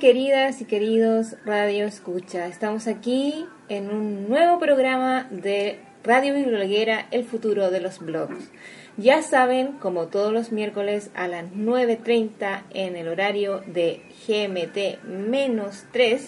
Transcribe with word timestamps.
Queridas 0.00 0.60
y 0.62 0.64
queridos 0.64 1.36
Radio 1.44 1.84
Escucha, 1.84 2.46
estamos 2.46 2.86
aquí 2.86 3.46
en 3.68 3.90
un 3.90 4.30
nuevo 4.30 4.58
programa 4.58 5.28
de 5.30 5.78
Radio 6.02 6.32
Biblioguera, 6.32 7.06
el 7.10 7.24
futuro 7.24 7.70
de 7.70 7.80
los 7.80 7.98
blogs. 7.98 8.50
Ya 8.96 9.20
saben, 9.20 9.72
como 9.72 10.06
todos 10.06 10.32
los 10.32 10.52
miércoles 10.52 11.10
a 11.14 11.28
las 11.28 11.52
9.30 11.52 12.62
en 12.70 12.96
el 12.96 13.08
horario 13.08 13.62
de 13.66 14.00
GMT-3, 14.26 16.20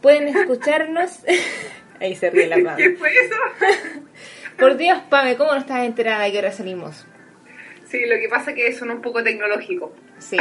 pueden 0.00 0.28
escucharnos... 0.28 1.24
Ahí 2.00 2.14
se 2.14 2.30
ríe 2.30 2.46
la 2.46 2.54
Pame. 2.64 2.76
¿Qué 2.76 2.96
fue 2.96 3.10
eso? 3.10 3.34
Por 4.56 4.76
Dios, 4.76 5.00
Pame, 5.10 5.36
¿cómo 5.36 5.50
no 5.50 5.58
estás 5.58 5.84
enterada 5.84 6.22
de 6.22 6.30
que 6.30 6.38
ahora 6.38 6.52
salimos? 6.52 7.04
Sí, 7.88 7.98
lo 8.06 8.14
que 8.20 8.28
pasa 8.28 8.52
es 8.52 8.56
que 8.56 8.72
son 8.72 8.92
un 8.92 9.02
poco 9.02 9.24
tecnológico. 9.24 9.92
Sí. 10.20 10.36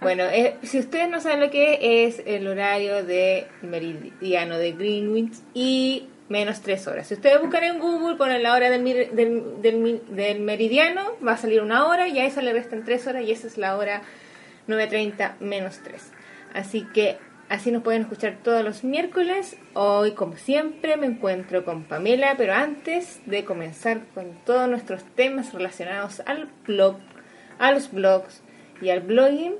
Bueno, 0.00 0.24
eh, 0.24 0.56
si 0.62 0.78
ustedes 0.78 1.10
no 1.10 1.20
saben 1.20 1.40
lo 1.40 1.50
que 1.50 2.06
es 2.06 2.22
el 2.24 2.48
horario 2.48 3.04
de 3.04 3.46
meridiano 3.60 4.56
de 4.56 4.72
Greenwich 4.72 5.34
y 5.52 6.08
menos 6.30 6.62
tres 6.62 6.86
horas. 6.86 7.08
Si 7.08 7.14
ustedes 7.14 7.40
buscan 7.40 7.64
en 7.64 7.78
Google, 7.80 8.16
ponen 8.16 8.42
la 8.42 8.54
hora 8.54 8.70
del, 8.70 8.84
del, 8.84 9.60
del, 9.60 10.02
del, 10.08 10.40
meridiano, 10.40 11.16
va 11.26 11.32
a 11.32 11.36
salir 11.36 11.60
una 11.60 11.86
hora 11.86 12.08
y 12.08 12.18
a 12.18 12.24
esa 12.24 12.40
le 12.40 12.52
restan 12.52 12.84
tres 12.84 13.06
horas 13.06 13.24
y 13.24 13.32
esa 13.32 13.48
es 13.48 13.58
la 13.58 13.76
hora 13.76 14.02
9.30 14.68 15.38
menos 15.40 15.80
3. 15.82 16.12
Así 16.54 16.86
que 16.94 17.18
así 17.48 17.72
nos 17.72 17.82
pueden 17.82 18.02
escuchar 18.02 18.38
todos 18.42 18.64
los 18.64 18.84
miércoles. 18.84 19.56
Hoy, 19.74 20.12
como 20.12 20.36
siempre, 20.36 20.96
me 20.96 21.06
encuentro 21.06 21.64
con 21.64 21.82
Pamela, 21.82 22.36
pero 22.38 22.54
antes 22.54 23.20
de 23.26 23.44
comenzar 23.44 24.02
con 24.14 24.32
todos 24.46 24.68
nuestros 24.68 25.02
temas 25.16 25.52
relacionados 25.52 26.22
al 26.26 26.48
blog, 26.64 26.96
a 27.58 27.72
los 27.72 27.90
blogs 27.92 28.40
y 28.80 28.90
al 28.90 29.00
blogging, 29.00 29.54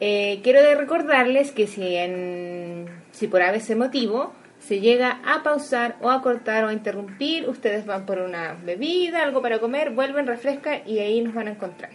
eh, 0.00 0.40
quiero 0.42 0.60
recordarles 0.78 1.52
que 1.52 1.66
si, 1.66 1.96
en, 1.96 2.86
si 3.12 3.28
por 3.28 3.42
ese 3.42 3.76
motivo 3.76 4.32
se 4.58 4.80
llega 4.80 5.20
a 5.24 5.42
pausar 5.42 5.96
o 6.00 6.10
a 6.10 6.22
cortar 6.22 6.64
o 6.64 6.68
a 6.68 6.72
interrumpir, 6.72 7.48
ustedes 7.48 7.84
van 7.84 8.06
por 8.06 8.18
una 8.18 8.54
bebida, 8.64 9.22
algo 9.22 9.42
para 9.42 9.58
comer, 9.58 9.90
vuelven, 9.90 10.26
refrescan 10.26 10.82
y 10.86 11.00
ahí 11.00 11.20
nos 11.20 11.34
van 11.34 11.48
a 11.48 11.50
encontrar. 11.52 11.90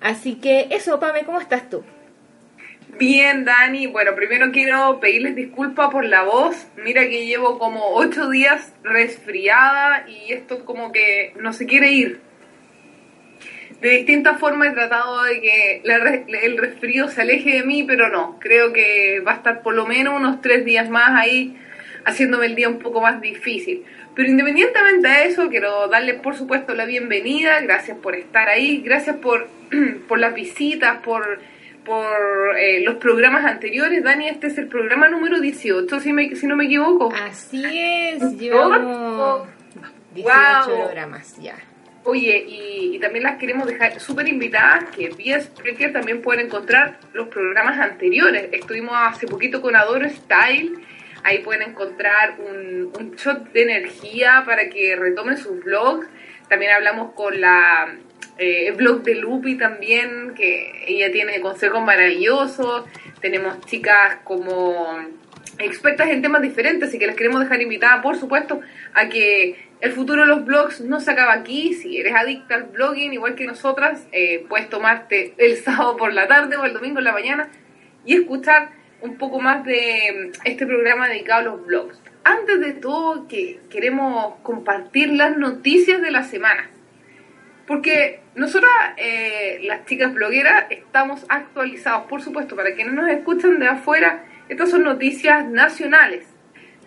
Así 0.00 0.36
que 0.36 0.68
eso, 0.70 0.98
Pame, 0.98 1.24
¿cómo 1.24 1.40
estás 1.40 1.68
tú? 1.68 1.84
Bien, 2.98 3.44
Dani. 3.44 3.86
Bueno, 3.86 4.14
primero 4.14 4.50
quiero 4.52 4.98
pedirles 5.00 5.36
disculpas 5.36 5.90
por 5.90 6.04
la 6.04 6.22
voz. 6.22 6.66
Mira 6.76 7.02
que 7.08 7.26
llevo 7.26 7.58
como 7.58 7.94
ocho 7.94 8.28
días 8.30 8.72
resfriada 8.82 10.08
y 10.08 10.32
esto 10.32 10.64
como 10.64 10.92
que 10.92 11.34
no 11.40 11.52
se 11.52 11.66
quiere 11.66 11.90
ir 11.92 12.29
de 13.80 13.90
distintas 13.90 14.38
formas 14.38 14.68
he 14.68 14.72
tratado 14.72 15.22
de 15.22 15.40
que 15.40 15.82
el 16.42 16.58
resfrío 16.58 17.08
se 17.08 17.22
aleje 17.22 17.56
de 17.56 17.62
mí, 17.62 17.84
pero 17.84 18.08
no, 18.10 18.38
creo 18.38 18.72
que 18.72 19.20
va 19.26 19.32
a 19.32 19.36
estar 19.36 19.62
por 19.62 19.74
lo 19.74 19.86
menos 19.86 20.14
unos 20.14 20.42
tres 20.42 20.64
días 20.64 20.90
más 20.90 21.10
ahí 21.18 21.56
haciéndome 22.04 22.46
el 22.46 22.54
día 22.54 22.68
un 22.68 22.78
poco 22.78 23.00
más 23.00 23.20
difícil. 23.20 23.84
Pero 24.14 24.28
independientemente 24.28 25.08
de 25.08 25.26
eso, 25.26 25.48
quiero 25.48 25.88
darles 25.88 26.20
por 26.20 26.34
supuesto 26.36 26.74
la 26.74 26.84
bienvenida, 26.84 27.60
gracias 27.60 27.96
por 27.98 28.14
estar 28.14 28.48
ahí, 28.48 28.82
gracias 28.84 29.16
por, 29.16 29.48
por 30.08 30.18
las 30.18 30.34
visitas, 30.34 30.98
por, 30.98 31.40
por 31.84 32.58
eh, 32.58 32.80
los 32.80 32.96
programas 32.96 33.44
anteriores. 33.46 34.02
Dani, 34.02 34.28
este 34.28 34.48
es 34.48 34.58
el 34.58 34.68
programa 34.68 35.08
número 35.08 35.40
18, 35.40 36.00
si, 36.00 36.12
me, 36.12 36.34
si 36.34 36.46
no 36.46 36.56
me 36.56 36.64
equivoco. 36.64 37.12
Así 37.14 37.64
es, 37.64 38.36
llevamos 38.36 39.48
18 40.14 40.64
programas 40.66 41.40
ya. 41.40 41.54
Oye, 42.04 42.44
y, 42.48 42.98
también 42.98 43.24
las 43.24 43.38
queremos 43.38 43.66
dejar 43.66 43.98
súper 43.98 44.28
invitadas 44.28 44.84
que 44.94 45.08
vía 45.08 45.40
Spreaker 45.40 45.92
también 45.92 46.20
pueden 46.20 46.46
encontrar 46.46 46.98
los 47.14 47.28
programas 47.28 47.78
anteriores. 47.78 48.50
Estuvimos 48.52 48.94
hace 48.94 49.26
poquito 49.26 49.62
con 49.62 49.74
Adoro 49.74 50.06
Style, 50.08 50.72
ahí 51.24 51.38
pueden 51.38 51.70
encontrar 51.70 52.36
un, 52.38 52.92
un 52.98 53.16
shot 53.16 53.52
de 53.52 53.62
energía 53.62 54.42
para 54.44 54.68
que 54.68 54.96
retomen 54.96 55.38
sus 55.38 55.62
blogs. 55.64 56.06
También 56.48 56.72
hablamos 56.72 57.12
con 57.12 57.40
la 57.40 57.94
eh, 58.42 58.72
blog 58.72 59.02
de 59.02 59.16
Lupi 59.16 59.56
también, 59.56 60.32
que 60.34 60.84
ella 60.86 61.12
tiene 61.12 61.40
consejos 61.40 61.82
maravillosos. 61.82 62.84
Tenemos 63.20 63.60
chicas 63.66 64.16
como 64.24 64.98
expertas 65.58 66.08
en 66.08 66.22
temas 66.22 66.40
diferentes, 66.40 66.88
así 66.88 66.98
que 66.98 67.06
les 67.06 67.16
queremos 67.16 67.40
dejar 67.40 67.60
invitada, 67.60 68.00
por 68.00 68.16
supuesto, 68.16 68.60
a 68.94 69.08
que 69.10 69.69
el 69.80 69.92
futuro 69.92 70.22
de 70.22 70.28
los 70.28 70.44
blogs 70.44 70.80
no 70.82 71.00
se 71.00 71.10
acaba 71.10 71.32
aquí. 71.32 71.74
Si 71.74 71.98
eres 71.98 72.14
adicta 72.14 72.54
al 72.54 72.64
blogging, 72.64 73.12
igual 73.12 73.34
que 73.34 73.46
nosotras, 73.46 74.06
eh, 74.12 74.44
puedes 74.48 74.68
tomarte 74.68 75.34
el 75.38 75.56
sábado 75.64 75.96
por 75.96 76.12
la 76.12 76.28
tarde 76.28 76.56
o 76.56 76.64
el 76.64 76.74
domingo 76.74 76.98
en 76.98 77.04
la 77.04 77.12
mañana 77.12 77.48
y 78.04 78.14
escuchar 78.14 78.70
un 79.00 79.16
poco 79.16 79.40
más 79.40 79.64
de 79.64 80.32
mm, 80.34 80.46
este 80.46 80.66
programa 80.66 81.08
dedicado 81.08 81.40
a 81.40 81.44
los 81.44 81.66
blogs. 81.66 82.00
Antes 82.24 82.60
de 82.60 82.74
todo, 82.74 83.26
que 83.28 83.60
queremos 83.70 84.34
compartir 84.42 85.10
las 85.12 85.36
noticias 85.36 86.02
de 86.02 86.10
la 86.10 86.22
semana. 86.22 86.68
Porque 87.66 88.20
nosotras, 88.34 88.72
eh, 88.96 89.60
las 89.62 89.86
chicas 89.86 90.12
blogueras, 90.12 90.66
estamos 90.70 91.24
actualizados, 91.28 92.06
por 92.08 92.20
supuesto, 92.20 92.56
para 92.56 92.74
quienes 92.74 92.92
nos 92.92 93.08
escuchan 93.08 93.58
de 93.58 93.68
afuera, 93.68 94.24
estas 94.48 94.70
son 94.70 94.82
noticias 94.82 95.46
nacionales. 95.46 96.26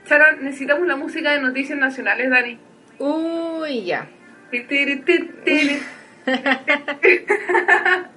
Chara, 0.06 0.34
necesitamos 0.34 0.86
la 0.86 0.98
música 0.98 1.32
de 1.32 1.40
noticias 1.40 1.80
nacionales, 1.80 2.30
Dani. 2.30 2.60
Uy, 3.00 3.84
ya. 3.84 4.08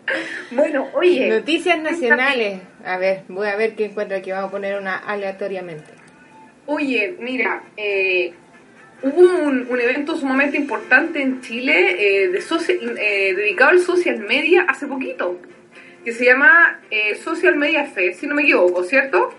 bueno, 0.51 0.89
oye. 0.95 1.29
Noticias 1.29 1.81
nacionales. 1.81 2.61
A 2.85 2.99
ver, 2.99 3.23
voy 3.29 3.49
a 3.49 3.57
ver 3.57 3.75
qué 3.75 3.87
encuentro 3.87 4.19
aquí. 4.19 4.31
Vamos 4.31 4.49
a 4.49 4.51
poner 4.51 4.79
una 4.79 4.97
aleatoriamente. 4.97 5.93
Oye, 6.67 7.17
mira, 7.19 7.63
eh, 7.77 8.33
hubo 9.03 9.45
un, 9.45 9.81
evento 9.81 10.17
sumamente 10.17 10.57
importante 10.57 11.23
en 11.23 11.41
Chile 11.41 11.97
eh, 11.99 12.29
de 12.29 12.39
eh, 12.39 13.35
dedicado 13.35 13.71
al 13.71 13.81
social 13.81 14.19
media 14.19 14.67
hace 14.69 14.87
poquito, 14.87 15.41
que 16.05 16.13
se 16.13 16.25
llama 16.25 16.81
Social 17.23 17.57
Media 17.57 17.87
Fest, 17.87 18.21
si 18.21 18.27
no 18.27 18.35
me 18.35 18.43
equivoco, 18.43 18.85
¿cierto? 18.85 19.35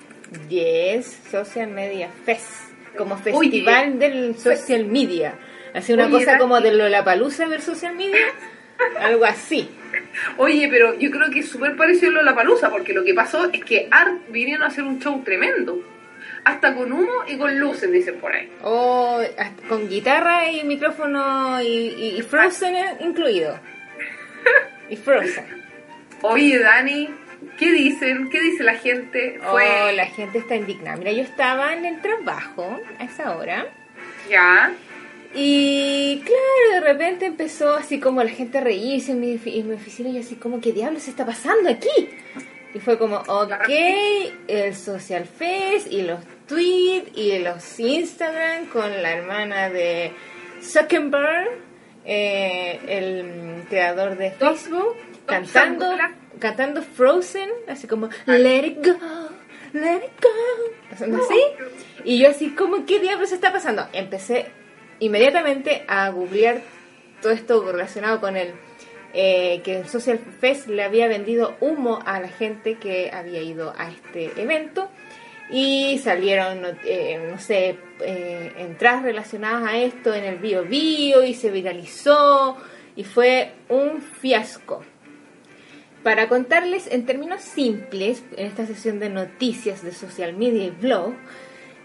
Yes, 0.50 1.22
Social 1.30 1.70
Media 1.70 2.10
Fest 2.26 2.67
como 2.98 3.18
festival 3.18 4.00
del 4.00 4.38
social 4.38 4.86
media. 4.86 5.36
Así 5.74 5.94
una 5.94 6.10
cosa 6.10 6.38
como 6.38 6.60
de 6.60 6.74
Lollapalooza 6.74 7.48
del 7.48 7.62
social 7.62 7.96
media, 7.96 8.26
algo 9.00 9.26
así. 9.26 9.70
Oye, 10.38 10.68
pero 10.70 10.98
yo 10.98 11.12
creo 11.12 11.30
que 11.30 11.40
es 11.40 11.50
súper 11.50 11.76
parecido 11.76 12.12
a 12.12 12.16
Lollapalooza, 12.16 12.70
porque 12.70 12.94
lo 12.94 13.04
que 13.04 13.14
pasó 13.14 13.50
es 13.52 13.64
que 13.64 13.88
Art 13.92 14.30
vinieron 14.30 14.64
a 14.64 14.68
hacer 14.68 14.84
un 14.84 15.00
show 15.00 15.22
tremendo. 15.24 15.80
Hasta 16.44 16.74
con 16.74 16.92
humo 16.92 17.26
y 17.28 17.38
con 17.38 17.60
luces, 17.60 17.92
dicen 17.92 18.20
por 18.20 18.32
ahí. 18.32 18.50
Oh, 18.64 19.22
con 19.68 19.90
guitarra 19.90 20.50
y 20.50 20.64
micrófono 20.64 21.62
y, 21.62 22.16
y 22.18 22.22
Frozen 22.22 22.76
incluido. 23.02 23.60
Y 24.90 24.96
Frozen. 24.96 25.46
Oye, 26.22 26.58
Dani, 26.60 27.10
¿Qué 27.58 27.72
dicen? 27.72 28.30
¿Qué 28.30 28.42
dice 28.42 28.64
la 28.64 28.76
gente? 28.76 29.40
Fue... 29.52 29.66
Oh, 29.90 29.92
la 29.92 30.06
gente 30.08 30.40
está 30.40 30.56
indignada. 30.56 30.98
Mira, 30.98 31.12
yo 31.12 31.24
estaba 31.24 31.74
en 31.74 31.86
el 31.86 32.02
trabajo 32.02 32.80
a 33.00 33.04
esa 33.04 33.36
hora. 33.36 33.66
Ya. 34.30 34.74
Y 35.34 36.22
claro, 36.26 36.74
de 36.74 36.92
repente 36.92 37.26
empezó 37.26 37.76
así 37.76 38.00
como 38.00 38.24
la 38.24 38.30
gente 38.30 38.58
a 38.58 38.62
reírse 38.62 39.12
en 39.12 39.20
mi, 39.20 39.40
en 39.46 39.70
mi 39.70 39.76
oficina 39.76 40.10
y 40.10 40.18
así 40.20 40.36
como, 40.36 40.62
¿qué 40.62 40.72
diablos 40.72 41.08
está 41.08 41.26
pasando 41.26 41.70
aquí? 41.70 42.10
Y 42.74 42.80
fue 42.80 42.98
como, 42.98 43.18
ok, 43.18 43.70
el 44.48 44.76
Social 44.76 45.26
Fest 45.26 45.92
y 45.92 46.04
los 46.04 46.20
tweets 46.48 47.12
y 47.16 47.40
los 47.40 47.80
Instagram 47.80 48.68
con 48.68 49.02
la 49.02 49.14
hermana 49.14 49.70
de 49.70 50.12
Zuckerberg, 50.62 51.50
eh, 52.06 52.80
el 52.88 53.64
creador 53.70 54.18
de 54.18 54.32
Facebook, 54.32 54.96
cantando 55.26 55.96
cantando 56.40 56.82
Frozen, 56.82 57.50
así 57.68 57.88
como 57.88 58.10
Let 58.26 58.66
it 58.66 58.86
go, 58.86 58.98
let 59.74 59.98
it 59.98 60.22
go, 60.22 60.92
así. 60.92 61.42
Y 62.04 62.20
yo 62.20 62.30
así 62.30 62.52
como, 62.52 62.86
¿qué 62.86 63.00
diablos 63.00 63.32
está 63.32 63.52
pasando? 63.52 63.88
Empecé 63.94 64.48
inmediatamente 65.00 65.84
a 65.88 66.10
googlear 66.10 66.62
todo 67.22 67.32
esto 67.32 67.72
relacionado 67.72 68.20
con 68.20 68.38
el 68.38 68.54
eh, 69.14 69.62
que 69.64 69.80
el 69.80 69.88
Social 69.88 70.20
Fest 70.20 70.68
le 70.68 70.84
había 70.84 71.08
vendido 71.08 71.56
humo 71.60 72.00
a 72.06 72.20
la 72.20 72.28
gente 72.28 72.76
que 72.76 73.10
había 73.12 73.42
ido 73.42 73.74
a 73.78 73.90
este 73.90 74.40
evento 74.40 74.90
y 75.50 75.98
salieron, 76.04 76.78
eh, 76.84 77.28
no 77.32 77.40
sé, 77.40 77.78
eh, 78.02 78.54
entradas 78.58 79.04
relacionadas 79.04 79.70
a 79.70 79.78
esto 79.78 80.14
en 80.14 80.26
el 80.26 80.38
Bio 80.38 80.64
Bio 80.64 81.24
y 81.24 81.34
se 81.34 81.50
viralizó 81.52 82.58
y 82.96 83.04
fue 83.06 83.54
un 83.70 84.02
fiasco. 84.02 84.84
Para 86.08 86.30
contarles 86.30 86.88
en 86.90 87.06
términos 87.06 87.42
simples, 87.42 88.24
en 88.38 88.46
esta 88.46 88.66
sesión 88.66 88.98
de 88.98 89.10
noticias 89.10 89.84
de 89.84 89.92
social 89.92 90.32
media 90.38 90.64
y 90.64 90.70
blog, 90.70 91.16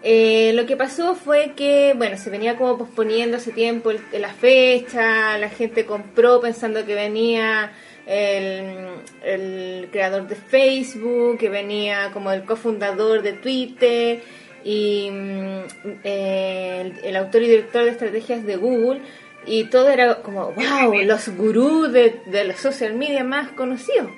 eh, 0.05 0.53
lo 0.55 0.65
que 0.65 0.77
pasó 0.77 1.17
fue 1.17 1.55
que, 1.57 1.93
bueno, 1.97 2.17
se 2.17 2.31
venía 2.31 2.57
como 2.57 2.79
posponiendo 2.79 3.39
hace 3.39 3.51
tiempo 3.51 3.91
la 4.13 4.33
fecha, 4.33 5.37
la 5.39 5.49
gente 5.49 5.87
compró 5.87 6.41
pensando 6.41 6.87
que 6.87 6.95
venía 6.95 7.73
el, 8.07 8.91
el 9.25 9.89
creador 9.91 10.29
de 10.29 10.37
Facebook, 10.37 11.39
que 11.39 11.49
venía 11.49 12.11
como 12.13 12.31
el 12.31 12.45
cofundador 12.45 13.23
de 13.23 13.33
Twitter 13.33 14.21
y 14.63 15.11
mm, 15.11 15.61
el, 16.05 16.95
el 17.03 17.17
autor 17.17 17.43
y 17.43 17.49
director 17.49 17.83
de 17.83 17.91
estrategias 17.91 18.45
de 18.45 18.55
Google 18.55 19.01
y 19.47 19.65
todo 19.65 19.89
era 19.89 20.23
como, 20.23 20.53
wow, 20.53 20.94
los 21.05 21.29
gurús 21.31 21.93
de, 21.93 22.21
de 22.27 22.44
los 22.44 22.56
social 22.56 22.94
media 22.94 23.25
más 23.25 23.50
conocidos. 23.50 24.11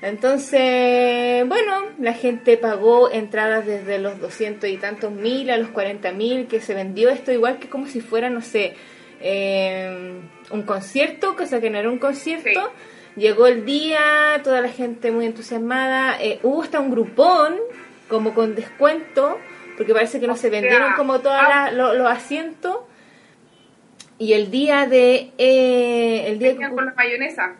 Entonces, 0.00 1.46
bueno, 1.48 1.82
la 1.98 2.12
gente 2.12 2.56
pagó 2.56 3.10
entradas 3.10 3.66
desde 3.66 3.98
los 3.98 4.20
200 4.20 4.70
y 4.70 4.76
tantos 4.76 5.10
mil 5.10 5.50
a 5.50 5.56
los 5.56 5.70
40 5.70 6.12
mil, 6.12 6.46
que 6.46 6.60
se 6.60 6.74
vendió 6.74 7.10
esto 7.10 7.32
igual 7.32 7.58
que 7.58 7.68
como 7.68 7.86
si 7.86 8.00
fuera, 8.00 8.30
no 8.30 8.40
sé, 8.40 8.74
eh, 9.20 10.20
un 10.50 10.62
concierto, 10.62 11.34
cosa 11.36 11.60
que 11.60 11.70
no 11.70 11.78
era 11.78 11.90
un 11.90 11.98
concierto. 11.98 12.72
Llegó 13.16 13.48
el 13.48 13.64
día, 13.64 14.40
toda 14.44 14.60
la 14.60 14.68
gente 14.68 15.10
muy 15.10 15.26
entusiasmada, 15.26 16.22
eh, 16.22 16.38
hubo 16.44 16.62
hasta 16.62 16.78
un 16.78 16.92
grupón, 16.92 17.56
como 18.08 18.32
con 18.34 18.54
descuento, 18.54 19.38
porque 19.76 19.92
parece 19.92 20.20
que 20.20 20.28
no 20.28 20.36
se 20.36 20.48
vendieron 20.48 20.92
como 20.94 21.18
todos 21.18 21.36
ah. 21.36 21.72
los 21.72 22.06
asientos. 22.06 22.76
Y 24.18 24.32
el 24.32 24.50
día 24.50 24.86
de... 24.86 25.30
Eh, 25.38 26.24
el 26.26 26.38
día 26.38 26.48
Venían 26.52 26.74
con 26.74 26.86
la 26.86 26.94
mayonesa. 26.94 27.54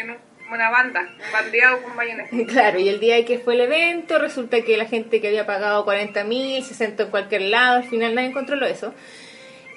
En 0.00 0.16
una 0.52 0.70
banda, 0.70 1.00
un 1.00 1.32
bandeado 1.32 1.82
con 1.82 1.96
mayonesa. 1.96 2.30
Claro, 2.46 2.78
y 2.78 2.88
el 2.88 3.00
día 3.00 3.24
que 3.24 3.38
fue 3.40 3.54
el 3.54 3.62
evento, 3.62 4.18
resulta 4.18 4.62
que 4.62 4.76
la 4.76 4.84
gente 4.86 5.20
que 5.20 5.28
había 5.28 5.44
pagado 5.46 5.84
40 5.84 6.22
mil 6.24 6.62
se 6.62 6.74
sentó 6.74 7.04
en 7.04 7.10
cualquier 7.10 7.42
lado, 7.42 7.78
al 7.78 7.84
final 7.84 8.14
nadie 8.14 8.30
controló 8.32 8.66
eso. 8.66 8.94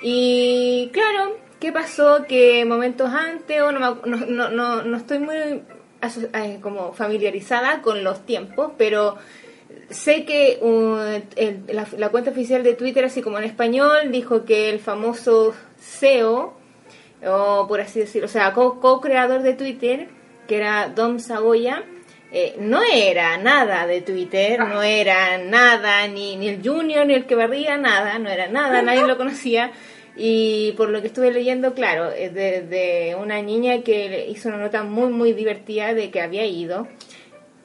Y 0.02 0.90
claro, 0.94 1.38
¿qué 1.60 1.72
pasó? 1.72 2.26
Que 2.28 2.64
momentos 2.66 3.10
antes, 3.12 3.62
o 3.62 3.72
no, 3.72 3.80
no, 4.06 4.18
no, 4.18 4.50
no, 4.50 4.84
no 4.84 4.98
estoy 4.98 5.20
muy 5.20 5.36
eh, 5.36 6.60
como 6.62 6.94
familiarizada 6.94 7.81
con 7.81 8.04
los 8.04 8.26
tiempos, 8.26 8.72
pero 8.78 9.18
sé 9.90 10.24
que 10.26 10.60
uh, 10.62 11.20
el- 11.36 11.64
la, 11.68 11.88
la 11.98 12.10
cuenta 12.10 12.30
oficial 12.31 12.64
de 12.64 12.76
Twitter, 12.76 13.04
así 13.04 13.22
como 13.22 13.40
en 13.40 13.44
español, 13.46 14.12
dijo 14.12 14.46
que 14.46 14.70
el 14.70 14.80
famoso 14.80 15.54
CEO, 15.80 16.54
o 17.26 17.66
por 17.68 17.81
así 17.81 18.00
decirlo, 18.00 18.26
o 18.28 18.31
sea, 18.31 18.54
co- 18.54 18.80
co-creador 18.80 19.42
de 19.42 19.54
Twitter, 19.54 20.08
que 20.48 20.58
era 20.58 20.90
Dom 20.90 21.20
Sagoya, 21.20 21.84
eh, 22.31 22.56
no 22.60 22.81
era 22.84 23.38
nada 23.38 23.88
de 23.88 24.02
Twitter, 24.02 24.60
no 24.60 24.84
era 24.84 25.38
nada, 25.40 26.08
ni, 26.08 26.36
ni 26.36 26.48
el 26.50 26.62
Junior, 26.64 27.06
ni 27.06 27.14
el 27.16 27.26
que 27.26 27.36
barría, 27.36 27.78
nada, 27.78 28.20
no 28.20 28.30
era 28.30 28.48
nada, 28.48 28.81
nadie 28.84 29.02
lo 29.08 29.18
conocía. 29.18 29.72
Y 30.22 30.74
por 30.74 30.90
lo 30.90 31.02
que 31.02 31.08
estuve 31.08 31.31
leyendo, 31.31 31.74
claro, 31.74 32.12
es 32.12 32.34
de, 32.34 32.62
de 32.64 33.16
una 33.20 33.42
niña 33.42 33.81
que 33.84 34.28
hizo 34.30 34.50
una 34.50 34.58
nota 34.58 34.84
muy, 34.84 35.10
muy 35.12 35.34
divertida 35.34 35.94
de 35.94 36.12
que 36.12 36.22
había 36.22 36.46
ido. 36.46 36.88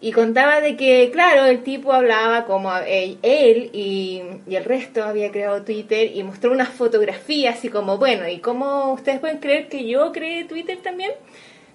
Y 0.04 0.12
contaba 0.12 0.60
de 0.60 0.76
que, 0.76 1.08
claro, 1.10 1.46
el 1.46 1.62
tipo 1.62 1.90
hablaba 1.94 2.44
como 2.44 2.70
él, 2.76 3.16
él 3.22 3.70
y, 3.72 4.20
y 4.46 4.54
el 4.56 4.62
resto 4.64 5.02
había 5.02 5.30
creado 5.32 5.62
Twitter 5.62 6.10
y 6.14 6.22
mostró 6.22 6.52
unas 6.52 6.68
fotografías 6.68 7.56
así 7.56 7.70
como, 7.70 7.96
bueno, 7.96 8.28
¿y 8.28 8.38
cómo 8.40 8.92
ustedes 8.92 9.18
pueden 9.18 9.38
creer 9.38 9.68
que 9.68 9.86
yo 9.88 10.12
creé 10.12 10.44
Twitter 10.44 10.76
también? 10.82 11.12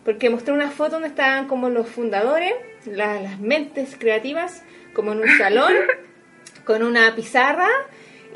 Porque 0.05 0.29
mostró 0.29 0.53
una 0.53 0.69
foto 0.69 0.91
donde 0.91 1.07
estaban 1.07 1.47
como 1.47 1.69
los 1.69 1.87
fundadores, 1.89 2.53
la- 2.85 3.19
las 3.19 3.39
mentes 3.39 3.95
creativas, 3.97 4.61
como 4.93 5.13
en 5.13 5.21
un 5.21 5.37
salón, 5.39 5.73
con 6.65 6.83
una 6.83 7.15
pizarra, 7.15 7.67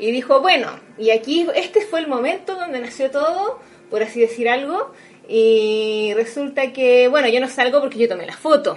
y 0.00 0.10
dijo, 0.10 0.40
bueno, 0.40 0.70
y 0.98 1.10
aquí 1.10 1.46
este 1.54 1.82
fue 1.82 2.00
el 2.00 2.08
momento 2.08 2.56
donde 2.56 2.80
nació 2.80 3.12
todo, 3.12 3.60
por 3.90 4.02
así 4.02 4.18
decir 4.18 4.48
algo, 4.48 4.92
y 5.28 6.12
resulta 6.16 6.72
que, 6.72 7.06
bueno, 7.06 7.28
yo 7.28 7.38
no 7.38 7.46
salgo 7.46 7.78
porque 7.80 7.98
yo 8.00 8.08
tomé 8.08 8.26
la 8.26 8.36
foto. 8.36 8.76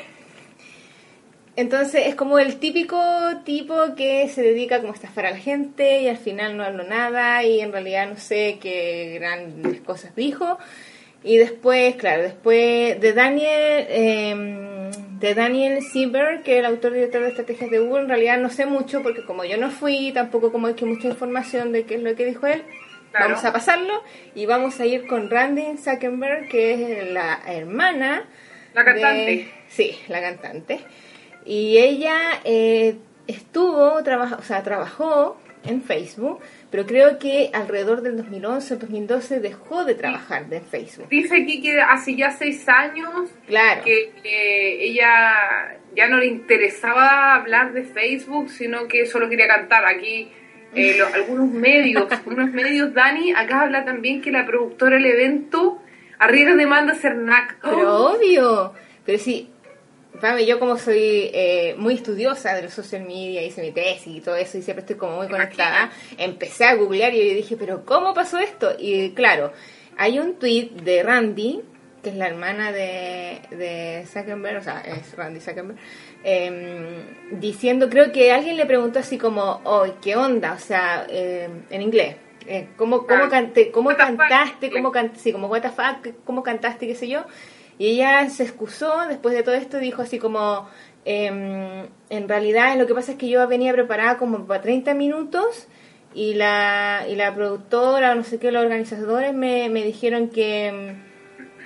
Entonces 1.57 2.05
es 2.07 2.15
como 2.15 2.37
el 2.39 2.57
típico 2.57 3.01
tipo 3.43 3.95
que 3.95 4.29
se 4.29 4.41
dedica 4.43 4.79
como 4.79 4.91
a 4.93 4.95
estafar 4.95 5.25
a 5.25 5.31
la 5.31 5.37
gente 5.37 6.01
y 6.03 6.07
al 6.07 6.17
final 6.17 6.55
no 6.55 6.63
habló 6.63 6.83
nada 6.83 7.43
y 7.43 7.59
en 7.61 7.71
realidad 7.71 8.07
no 8.07 8.15
sé 8.17 8.59
qué 8.61 9.17
grandes 9.19 9.81
cosas 9.81 10.15
dijo. 10.15 10.57
Y 11.23 11.37
después, 11.37 11.95
claro, 11.95 12.21
después 12.21 13.01
de 13.01 13.11
Daniel, 13.13 13.85
eh, 13.89 14.91
de 15.19 15.33
Daniel 15.33 15.81
Sieber, 15.81 16.43
que 16.43 16.53
es 16.53 16.59
el 16.59 16.65
autor 16.65 16.91
y 16.91 16.95
director 16.97 17.23
de 17.23 17.29
estrategias 17.29 17.71
de 17.71 17.79
Google, 17.79 18.03
en 18.03 18.09
realidad 18.09 18.37
no 18.37 18.49
sé 18.51 18.67
mucho 18.67 19.01
porque 19.01 19.25
como 19.25 19.43
yo 19.43 19.57
no 19.57 19.71
fui, 19.71 20.11
tampoco 20.13 20.51
como 20.51 20.67
hay 20.67 20.75
que 20.75 20.85
mucha 20.85 21.07
información 21.07 21.71
de 21.71 21.85
qué 21.85 21.95
es 21.95 22.03
lo 22.03 22.15
que 22.15 22.23
dijo 22.25 22.45
él. 22.45 22.61
Claro. 23.11 23.29
Vamos 23.29 23.43
a 23.45 23.51
pasarlo 23.51 24.03
y 24.35 24.45
vamos 24.45 24.79
a 24.79 24.85
ir 24.85 25.07
con 25.07 25.29
Randy 25.31 25.77
Zuckerberg, 25.77 26.49
que 26.49 26.73
es 27.01 27.11
la 27.11 27.39
hermana 27.47 28.25
La 28.75 28.83
de- 28.83 28.91
cantante. 28.91 29.47
sí, 29.69 29.97
la 30.09 30.21
cantante. 30.21 30.81
Y 31.47 31.77
ella 31.77 32.17
eh, 32.43 32.97
estuvo, 33.25 34.03
trabaja, 34.03 34.35
o 34.35 34.41
sea, 34.41 34.63
trabajó 34.63 35.37
en 35.63 35.81
Facebook, 35.81 36.39
pero 36.69 36.85
creo 36.85 37.19
que 37.19 37.49
alrededor 37.53 38.01
del 38.01 38.17
2011 38.17 38.73
o 38.73 38.77
2012 38.77 39.39
dejó 39.39 39.85
de 39.85 39.95
trabajar 39.95 40.47
de 40.47 40.59
Facebook. 40.59 41.07
Dice 41.09 41.37
aquí 41.41 41.61
que 41.61 41.79
hace 41.81 42.15
ya 42.15 42.31
seis 42.31 42.67
años 42.67 43.29
Claro. 43.47 43.81
que 43.83 44.11
eh, 44.23 44.77
ella 44.89 45.77
ya 45.95 46.07
no 46.07 46.17
le 46.17 46.27
interesaba 46.27 47.35
hablar 47.35 47.73
de 47.73 47.83
Facebook, 47.83 48.49
sino 48.49 48.87
que 48.87 49.05
solo 49.05 49.29
quería 49.29 49.47
cantar. 49.47 49.85
Aquí 49.85 50.29
eh, 50.75 50.99
algunos 51.13 51.49
medios, 51.49 52.05
unos 52.25 52.51
medios, 52.51 52.93
Dani, 52.93 53.31
acá 53.31 53.61
habla 53.61 53.85
también 53.85 54.21
que 54.21 54.31
la 54.31 54.45
productora 54.45 54.97
del 54.97 55.05
evento 55.05 55.81
arriesga 56.19 56.55
demanda 56.55 56.93
Cernac. 56.95 57.57
Pero 57.61 57.95
obvio. 58.11 58.73
Pero 59.05 59.17
sí, 59.19 59.49
Pame, 60.21 60.45
yo 60.45 60.59
como 60.59 60.77
soy 60.77 61.29
eh, 61.33 61.75
muy 61.77 61.95
estudiosa 61.95 62.53
de 62.55 62.63
los 62.63 62.73
social 62.73 63.03
media, 63.03 63.43
hice 63.43 63.61
mi 63.61 63.71
tesis 63.71 64.15
y 64.17 64.21
todo 64.21 64.35
eso 64.35 64.57
y 64.57 64.61
siempre 64.61 64.81
estoy 64.81 64.95
como 64.95 65.17
muy 65.17 65.27
conectada, 65.27 65.91
empecé 66.17 66.65
a 66.65 66.75
googlear 66.75 67.13
y 67.13 67.33
dije, 67.33 67.55
pero 67.57 67.85
¿cómo 67.85 68.13
pasó 68.13 68.37
esto? 68.39 68.75
Y 68.79 69.11
claro, 69.11 69.51
hay 69.97 70.19
un 70.19 70.35
tweet 70.35 70.69
de 70.83 71.03
Randy, 71.03 71.61
que 72.01 72.09
es 72.09 72.15
la 72.15 72.27
hermana 72.27 72.71
de, 72.71 73.39
de 73.51 74.05
Zuckerberg, 74.07 74.57
o 74.59 74.63
sea, 74.63 74.81
es 74.81 75.15
Randy 75.15 75.39
Zuckerberg, 75.39 75.77
em, 76.23 77.39
diciendo, 77.39 77.89
creo 77.89 78.11
que 78.11 78.31
alguien 78.31 78.57
le 78.57 78.65
preguntó 78.65 78.99
así 78.99 79.17
como, 79.17 79.61
oh, 79.65 79.85
¿qué 80.01 80.15
onda? 80.15 80.53
O 80.53 80.59
sea, 80.59 81.05
em, 81.09 81.63
en 81.69 81.81
inglés. 81.81 82.15
eh, 82.49 82.69
¿Cómo, 82.77 83.05
cómo, 83.05 83.25
Ah. 83.25 83.29
cante- 83.29 83.71
cómo 83.71 83.89
fuck? 83.89 83.99
cantaste? 83.99 84.71
¿Cómo 84.71 84.89
can- 84.91 85.11
sí, 85.17 85.33
como 85.33 85.47
what 85.47 85.61
the 85.63 85.69
fuck, 85.69 86.13
cómo 86.23 86.43
cantaste, 86.43 86.87
qué 86.87 86.95
sé 86.95 87.09
yo? 87.09 87.25
Y 87.77 87.87
ella 87.87 88.29
se 88.29 88.43
excusó 88.43 89.07
después 89.07 89.35
de 89.35 89.43
todo 89.43 89.55
esto, 89.55 89.77
dijo 89.77 90.01
así 90.01 90.19
como, 90.19 90.67
em, 91.05 91.87
en 92.09 92.27
realidad 92.29 92.75
lo 92.77 92.87
que 92.87 92.95
pasa 92.95 93.11
es 93.11 93.17
que 93.17 93.29
yo 93.29 93.47
venía 93.47 93.73
preparada 93.73 94.17
como 94.17 94.45
para 94.45 94.61
30 94.61 94.93
minutos 94.93 95.67
y 96.13 96.33
la, 96.33 97.05
y 97.07 97.15
la 97.15 97.35
productora, 97.35 98.15
no 98.15 98.23
sé 98.23 98.39
qué, 98.39 98.51
los 98.51 98.63
organizadores 98.63 99.33
me, 99.33 99.69
me 99.69 99.83
dijeron 99.83 100.29
que, 100.29 100.95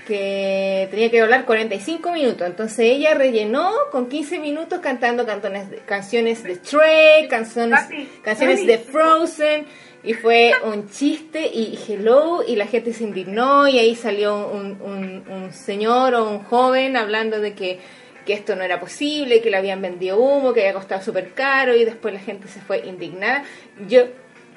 que 0.06 0.88
tenía 0.92 1.10
que 1.10 1.22
hablar 1.22 1.46
45 1.46 2.12
minutos. 2.12 2.48
Entonces 2.48 2.80
ella 2.80 3.14
rellenó 3.14 3.72
con 3.92 4.10
15 4.10 4.40
minutos 4.40 4.80
cantando 4.80 5.26
cantones 5.26 5.68
canciones 5.86 6.44
de 6.44 6.56
Shrek, 6.56 7.30
canciones, 7.30 7.80
canciones 8.24 8.66
de 8.66 8.78
Frozen. 8.78 9.66
Y 10.04 10.14
fue 10.14 10.54
un 10.64 10.90
chiste 10.90 11.46
y 11.46 11.78
hello 11.88 12.44
y 12.48 12.56
la 12.56 12.66
gente 12.66 12.92
se 12.94 13.04
indignó 13.04 13.68
y 13.68 13.78
ahí 13.78 13.96
salió 13.96 14.48
un, 14.48 14.82
un, 14.82 15.24
un 15.30 15.54
señor 15.54 16.16
o 16.16 16.28
un 16.28 16.40
joven 16.40 16.98
hablando 16.98 17.40
de 17.40 17.54
que, 17.54 17.80
que 18.26 18.34
esto 18.34 18.56
no 18.56 18.64
era 18.64 18.80
posible, 18.80 19.42
que 19.42 19.52
le 19.52 19.58
habían 19.58 19.82
vendido 19.82 20.18
humo, 20.18 20.54
que 20.54 20.62
había 20.62 20.74
costado 20.74 21.04
súper 21.04 21.34
caro 21.34 21.76
y 21.76 21.86
después 21.86 22.14
la 22.14 22.20
gente 22.20 22.48
se 22.48 22.62
fue 22.62 22.80
indignada. 22.80 23.44
Yo, 23.88 24.06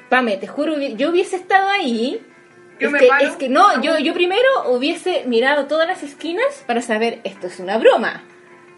Pame, 0.08 0.36
te 0.38 0.46
juro, 0.46 0.78
yo 0.78 1.10
hubiese 1.10 1.36
estado 1.36 1.68
ahí. 1.68 2.20
Yo 2.80 2.86
es, 2.88 2.92
me 2.92 2.98
que, 3.00 3.06
paro. 3.06 3.26
es 3.26 3.36
que 3.36 3.48
no, 3.48 3.82
yo, 3.82 3.98
yo 3.98 4.14
primero 4.14 4.48
hubiese 4.68 5.24
mirado 5.26 5.66
todas 5.66 5.86
las 5.86 6.02
esquinas 6.02 6.64
para 6.66 6.80
saber 6.80 7.20
esto 7.24 7.48
es 7.48 7.60
una 7.60 7.78
broma. 7.78 8.22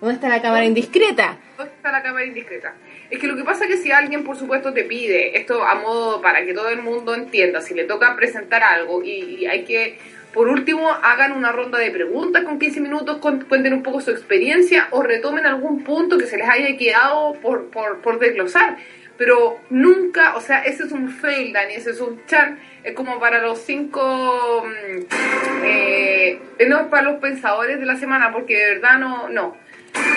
¿Dónde 0.01 0.17
está 0.17 0.29
la 0.29 0.43
cámara 0.43 0.65
indiscreta? 0.65 1.39
¿Dónde 1.57 1.73
está 1.73 1.91
la 1.93 2.03
cámara 2.03 2.27
indiscreta? 2.27 2.75
Es 3.11 3.19
que 3.21 3.29
lo 3.29 3.37
que 3.37 3.45
pasa 3.45 3.65
es 3.65 3.71
que 3.71 3.77
si 3.77 3.93
alguien, 3.93 4.25
por 4.25 4.37
supuesto, 4.37 4.73
te 4.73 4.85
pide 4.85 5.39
esto 5.39 5.65
a 5.65 5.77
modo 5.77 6.21
para 6.21 6.45
que 6.45 6.55
todo 6.55 6.69
el 6.69 6.83
mundo 6.83 7.15
entienda, 7.15 7.61
si 7.61 7.75
le 7.75 7.85
toca 7.85 8.17
presentar 8.17 8.63
algo 8.63 9.03
y, 9.03 9.37
y 9.39 9.47
hay 9.47 9.65
que, 9.65 9.99
por 10.33 10.49
último, 10.49 10.91
hagan 10.91 11.33
una 11.33 11.53
ronda 11.53 11.79
de 11.79 11.91
preguntas 11.91 12.45
con 12.45 12.59
15 12.59 12.81
minutos, 12.81 13.19
cuenten 13.19 13.73
un 13.73 13.83
poco 13.83 14.01
su 14.01 14.11
experiencia 14.11 14.89
o 14.91 15.03
retomen 15.03 15.47
algún 15.47 15.85
punto 15.85 16.19
que 16.19 16.27
se 16.27 16.37
les 16.37 16.49
haya 16.49 16.77
quedado 16.77 17.35
por, 17.41 17.71
por, 17.71 18.01
por 18.03 18.19
desglosar. 18.19 18.77
Pero 19.17 19.61
nunca, 19.71 20.37
o 20.37 20.41
sea, 20.41 20.63
ese 20.65 20.83
es 20.83 20.93
un 20.93 21.09
fail, 21.09 21.53
Dani, 21.53 21.75
ese 21.75 21.93
es 21.93 22.01
un 22.01 22.27
chan, 22.27 22.59
es 22.85 22.95
como 22.95 23.19
para 23.19 23.41
los 23.41 23.61
cinco, 23.61 24.67
mm, 24.67 25.65
eh, 25.65 26.39
no 26.69 26.81
es 26.81 26.87
para 26.89 27.03
los 27.03 27.21
pensadores 27.21 27.81
de 27.81 27.87
la 27.87 27.97
semana, 27.97 28.31
porque 28.31 28.57
de 28.57 28.75
verdad 28.75 28.99
no, 28.99 29.29
no, 29.31 29.57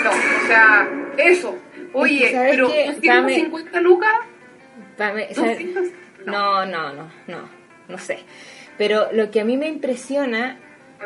no, 0.04 0.10
o 0.10 0.46
sea, 0.46 0.86
eso. 1.16 1.58
Oye, 1.92 2.32
¿Sabes 2.32 2.52
pero 2.52 2.68
qué? 2.68 2.86
250 2.86 3.80
lucas, 3.80 4.12
Pame, 4.96 5.34
¿sabes? 5.34 5.58
200, 5.58 5.84
No, 6.26 6.66
no, 6.66 6.92
no, 6.92 7.10
no, 7.26 7.48
no 7.88 7.98
sé. 7.98 8.20
Pero 8.78 9.08
lo 9.12 9.30
que 9.30 9.40
a 9.40 9.44
mí 9.44 9.56
me 9.56 9.68
impresiona 9.68 10.58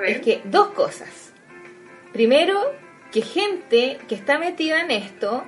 es 0.06 0.20
que 0.20 0.40
dos 0.44 0.68
cosas. 0.68 1.32
primero, 2.12 2.60
que 3.12 3.22
gente 3.22 3.98
que 4.08 4.14
está 4.14 4.38
metida 4.38 4.80
en 4.80 4.90
esto 4.90 5.44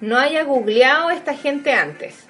no 0.00 0.18
haya 0.18 0.44
googleado 0.44 1.08
a 1.08 1.14
esta 1.14 1.34
gente 1.34 1.72
antes. 1.72 2.26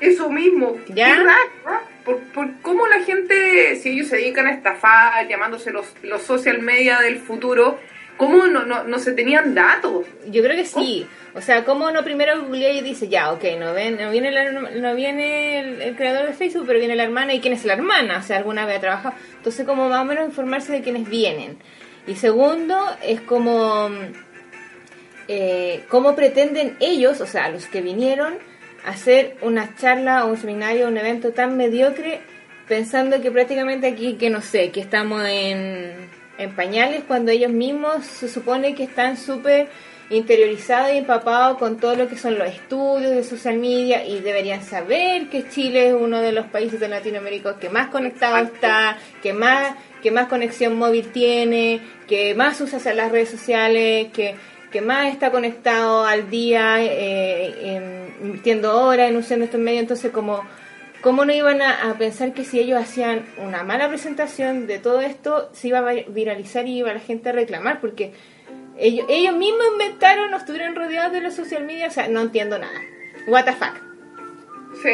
Eso 0.00 0.30
mismo. 0.30 0.76
¿Ya? 0.88 1.06
Qué 1.06 1.14
raro, 1.22 1.50
¿no? 1.64 1.80
Por, 2.04 2.18
por 2.32 2.60
cómo 2.62 2.86
la 2.86 3.00
gente, 3.00 3.76
si 3.76 3.90
ellos 3.90 4.08
se 4.08 4.16
dedican 4.16 4.46
a 4.46 4.52
estafar, 4.52 5.28
llamándose 5.28 5.70
los, 5.70 5.86
los 6.02 6.22
social 6.22 6.60
media 6.62 7.00
del 7.00 7.18
futuro, 7.18 7.78
¿cómo 8.20 8.46
no, 8.46 8.66
no, 8.66 8.84
no 8.84 8.98
se 8.98 9.12
tenían 9.12 9.54
datos? 9.54 10.04
Yo 10.26 10.42
creo 10.42 10.54
que 10.54 10.66
sí. 10.66 11.06
O 11.34 11.40
sea, 11.40 11.64
¿cómo 11.64 11.90
no 11.90 12.04
primero 12.04 12.38
googlea 12.42 12.70
y 12.72 12.82
dice, 12.82 13.08
ya, 13.08 13.32
ok, 13.32 13.42
no, 13.58 13.72
ven, 13.72 13.96
no 13.96 14.10
viene, 14.10 14.30
la 14.30 14.52
no 14.52 14.94
viene 14.94 15.58
el, 15.58 15.80
el 15.80 15.96
creador 15.96 16.26
de 16.26 16.34
Facebook, 16.34 16.64
pero 16.66 16.78
viene 16.78 16.96
la 16.96 17.04
hermana, 17.04 17.32
¿y 17.32 17.40
quién 17.40 17.54
es 17.54 17.64
la 17.64 17.72
hermana? 17.72 18.18
O 18.18 18.22
sea, 18.22 18.36
alguna 18.36 18.66
vez 18.66 18.76
ha 18.76 18.80
trabajado. 18.80 19.14
Entonces, 19.38 19.64
como 19.64 19.88
más 19.88 20.02
o 20.02 20.04
menos 20.04 20.26
informarse 20.26 20.70
de 20.70 20.82
quiénes 20.82 21.08
vienen. 21.08 21.56
Y 22.06 22.16
segundo, 22.16 22.76
es 23.02 23.22
como, 23.22 23.88
eh, 25.26 25.82
cómo 25.88 26.14
pretenden 26.14 26.76
ellos, 26.78 27.22
o 27.22 27.26
sea, 27.26 27.48
los 27.48 27.64
que 27.68 27.80
vinieron, 27.80 28.34
hacer 28.84 29.38
una 29.40 29.74
charla 29.76 30.26
o 30.26 30.28
un 30.28 30.36
seminario, 30.36 30.88
un 30.88 30.98
evento 30.98 31.32
tan 31.32 31.56
mediocre, 31.56 32.20
pensando 32.68 33.22
que 33.22 33.30
prácticamente 33.30 33.86
aquí, 33.86 34.16
que 34.16 34.28
no 34.28 34.42
sé, 34.42 34.72
que 34.72 34.80
estamos 34.80 35.24
en, 35.26 36.19
en 36.40 36.50
pañales, 36.54 37.02
cuando 37.06 37.30
ellos 37.30 37.52
mismos 37.52 38.04
se 38.04 38.28
supone 38.28 38.74
que 38.74 38.84
están 38.84 39.16
súper 39.16 39.68
interiorizado 40.10 40.92
y 40.92 40.98
empapado 40.98 41.56
con 41.56 41.76
todo 41.78 41.94
lo 41.94 42.08
que 42.08 42.18
son 42.18 42.36
los 42.36 42.48
estudios 42.48 43.12
de 43.12 43.22
social 43.22 43.56
media 43.58 44.04
y 44.04 44.20
deberían 44.20 44.62
saber 44.62 45.28
que 45.28 45.48
Chile 45.48 45.88
es 45.88 45.94
uno 45.94 46.20
de 46.20 46.32
los 46.32 46.46
países 46.46 46.80
de 46.80 46.88
Latinoamérica 46.88 47.58
que 47.60 47.68
más 47.70 47.88
conectado 47.90 48.36
está, 48.38 48.98
que 49.22 49.32
más 49.32 49.74
que 50.02 50.10
más 50.10 50.26
conexión 50.28 50.76
móvil 50.78 51.12
tiene, 51.12 51.80
que 52.08 52.34
más 52.34 52.60
usa 52.60 52.94
las 52.94 53.12
redes 53.12 53.28
sociales, 53.28 54.08
que, 54.12 54.34
que 54.72 54.80
más 54.80 55.12
está 55.12 55.30
conectado 55.30 56.04
al 56.06 56.30
día, 56.30 56.82
eh, 56.82 57.54
en- 57.76 58.14
invirtiendo 58.22 58.82
horas 58.82 59.10
en 59.10 59.16
usando 59.16 59.44
estos 59.44 59.60
medios, 59.60 59.82
entonces 59.82 60.10
como 60.10 60.42
¿Cómo 61.02 61.24
no 61.24 61.32
iban 61.32 61.62
a, 61.62 61.90
a 61.90 61.94
pensar 61.94 62.34
que 62.34 62.44
si 62.44 62.60
ellos 62.60 62.80
hacían 62.80 63.24
una 63.38 63.62
mala 63.62 63.88
presentación 63.88 64.66
de 64.66 64.78
todo 64.78 65.00
esto, 65.00 65.48
se 65.52 65.68
iba 65.68 65.78
a 65.78 65.92
vi- 65.92 66.04
viralizar 66.08 66.66
y 66.66 66.78
iba 66.78 66.92
la 66.92 67.00
gente 67.00 67.30
a 67.30 67.32
reclamar? 67.32 67.80
Porque 67.80 68.12
ellos, 68.76 69.06
ellos 69.08 69.34
mismos 69.34 69.64
inventaron 69.72 70.32
o 70.34 70.36
estuvieron 70.36 70.74
rodeados 70.76 71.12
de 71.12 71.22
los 71.22 71.34
social 71.34 71.64
media, 71.64 71.88
o 71.88 71.90
sea, 71.90 72.08
no 72.08 72.20
entiendo 72.20 72.58
nada. 72.58 72.78
What 73.26 73.44
the 73.46 73.52
fuck. 73.52 73.76
Sí. 74.82 74.90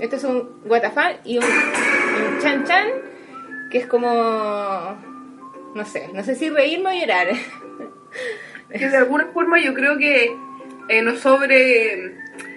Esto 0.00 0.16
es 0.16 0.24
un 0.24 0.60
what 0.64 0.80
the 0.82 0.90
fuck 0.90 1.16
y 1.24 1.38
un, 1.38 1.44
un 1.44 2.40
chan 2.40 2.64
chan, 2.64 2.88
que 3.70 3.78
es 3.78 3.86
como... 3.86 4.96
No 5.74 5.84
sé, 5.84 6.08
no 6.14 6.22
sé 6.22 6.34
si 6.36 6.50
reírme 6.50 6.90
o 6.90 7.00
llorar. 7.00 7.28
que 8.70 8.88
de 8.88 8.96
alguna 8.96 9.26
forma 9.26 9.58
yo 9.60 9.74
creo 9.74 9.98
que 9.98 10.32
eh, 10.88 11.02
nos 11.02 11.20
sobre 11.20 12.14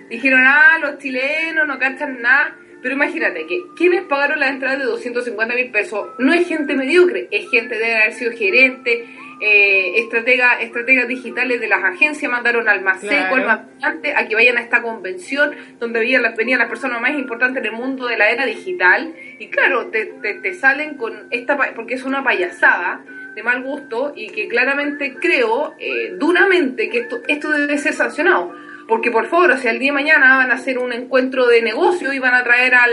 dijeron 0.10 0.42
ah 0.46 0.78
los 0.82 0.98
chilenos 1.00 1.68
no 1.68 1.78
cachan 1.80 2.22
nada 2.22 2.56
pero 2.82 2.96
imagínate 2.96 3.46
que 3.48 3.62
quienes 3.76 4.04
pagaron 4.04 4.40
la 4.40 4.50
entrada 4.50 4.78
de 4.78 4.86
250 4.86 5.56
mil 5.56 5.72
pesos 5.72 6.10
no 6.18 6.34
es 6.34 6.48
gente 6.48 6.76
mediocre 6.76 7.28
es 7.32 7.50
gente 7.50 7.78
de 7.78 7.96
haber 7.96 8.14
sido 8.14 8.32
gerente 8.32 9.06
eh, 9.44 10.00
estratega, 10.00 10.62
estrategas 10.62 11.08
digitales 11.08 11.60
de 11.60 11.68
las 11.68 11.84
agencias 11.84 12.32
mandaron 12.32 12.70
al 12.70 12.82
Maceco, 12.82 13.10
Claro. 13.10 13.34
al 13.34 13.48
Mapillante, 13.48 14.14
a 14.16 14.28
que 14.28 14.36
vayan 14.36 14.58
a 14.58 14.62
esta 14.62 14.84
convención 14.84 15.56
donde 15.80 16.00
venían 16.00 16.22
las, 16.22 16.36
venían 16.36 16.60
las 16.60 16.70
personas 16.70 17.02
más 17.02 17.14
importantes 17.16 17.64
en 17.66 17.74
el 17.74 17.80
mundo 17.80 18.06
de 18.06 18.18
la 18.18 18.30
era 18.30 18.46
digital 18.46 19.16
y 19.40 19.48
claro, 19.48 19.88
te, 19.88 20.06
te, 20.22 20.36
te 20.36 20.54
salen 20.54 20.96
con 20.96 21.28
esta, 21.32 21.58
porque 21.74 21.96
es 21.96 22.04
una 22.04 22.24
payasada 22.24 23.04
de 23.34 23.42
mal 23.42 23.64
gusto 23.64 24.14
y 24.16 24.30
que 24.30 24.48
claramente 24.48 25.16
creo 25.20 25.74
eh, 25.80 26.14
duramente 26.20 26.90
que 26.90 27.00
esto, 27.00 27.22
esto 27.28 27.50
debe 27.50 27.80
ser 27.80 27.94
sancionado. 27.94 28.54
Porque 28.92 29.10
por 29.10 29.28
favor, 29.28 29.52
o 29.52 29.58
sea, 29.58 29.72
el 29.72 29.80
día 29.80 29.94
de 29.94 30.00
mañana 30.00 30.36
van 30.36 30.52
a 30.52 30.56
hacer 30.56 30.78
un 30.78 30.92
encuentro 30.92 31.48
de 31.48 31.62
negocio 31.62 32.12
y 32.12 32.20
van 32.20 32.34
a 32.34 32.44
traer 32.44 32.76
al, 32.76 32.92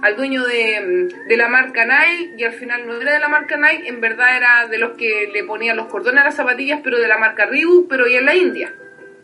al 0.00 0.14
dueño 0.14 0.44
de, 0.44 1.08
de 1.26 1.36
la 1.36 1.48
marca 1.48 1.84
Nike 1.84 2.36
y 2.38 2.44
al 2.44 2.52
final 2.52 2.86
no 2.86 3.00
era 3.00 3.14
de 3.14 3.18
la 3.18 3.26
marca 3.26 3.56
Nike, 3.56 3.88
en 3.88 4.00
verdad 4.00 4.36
era 4.36 4.68
de 4.68 4.78
los 4.78 4.96
que 4.96 5.28
le 5.32 5.42
ponían 5.42 5.76
los 5.76 5.86
cordones 5.86 6.20
a 6.20 6.26
las 6.26 6.36
zapatillas, 6.36 6.82
pero 6.84 7.00
de 7.00 7.08
la 7.08 7.18
marca 7.18 7.46
Reebok, 7.46 7.88
pero 7.88 8.06
ya 8.06 8.20
en 8.20 8.26
la 8.26 8.36
India. 8.36 8.72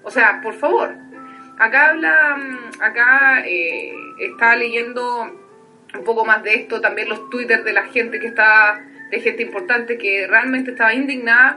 O 0.02 0.10
sea, 0.10 0.40
por 0.42 0.54
favor. 0.54 0.96
Acá 1.60 1.90
habla, 1.90 2.36
mm, 2.36 2.82
acá 2.82 3.44
eh, 3.46 3.92
está 4.18 4.56
leyendo 4.56 5.30
un 5.94 6.04
poco 6.04 6.24
más 6.24 6.42
de 6.42 6.54
esto, 6.56 6.80
también 6.80 7.08
los 7.08 7.30
twitters 7.30 7.62
de 7.62 7.72
la 7.72 7.84
gente 7.84 8.18
que 8.18 8.26
está, 8.26 8.84
de 9.12 9.20
gente 9.20 9.44
importante 9.44 9.96
que 9.96 10.26
realmente 10.26 10.72
estaba 10.72 10.92
indignada, 10.92 11.56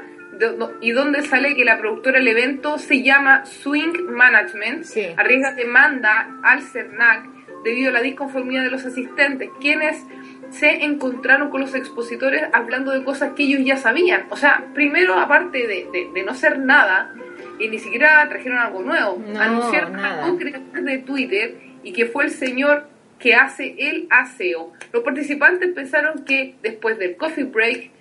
y 0.82 0.92
donde 0.92 1.22
sale 1.24 1.56
que 1.56 1.64
la 1.66 1.78
productora 1.78 2.20
del 2.20 2.28
evento 2.28 2.78
se 2.78 3.02
llama 3.04 3.46
Swing 3.46 4.06
Management, 4.10 4.84
Sí. 4.84 5.06
arriesga 5.18 5.54
demanda 5.54 6.40
al 6.44 6.62
CERNAC 6.62 7.30
debido 7.64 7.90
a 7.92 7.94
la 7.94 8.02
disconformidad 8.02 8.64
de 8.64 8.72
los 8.72 8.86
asistentes, 8.86 9.50
quienes 9.62 10.04
se 10.50 10.84
encontraron 10.84 11.50
con 11.50 11.62
los 11.62 11.74
expositores 11.76 12.44
hablando 12.54 12.92
de 12.92 13.04
cosas 13.04 13.32
que 13.34 13.44
ellos 13.44 13.62
ya 13.64 13.78
sabían. 13.78 14.26
O 14.30 14.36
sea, 14.38 14.66
primero, 14.74 15.18
aparte 15.18 15.60
de, 15.68 15.88
de- 15.92 16.10
de 16.14 16.24
no 16.24 16.34
ser 16.34 16.60
nada, 16.60 17.14
y 17.60 17.68
ni 17.70 17.80
siquiera 17.80 18.28
trajeron 18.30 18.58
algo 18.60 18.82
nuevo, 18.82 19.24
No, 19.26 19.40
anunciaron 19.40 19.94
nada. 19.94 20.24
a 20.26 20.32
un 20.32 20.38
creador 20.38 20.82
de 20.82 20.98
Twitter 21.00 21.56
y 21.84 21.94
que 21.94 22.06
fue 22.06 22.26
el 22.26 22.32
señor 22.32 22.88
que 23.20 23.36
hace 23.36 23.76
el 23.80 24.08
aseo. 24.10 24.74
Los 24.92 25.04
participantes 25.04 25.70
pensaron 25.74 26.26
que 26.26 26.56
después 26.62 26.98
del 27.00 27.16
coffee 27.16 27.46
break, 27.46 27.92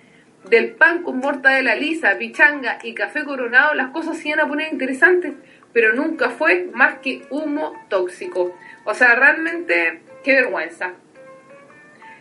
del 0.49 0.71
pan 0.71 1.03
con 1.03 1.19
mortadela 1.19 1.75
lisa, 1.75 2.17
pichanga 2.17 2.79
y 2.83 2.93
café 2.93 3.23
coronado, 3.23 3.73
las 3.73 3.91
cosas 3.91 4.17
se 4.17 4.29
iban 4.29 4.41
a 4.41 4.47
poner 4.47 4.71
interesantes, 4.71 5.33
pero 5.71 5.93
nunca 5.93 6.29
fue 6.29 6.69
más 6.73 6.99
que 6.99 7.23
humo 7.29 7.73
tóxico. 7.89 8.55
O 8.85 8.93
sea, 8.93 9.15
realmente, 9.15 10.01
qué 10.23 10.33
vergüenza. 10.33 10.93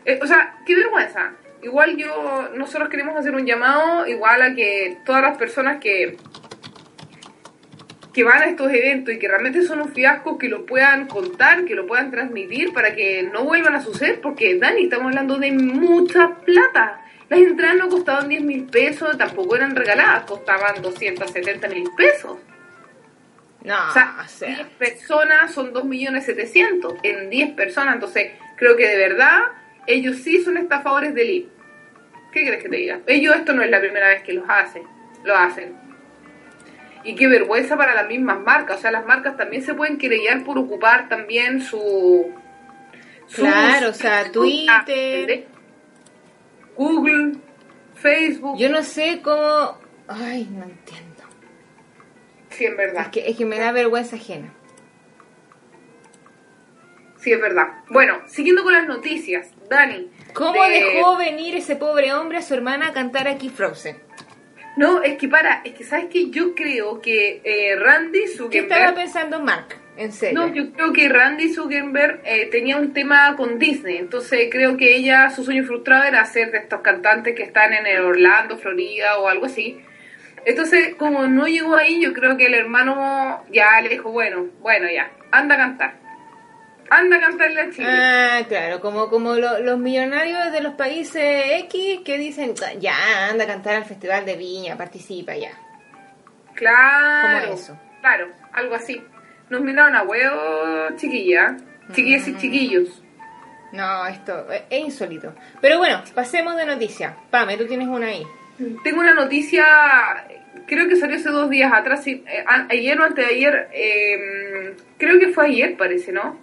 Eh, 0.05 0.19
o 0.23 0.26
sea, 0.26 0.59
qué 0.67 0.75
vergüenza. 0.75 1.33
Igual 1.62 1.97
yo, 1.97 2.50
nosotros 2.57 2.88
queremos 2.88 3.17
hacer 3.17 3.35
un 3.35 3.47
llamado, 3.47 4.07
igual 4.07 4.43
a 4.43 4.55
que 4.55 4.99
todas 5.05 5.23
las 5.23 5.38
personas 5.38 5.79
que 5.79 6.17
que 8.12 8.25
van 8.25 8.43
a 8.43 8.47
estos 8.47 8.71
eventos 8.71 9.14
y 9.14 9.19
que 9.19 9.29
realmente 9.29 9.62
son 9.62 9.81
un 9.81 9.88
fiasco, 9.88 10.38
que 10.38 10.49
lo 10.49 10.67
puedan 10.67 11.07
contar, 11.07 11.64
que 11.64 11.75
lo 11.75 11.87
puedan 11.87 12.11
transmitir 12.11 12.73
para 12.73 12.95
que 12.95 13.23
no 13.23 13.45
vuelvan 13.45 13.75
a 13.75 13.81
suceder, 13.81 14.21
porque 14.21 14.59
Dani, 14.59 14.85
estamos 14.85 15.07
hablando 15.07 15.38
de 15.38 15.52
mucha 15.52 16.37
plata. 16.45 17.01
Las 17.32 17.40
entradas 17.40 17.76
no 17.76 17.88
costaban 17.88 18.28
10 18.28 18.42
mil 18.42 18.64
pesos, 18.64 19.16
tampoco 19.16 19.56
eran 19.56 19.74
regaladas, 19.74 20.24
costaban 20.24 20.82
270 20.82 21.68
mil 21.68 21.88
pesos. 21.96 22.38
No, 23.64 23.74
O 23.88 23.92
sea, 23.92 24.16
o 24.24 24.28
sea, 24.28 24.48
10 24.56 24.66
personas 24.78 25.52
son 25.54 25.72
2 25.72 25.84
millones 25.84 26.24
700 26.26 26.94
en 27.02 27.30
10 27.30 27.52
personas, 27.52 27.94
entonces 27.94 28.32
creo 28.56 28.76
que 28.76 28.86
de 28.86 28.96
verdad 28.98 29.40
ellos 29.86 30.16
sí 30.16 30.42
son 30.42 30.56
estafadores 30.58 31.14
del 31.14 31.30
IP. 31.30 31.48
¿Qué 32.32 32.46
crees 32.46 32.62
que 32.62 32.68
te 32.68 32.76
diga? 32.76 33.00
Ellos 33.06 33.34
esto 33.36 33.52
no 33.52 33.62
es 33.62 33.70
la 33.70 33.80
primera 33.80 34.08
vez 34.08 34.22
que 34.22 34.32
los 34.34 34.44
hacen, 34.48 34.82
lo 35.24 35.36
hacen. 35.36 35.74
Y 37.04 37.14
qué 37.14 37.28
vergüenza 37.28 37.76
para 37.76 37.94
las 37.94 38.08
mismas 38.08 38.40
marcas, 38.40 38.78
o 38.78 38.80
sea, 38.80 38.90
las 38.92 39.06
marcas 39.06 39.36
también 39.36 39.62
se 39.62 39.74
pueden 39.74 39.96
querellar 39.98 40.44
por 40.44 40.58
ocupar 40.58 41.08
también 41.08 41.60
su... 41.62 42.30
sus- 43.26 43.36
Claro, 43.44 43.88
o 43.90 43.92
sea, 43.94 44.30
Twitter. 44.30 45.46
Google, 46.76 47.33
Facebook, 47.95 48.59
yo 48.59 48.69
no 48.71 48.83
sé 48.83 49.21
cómo... 49.23 49.79
Ay, 50.09 50.49
no 50.50 50.64
entiendo. 50.64 51.23
sí, 52.50 52.64
es 52.67 52.76
verdad. 52.76 53.02
Es 53.02 53.09
que, 53.09 53.29
es 53.31 53.37
que 53.37 53.45
me 53.47 53.59
da 53.59 53.73
vergüenza 53.73 54.17
ajena. 54.17 54.52
Sí, 57.19 57.33
es 57.33 57.41
verdad. 57.41 57.69
Bueno, 57.88 58.19
siguiendo 58.26 58.64
con 58.64 58.73
las 58.73 58.87
noticias, 58.88 59.49
Dani. 59.71 60.11
¿Cómo 60.35 60.61
de- 60.64 60.71
dejó 60.71 61.17
venir 61.17 61.55
ese 61.55 61.76
pobre 61.76 62.12
hombre 62.12 62.38
a 62.38 62.43
su 62.43 62.52
hermana 62.55 62.88
a 62.88 62.93
cantar 62.93 63.29
aquí 63.29 63.49
Frozen? 63.49 64.01
No, 64.76 65.02
es 65.02 65.19
que 65.19 65.29
para, 65.29 65.62
es 65.64 65.75
que 65.75 65.85
sabes 65.85 66.07
que 66.07 66.31
yo 66.31 66.55
creo 66.55 67.00
que 67.00 67.41
eh, 67.45 67.76
Randy 67.76 68.21
¿Qué 68.21 68.25
estaba 68.25 68.38
Zuckerberg. 68.38 68.95
pensando 68.95 69.41
Mark? 69.41 69.76
En 69.97 70.12
serio. 70.12 70.41
No, 70.41 70.55
yo 70.55 70.73
creo 70.73 70.93
que 70.93 71.09
Randy 71.09 71.52
Zuckerberg 71.52 72.23
eh, 72.25 72.47
tenía 72.50 72.79
un 72.79 72.95
tema 72.95 73.37
con 73.37 73.59
Disney, 73.59 73.99
entonces 73.99 74.49
creo 74.50 74.79
que 74.79 74.97
ella, 74.97 75.29
su 75.31 75.45
sueño 75.45 75.64
frustrado 75.64 76.05
era 76.05 76.25
ser 76.25 76.50
de 76.50 76.59
estos 76.59 76.81
cantantes 76.81 77.35
que 77.35 77.43
están 77.43 77.75
en 77.75 77.87
el 77.87 78.00
Orlando, 78.00 78.57
Florida 78.57 79.19
o 79.19 79.29
algo 79.29 79.47
así. 79.47 79.83
Entonces, 80.45 80.95
como 80.97 81.26
no 81.29 81.47
llegó 81.47 81.76
ahí, 81.76 82.00
yo 82.02 82.12
creo 82.14 82.37
que 82.37 82.47
el 82.47 82.55
hermano 82.55 83.45
ya 83.52 83.81
le 83.81 83.91
dijo, 83.91 84.11
bueno, 84.11 84.47
bueno, 84.61 84.88
ya, 84.91 85.11
anda 85.31 85.55
a 85.55 85.59
cantar. 85.59 86.01
Anda 86.94 87.16
a 87.16 87.20
cantarle 87.20 87.61
a 87.62 87.70
Chile. 87.70 87.88
Ah, 87.88 88.40
claro, 88.49 88.80
como, 88.80 89.08
como 89.08 89.34
lo- 89.34 89.61
los 89.61 89.78
millonarios 89.78 90.52
de 90.52 90.61
los 90.61 90.75
países 90.75 91.22
X 91.64 92.00
que 92.04 92.18
dicen, 92.18 92.54
ya, 92.80 93.28
anda 93.30 93.44
a 93.44 93.46
cantar 93.46 93.76
al 93.76 93.84
Festival 93.84 94.25
de 94.26 94.37
Viña, 94.37 94.76
participa 94.76 95.34
ya. 95.37 95.50
Claro. 96.54 97.40
Como 97.49 97.54
eso. 97.54 97.78
Claro, 98.00 98.28
algo 98.52 98.75
así. 98.75 99.02
Nos 99.49 99.61
miraron 99.61 99.94
a 99.94 100.02
huevo, 100.02 100.96
chiquilla. 100.96 101.56
Chiquillas 101.92 102.26
Mm. 102.26 102.30
y 102.30 102.37
chiquillos. 102.38 103.02
No, 103.72 104.06
esto 104.06 104.46
es, 104.52 104.62
insólito. 104.80 105.34
Pero 105.61 105.78
bueno, 105.78 106.02
pasemos 106.14 106.56
de 106.56 106.66
noticia. 106.66 107.16
Pame, 107.30 107.56
tú 107.56 107.66
tienes 107.66 107.88
una 107.88 108.06
ahí. 108.08 108.22
tengo 108.84 109.00
una 109.00 109.14
noticia, 109.14 109.64
creo 110.66 110.87
que 110.88 110.96
salió 110.96 111.16
hace 111.16 111.30
dos 111.30 111.49
días 111.50 111.72
atrás, 111.72 112.06
eh, 112.06 112.22
ayer 112.68 113.00
o 113.00 113.04
antes 113.04 113.26
de 113.26 113.34
ayer, 113.34 113.68
eh, 113.72 114.76
creo 114.99 115.18
que 115.18 115.28
fue 115.32 115.46
ayer, 115.46 115.76
parece, 115.76 116.12
¿no? 116.12 116.38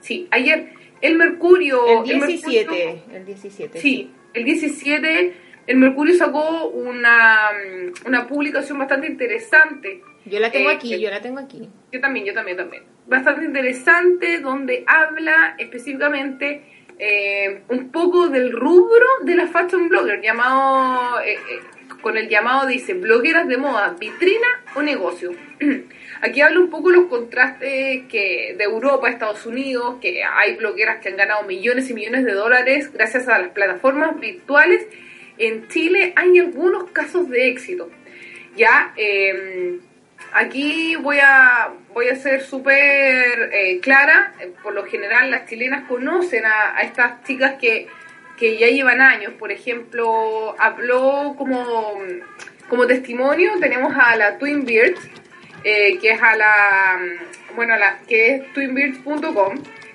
Sí, 0.00 0.28
ayer. 0.30 0.70
El 1.00 1.16
Mercurio. 1.16 2.02
El 2.02 2.04
17. 2.04 2.70
Mercurio- 2.70 3.02
El 3.16 3.24
17. 3.24 3.78
Sí, 3.80 4.10
el 4.34 4.44
17 4.44 5.34
el 5.68 5.76
Mercurio 5.76 6.14
sacó 6.14 6.68
una, 6.68 7.50
una 8.06 8.26
publicación 8.26 8.78
bastante 8.78 9.06
interesante. 9.06 10.00
Yo 10.24 10.40
la 10.40 10.50
tengo 10.50 10.70
Eh, 10.70 10.74
aquí, 10.74 10.98
yo 10.98 11.10
la 11.10 11.20
tengo 11.20 11.38
aquí. 11.38 11.68
Yo 11.92 12.00
también, 12.00 12.24
yo 12.24 12.32
también, 12.32 12.56
también. 12.56 12.84
Bastante 13.06 13.44
interesante, 13.44 14.38
donde 14.40 14.84
habla 14.86 15.54
específicamente 15.58 16.62
eh, 16.98 17.62
un 17.68 17.90
poco 17.92 18.28
del 18.28 18.50
rubro 18.50 19.06
de 19.24 19.36
la 19.36 19.46
fashion 19.46 19.88
blogger, 19.88 20.20
llamado, 20.22 21.20
eh, 21.20 21.34
eh, 21.34 21.60
con 22.02 22.16
el 22.16 22.28
llamado 22.28 22.66
dice, 22.66 22.94
blogueras 22.94 23.48
de 23.48 23.56
moda, 23.56 23.96
vitrina 23.98 24.46
o 24.74 24.82
negocio. 24.82 25.32
Aquí 26.20 26.40
habla 26.40 26.60
un 26.60 26.70
poco 26.70 26.90
los 26.90 27.06
contrastes 27.06 28.04
que 28.08 28.54
de 28.56 28.64
Europa 28.64 29.08
Estados 29.08 29.46
Unidos, 29.46 29.96
que 30.00 30.22
hay 30.24 30.56
blogueras 30.56 31.00
que 31.00 31.08
han 31.08 31.16
ganado 31.16 31.44
millones 31.44 31.90
y 31.90 31.94
millones 31.94 32.24
de 32.24 32.32
dólares 32.32 32.92
gracias 32.92 33.28
a 33.28 33.38
las 33.38 33.50
plataformas 33.50 34.18
virtuales. 34.18 34.86
En 35.38 35.68
Chile 35.68 36.12
hay 36.16 36.38
algunos 36.38 36.90
casos 36.90 37.28
de 37.28 37.48
éxito. 37.48 37.90
Ya, 38.56 38.92
eh, 38.96 39.78
aquí 40.32 40.96
voy 40.96 41.18
a, 41.22 41.72
voy 41.94 42.08
a 42.08 42.16
ser 42.16 42.42
súper 42.42 43.50
eh, 43.52 43.78
clara. 43.80 44.34
Por 44.62 44.74
lo 44.74 44.84
general, 44.84 45.30
las 45.30 45.46
chilenas 45.46 45.86
conocen 45.86 46.44
a 46.44 46.80
estas 46.82 47.22
chicas 47.22 47.54
que, 47.60 47.86
que 48.38 48.58
ya 48.58 48.68
llevan 48.68 49.00
años. 49.00 49.32
Por 49.38 49.52
ejemplo, 49.52 50.54
habló 50.58 51.34
como, 51.36 51.98
como 52.68 52.86
testimonio, 52.86 53.52
tenemos 53.60 53.94
a 53.96 54.16
la 54.16 54.38
Twin 54.38 54.64
Beards, 54.64 55.00
eh, 55.64 55.98
que 55.98 56.12
es 56.12 56.22
a 56.22 56.36
la, 56.36 56.98
bueno, 57.54 57.74
a 57.74 57.78
la, 57.78 57.98
que 58.06 58.36
es 58.36 58.42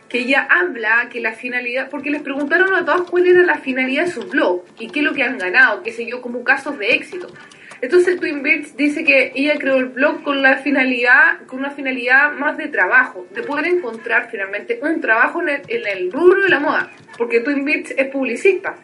que 0.09 0.19
ella 0.19 0.47
habla 0.47 1.09
que 1.09 1.19
la 1.19 1.33
finalidad, 1.33 1.89
porque 1.89 2.11
les 2.11 2.21
preguntaron 2.21 2.71
a 2.75 2.85
todas 2.85 3.09
cuál 3.09 3.25
era 3.25 3.41
la 3.41 3.55
finalidad 3.55 4.05
de 4.05 4.11
su 4.11 4.21
blog 4.21 4.63
y 4.77 4.89
qué 4.89 4.99
es 4.99 5.05
lo 5.05 5.13
que 5.13 5.23
han 5.23 5.39
ganado, 5.39 5.81
qué 5.81 5.91
sé 5.91 6.05
yo, 6.05 6.21
como 6.21 6.43
casos 6.43 6.77
de 6.77 6.93
éxito. 6.93 7.27
Entonces 7.81 8.19
Twin 8.19 8.43
Beards 8.43 8.77
dice 8.77 9.03
que 9.03 9.31
ella 9.35 9.55
creó 9.57 9.77
el 9.77 9.87
blog 9.87 10.21
con 10.21 10.41
la 10.41 10.57
finalidad, 10.57 11.41
con 11.47 11.59
una 11.59 11.71
finalidad 11.71 12.31
más 12.31 12.57
de 12.57 12.67
trabajo, 12.67 13.25
de 13.31 13.41
poder 13.41 13.65
encontrar 13.65 14.29
finalmente 14.29 14.79
un 14.81 15.01
trabajo 15.01 15.41
en 15.41 15.49
el, 15.49 15.61
en 15.67 15.87
el 15.87 16.11
rubro 16.11 16.43
de 16.43 16.49
la 16.49 16.59
moda, 16.59 16.91
porque 17.17 17.39
Twin 17.41 17.65
Beards 17.65 17.93
es 17.97 18.07
publicista. 18.09 18.75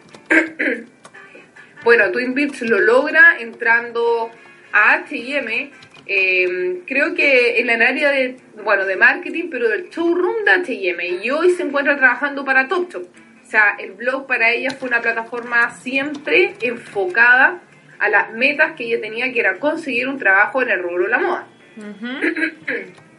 bueno, 1.84 2.12
Twin 2.12 2.34
Beards 2.34 2.62
lo 2.62 2.80
logra 2.80 3.38
entrando 3.40 4.32
a 4.72 4.94
H&M, 4.94 5.72
eh, 6.06 6.82
creo 6.88 7.14
que 7.14 7.60
en 7.60 7.70
el 7.70 7.82
área 7.82 8.12
de, 8.12 8.38
bueno, 8.64 8.86
de 8.86 8.96
marketing, 8.96 9.50
pero 9.50 9.70
del 9.70 9.90
showroom 9.90 10.44
de 10.44 10.52
H&M, 10.52 11.08
y 11.24 11.30
hoy 11.30 11.52
se 11.52 11.64
encuentra 11.64 11.98
trabajando 11.98 12.44
para 12.44 12.68
Topshop. 12.68 13.04
O 13.04 13.50
sea, 13.50 13.76
el 13.80 13.94
blog 13.94 14.28
para 14.28 14.52
ella 14.52 14.72
fue 14.72 14.90
una 14.90 15.02
plataforma 15.02 15.72
siempre 15.72 16.56
enfocada 16.62 17.62
a 18.00 18.10
las 18.10 18.32
metas 18.34 18.74
que 18.74 18.86
ella 18.86 19.02
tenía, 19.02 19.32
que 19.34 19.40
era 19.40 19.60
conseguir 19.60 20.08
un 20.08 20.18
trabajo 20.18 20.62
en 20.62 20.70
el 20.70 20.84
rubro 20.84 21.06
de 21.06 21.10
la 21.10 21.18
moda. 21.20 21.48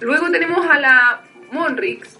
Luego 0.00 0.30
tenemos 0.30 0.66
a 0.66 0.78
la 0.78 1.22
Monrix, 1.52 2.18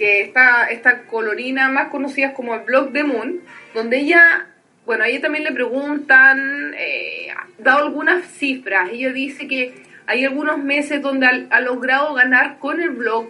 que 0.00 0.22
está 0.22 0.64
esta 0.70 1.02
colorina 1.02 1.68
más 1.68 1.88
conocida 1.88 2.32
como 2.32 2.54
el 2.54 2.62
blog 2.62 2.90
de 2.90 3.04
Moon, 3.04 3.40
donde 3.74 3.98
ella, 3.98 4.46
bueno, 4.86 5.04
a 5.04 5.08
ella 5.08 5.20
también 5.20 5.44
le 5.44 5.52
preguntan, 5.52 6.72
eh, 6.74 7.28
dado 7.58 7.84
algunas 7.84 8.24
cifras, 8.24 8.88
ella 8.90 9.12
dice 9.12 9.46
que 9.46 9.74
hay 10.06 10.24
algunos 10.24 10.56
meses 10.56 11.02
donde 11.02 11.26
ha, 11.26 11.46
ha 11.50 11.60
logrado 11.60 12.14
ganar 12.14 12.58
con 12.58 12.80
el 12.80 12.88
blog 12.88 13.28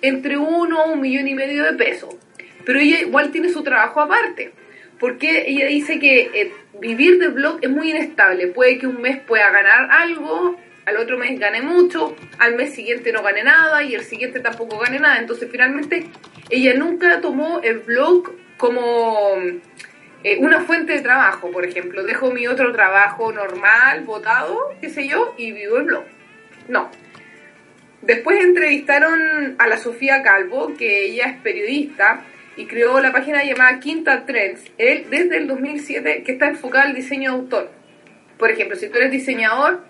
entre 0.00 0.38
uno 0.38 0.82
a 0.82 0.92
un 0.92 1.00
millón 1.00 1.26
y 1.26 1.34
medio 1.34 1.64
de 1.64 1.72
pesos, 1.72 2.14
pero 2.64 2.78
ella 2.78 3.00
igual 3.00 3.32
tiene 3.32 3.48
su 3.48 3.64
trabajo 3.64 4.00
aparte, 4.00 4.52
porque 5.00 5.46
ella 5.48 5.66
dice 5.66 5.98
que 5.98 6.30
eh, 6.32 6.52
vivir 6.80 7.18
de 7.18 7.30
blog 7.30 7.58
es 7.62 7.70
muy 7.70 7.90
inestable, 7.90 8.46
puede 8.46 8.78
que 8.78 8.86
un 8.86 9.02
mes 9.02 9.18
pueda 9.18 9.50
ganar 9.50 9.90
algo, 9.90 10.56
al 10.84 10.96
otro 10.96 11.18
mes 11.18 11.38
gane 11.38 11.62
mucho, 11.62 12.16
al 12.38 12.56
mes 12.56 12.74
siguiente 12.74 13.12
no 13.12 13.22
gane 13.22 13.42
nada 13.42 13.82
y 13.82 13.94
el 13.94 14.02
siguiente 14.02 14.40
tampoco 14.40 14.78
gane 14.78 14.98
nada. 14.98 15.18
Entonces 15.18 15.48
finalmente 15.50 16.06
ella 16.50 16.74
nunca 16.74 17.20
tomó 17.20 17.60
el 17.62 17.80
blog 17.80 18.32
como 18.56 19.36
eh, 20.24 20.38
una 20.38 20.60
fuente 20.60 20.92
de 20.94 21.00
trabajo, 21.00 21.50
por 21.50 21.64
ejemplo. 21.64 22.02
Dejo 22.04 22.30
mi 22.30 22.46
otro 22.46 22.72
trabajo 22.72 23.32
normal, 23.32 24.02
votado, 24.04 24.74
qué 24.80 24.88
sé 24.88 25.08
yo, 25.08 25.34
y 25.36 25.52
vivo 25.52 25.78
el 25.78 25.84
blog. 25.84 26.04
No. 26.68 26.90
Después 28.02 28.40
entrevistaron 28.40 29.56
a 29.58 29.66
la 29.68 29.76
Sofía 29.76 30.22
Calvo, 30.22 30.74
que 30.76 31.06
ella 31.06 31.26
es 31.26 31.40
periodista 31.40 32.24
y 32.56 32.66
creó 32.66 33.00
la 33.00 33.12
página 33.12 33.44
llamada 33.44 33.80
Quinta 33.80 34.26
Trends, 34.26 34.62
él 34.76 35.06
desde 35.08 35.38
el 35.38 35.46
2007, 35.46 36.22
que 36.24 36.32
está 36.32 36.48
enfocada 36.48 36.84
al 36.84 36.94
diseño 36.94 37.30
de 37.30 37.36
autor. 37.38 37.70
Por 38.38 38.50
ejemplo, 38.50 38.76
si 38.76 38.88
tú 38.88 38.98
eres 38.98 39.12
diseñador, 39.12 39.84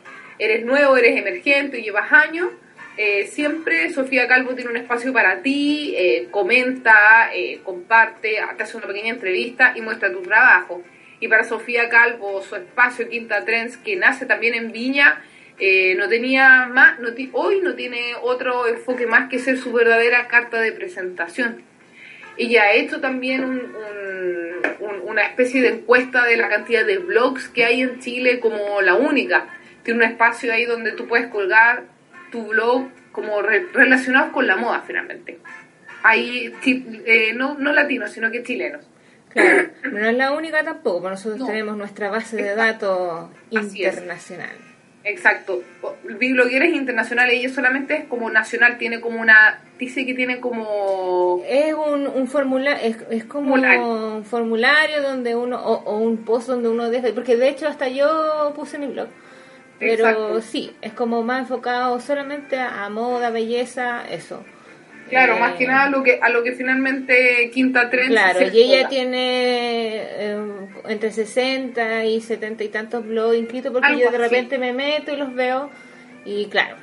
eres 0.44 0.64
nuevo, 0.64 0.96
eres 0.96 1.16
emergente 1.16 1.78
y 1.78 1.82
llevas 1.84 2.12
años, 2.12 2.48
eh, 2.96 3.26
siempre 3.26 3.90
Sofía 3.90 4.26
Calvo 4.26 4.54
tiene 4.54 4.70
un 4.70 4.76
espacio 4.76 5.12
para 5.12 5.40
ti, 5.42 5.94
eh, 5.96 6.28
comenta, 6.30 7.30
eh, 7.34 7.60
comparte, 7.64 8.38
te 8.56 8.62
hace 8.62 8.76
una 8.76 8.86
pequeña 8.86 9.10
entrevista 9.10 9.72
y 9.76 9.80
muestra 9.80 10.12
tu 10.12 10.20
trabajo. 10.22 10.82
Y 11.20 11.28
para 11.28 11.44
Sofía 11.44 11.88
Calvo, 11.88 12.42
su 12.42 12.56
espacio 12.56 13.08
Quinta 13.08 13.44
Trends, 13.44 13.76
que 13.76 13.96
nace 13.96 14.26
también 14.26 14.54
en 14.54 14.72
Viña, 14.72 15.22
no 15.96 16.08
tenía 16.08 16.66
más, 16.66 16.98
no 16.98 17.10
hoy 17.34 17.60
no 17.60 17.76
tiene 17.76 18.14
otro 18.20 18.66
enfoque 18.66 19.06
más 19.06 19.28
que 19.28 19.38
ser 19.38 19.56
su 19.58 19.72
verdadera 19.72 20.26
carta 20.26 20.60
de 20.60 20.72
presentación. 20.72 21.62
Ella 22.36 22.64
ha 22.64 22.72
hecho 22.72 23.00
también 23.00 23.44
un- 23.44 23.72
una 25.04 25.22
especie 25.22 25.62
de 25.62 25.68
encuesta 25.68 26.24
de 26.24 26.36
la 26.36 26.48
cantidad 26.48 26.84
de 26.84 26.98
blogs 26.98 27.48
que 27.48 27.64
hay 27.64 27.82
en 27.82 28.00
Chile 28.00 28.40
como 28.40 28.80
la 28.80 28.94
única. 28.94 29.46
Tiene 29.82 30.04
un 30.04 30.10
espacio 30.10 30.52
ahí 30.52 30.64
donde 30.64 30.92
tú 30.92 31.06
puedes 31.08 31.26
colgar 31.28 31.84
tu 32.30 32.46
blog 32.48 32.88
como 33.12 33.42
re- 33.42 33.66
relacionados 33.72 34.32
con 34.32 34.46
la 34.46 34.56
moda 34.56 34.82
finalmente. 34.86 35.38
Ahí, 36.02 36.52
eh, 36.64 37.32
no, 37.34 37.54
no 37.58 37.72
latinos, 37.72 38.10
sino 38.10 38.30
que 38.30 38.42
chilenos. 38.42 38.84
Claro, 39.28 39.68
pero 39.82 39.98
no 39.98 40.08
es 40.08 40.16
la 40.16 40.32
única 40.32 40.62
tampoco, 40.64 40.96
porque 41.02 41.10
nosotros 41.10 41.40
No. 41.40 41.46
tenemos 41.46 41.76
nuestra 41.76 42.10
base 42.10 42.36
de 42.36 42.54
datos 42.54 43.30
Así 43.56 43.84
es. 43.84 43.92
internacional. 43.94 44.50
Exacto. 45.04 45.62
Blogueras 46.04 46.68
internacionales, 46.68 47.34
ella 47.36 47.48
solamente 47.52 47.96
es 47.96 48.04
como 48.04 48.30
nacional, 48.30 48.78
tiene 48.78 49.00
como 49.00 49.20
una, 49.20 49.60
dice 49.78 50.06
que 50.06 50.14
tiene 50.14 50.38
como... 50.38 51.42
Es 51.48 51.74
un, 51.74 52.06
un 52.06 52.28
formulario, 52.28 52.78
es, 52.88 52.96
es 53.10 53.24
como 53.24 53.48
Formulario. 53.50 54.14
un 54.16 54.24
formulario 54.24 55.02
donde 55.02 55.34
uno, 55.34 55.60
o, 55.60 55.74
o 55.90 55.98
un 55.98 56.18
post 56.24 56.46
donde 56.48 56.68
uno 56.68 56.88
deja, 56.88 57.08
porque 57.14 57.36
de 57.36 57.48
hecho 57.48 57.66
hasta 57.66 57.88
yo 57.88 58.52
puse 58.54 58.78
mi 58.78 58.86
blog. 58.86 59.08
Pero 59.82 60.06
Exacto. 60.08 60.40
sí, 60.42 60.72
es 60.80 60.92
como 60.92 61.22
más 61.22 61.40
enfocado 61.40 61.98
solamente 62.00 62.56
a, 62.58 62.84
a 62.84 62.88
moda, 62.88 63.30
belleza, 63.30 64.02
eso. 64.10 64.44
Claro, 65.10 65.36
Eh, 65.36 65.40
más 65.40 65.54
que 65.54 65.66
nada 65.66 65.84
a 65.84 65.90
lo 65.90 66.02
que, 66.02 66.18
a 66.22 66.28
lo 66.30 66.42
que 66.42 66.52
finalmente 66.52 67.50
Quinta 67.52 67.90
Trends 67.90 68.10
Claro, 68.10 68.38
se 68.38 68.46
y 68.56 68.62
ella 68.62 68.88
tiene 68.88 69.96
eh, 69.96 70.38
entre 70.88 71.10
60 71.10 72.04
y 72.06 72.20
70 72.20 72.64
y 72.64 72.68
tantos 72.68 73.06
blogs 73.06 73.36
inscritos 73.36 73.72
porque 73.72 73.88
Algo 73.88 74.00
yo 74.00 74.10
de 74.10 74.16
así. 74.16 74.24
repente 74.24 74.58
me 74.58 74.72
meto 74.72 75.12
y 75.12 75.16
los 75.16 75.34
veo 75.34 75.68
y 76.24 76.46
claro, 76.46 76.76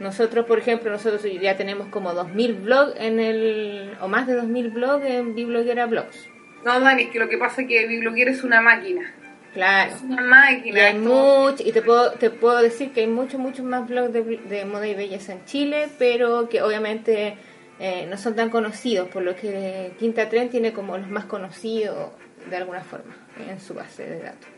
nosotros 0.00 0.44
por 0.44 0.58
ejemplo, 0.58 0.90
nosotros 0.90 1.22
ya 1.40 1.56
tenemos 1.56 1.86
como 1.88 2.12
2000 2.12 2.54
blogs 2.54 2.94
en 3.00 3.20
el, 3.20 3.92
o 4.00 4.08
más 4.08 4.26
de 4.26 4.34
2000 4.34 4.68
blogs 4.70 5.06
en 5.06 5.34
Bibloguera 5.34 5.86
Blogs. 5.86 6.28
No, 6.64 6.78
Dani, 6.78 7.04
es 7.04 7.10
que 7.10 7.18
lo 7.20 7.28
que 7.28 7.38
pasa 7.38 7.62
es 7.62 7.68
que 7.68 7.86
Bibloguera 7.86 8.30
es 8.32 8.42
una 8.44 8.60
máquina. 8.60 9.14
Claro. 9.52 9.94
Es 9.94 10.02
una 10.02 10.22
Y 10.22 10.24
máquina. 10.24 10.86
hay 10.86 10.96
esto- 10.96 11.08
mucho, 11.08 11.62
y 11.66 11.72
te 11.72 11.82
puedo, 11.82 12.12
te 12.12 12.30
puedo 12.30 12.62
decir 12.62 12.92
que 12.92 13.00
hay 13.02 13.06
muchos, 13.06 13.38
muchos 13.38 13.64
más 13.64 13.86
blogs 13.88 14.12
de, 14.12 14.22
de 14.22 14.64
moda 14.64 14.86
y 14.88 14.94
belleza 14.94 15.32
en 15.34 15.44
Chile, 15.44 15.88
pero 15.98 16.48
que 16.48 16.62
obviamente 16.62 17.36
eh, 17.78 18.06
no 18.08 18.16
son 18.16 18.34
tan 18.34 18.48
conocidos, 18.50 19.08
por 19.08 19.22
lo 19.22 19.36
que 19.36 19.92
Quinta 19.98 20.28
Tren 20.28 20.48
tiene 20.48 20.72
como 20.72 20.96
los 20.96 21.08
más 21.08 21.26
conocidos 21.26 22.12
de 22.48 22.56
alguna 22.56 22.82
forma 22.82 23.14
en 23.48 23.60
su 23.60 23.74
base 23.74 24.04
de 24.06 24.20
datos. 24.20 24.48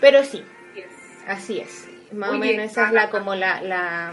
Pero 0.00 0.24
sí, 0.24 0.42
Yes. 0.74 0.84
así 1.28 1.60
es. 1.60 1.88
Más 2.12 2.30
o 2.30 2.38
menos 2.38 2.66
esa 2.66 2.86
es 2.88 2.92
la 2.92 3.08
como 3.10 3.34
la, 3.34 3.62
la 3.62 4.12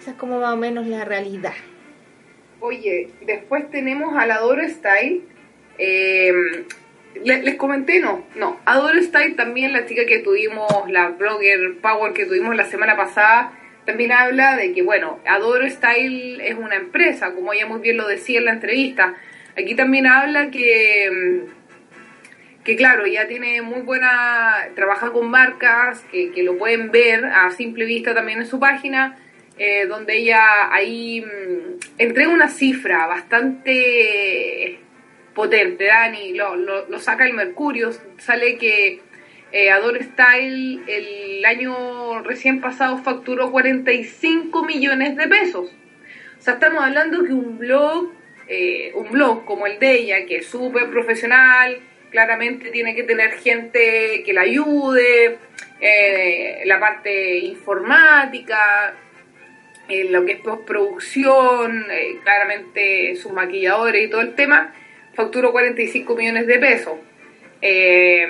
esa 0.00 0.10
es 0.10 0.16
como 0.16 0.40
más 0.40 0.52
o 0.52 0.56
menos 0.56 0.86
la 0.86 1.04
realidad. 1.04 1.54
Oye, 2.60 3.10
después 3.24 3.70
tenemos 3.70 4.16
a 4.16 4.26
la 4.26 4.36
Adoro 4.36 4.62
Style. 4.68 5.22
Eh, 5.78 6.32
le- 7.24 7.42
les 7.42 7.54
comenté, 7.56 8.00
no, 8.00 8.24
no. 8.36 8.60
Adoro 8.64 9.00
Style 9.02 9.34
también, 9.34 9.72
la 9.72 9.86
chica 9.86 10.04
que 10.06 10.18
tuvimos, 10.18 10.68
la 10.90 11.08
blogger 11.08 11.78
Power 11.80 12.12
que 12.12 12.26
tuvimos 12.26 12.54
la 12.56 12.64
semana 12.66 12.96
pasada, 12.96 13.52
también 13.84 14.12
habla 14.12 14.56
de 14.56 14.72
que, 14.72 14.82
bueno, 14.82 15.18
Adoro 15.26 15.68
Style 15.68 16.40
es 16.42 16.54
una 16.56 16.76
empresa, 16.76 17.32
como 17.34 17.52
ella 17.52 17.66
muy 17.66 17.80
bien 17.80 17.96
lo 17.96 18.06
decía 18.06 18.38
en 18.38 18.44
la 18.46 18.52
entrevista. 18.52 19.14
Aquí 19.56 19.74
también 19.74 20.06
habla 20.06 20.50
que, 20.50 21.10
mm, 21.10 22.64
que 22.64 22.76
claro, 22.76 23.06
ya 23.06 23.26
tiene 23.28 23.62
muy 23.62 23.80
buena, 23.80 24.68
trabaja 24.74 25.10
con 25.10 25.30
marcas, 25.30 26.00
que, 26.12 26.30
que 26.32 26.42
lo 26.42 26.58
pueden 26.58 26.90
ver 26.90 27.24
a 27.24 27.50
simple 27.50 27.86
vista 27.86 28.14
también 28.14 28.40
en 28.40 28.46
su 28.46 28.60
página, 28.60 29.16
eh, 29.56 29.86
donde 29.86 30.16
ella 30.18 30.72
ahí 30.72 31.22
mm, 31.22 31.78
entrega 31.98 32.28
una 32.30 32.48
cifra 32.48 33.06
bastante 33.06 34.78
potente, 35.38 35.84
Dani, 35.84 36.32
lo, 36.34 36.56
lo, 36.56 36.98
saca 36.98 37.24
el 37.24 37.32
Mercurio, 37.32 37.92
sale 38.16 38.58
que 38.58 39.00
eh, 39.52 39.70
Adore 39.70 40.02
Style 40.02 40.82
el 40.88 41.44
año 41.44 42.22
recién 42.24 42.60
pasado 42.60 42.98
facturó 42.98 43.52
45 43.52 44.64
millones 44.64 45.16
de 45.16 45.28
pesos. 45.28 45.70
O 46.36 46.42
sea, 46.42 46.54
estamos 46.54 46.82
hablando 46.82 47.22
que 47.22 47.32
un 47.32 47.56
blog, 47.56 48.10
eh, 48.48 48.90
un 48.96 49.12
blog 49.12 49.44
como 49.44 49.68
el 49.68 49.78
de 49.78 49.92
ella, 50.00 50.26
que 50.26 50.38
es 50.38 50.46
súper 50.46 50.90
profesional, 50.90 51.78
claramente 52.10 52.70
tiene 52.70 52.96
que 52.96 53.04
tener 53.04 53.30
gente 53.34 54.24
que 54.24 54.32
la 54.32 54.40
ayude, 54.40 55.38
eh, 55.80 56.62
la 56.64 56.80
parte 56.80 57.38
informática, 57.38 58.92
en 59.88 60.12
lo 60.12 60.24
que 60.24 60.32
es 60.32 60.40
postproducción, 60.40 61.86
eh, 61.92 62.18
claramente 62.24 63.14
sus 63.14 63.30
maquilladores 63.30 64.04
y 64.04 64.10
todo 64.10 64.20
el 64.20 64.34
tema, 64.34 64.74
facturó 65.18 65.50
45 65.50 66.14
millones 66.14 66.46
de 66.46 66.58
pesos. 66.60 66.94
Eh, 67.60 68.24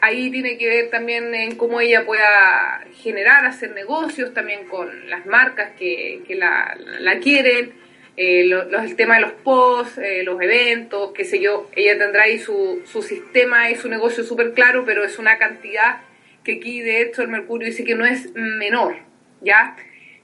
ahí 0.00 0.30
tiene 0.30 0.56
que 0.56 0.68
ver 0.68 0.88
también 0.88 1.34
en 1.34 1.56
cómo 1.56 1.80
ella 1.80 2.06
pueda 2.06 2.84
generar, 3.02 3.44
hacer 3.44 3.72
negocios 3.72 4.32
también 4.34 4.68
con 4.68 5.10
las 5.10 5.26
marcas 5.26 5.72
que, 5.76 6.22
la, 6.28 7.18
quieren, 7.20 7.72
eh, 8.16 8.48
el 8.48 8.94
tema 8.94 9.16
de 9.16 9.22
los 9.22 9.32
posts, 9.32 9.98
eh, 9.98 10.22
los 10.22 10.40
eventos, 10.40 11.10
qué 11.12 11.24
sé 11.24 11.40
yo. 11.40 11.68
Ella 11.74 11.98
tendrá 11.98 12.22
ahí 12.22 12.38
su, 12.38 12.82
su 12.84 13.02
sistema 13.02 13.68
y 13.72 13.74
su 13.74 13.88
negocio 13.88 14.22
súper 14.22 14.52
claro, 14.52 14.84
pero 14.86 15.02
es 15.02 15.18
una 15.18 15.38
cantidad 15.38 16.02
que 16.44 16.52
aquí 16.52 16.80
de 16.82 17.02
hecho 17.02 17.22
el 17.22 17.28
Mercurio 17.28 17.66
dice 17.66 17.82
que 17.82 17.96
no 17.96 18.06
es 18.06 18.32
menor, 18.34 18.94
¿ya? 19.40 19.74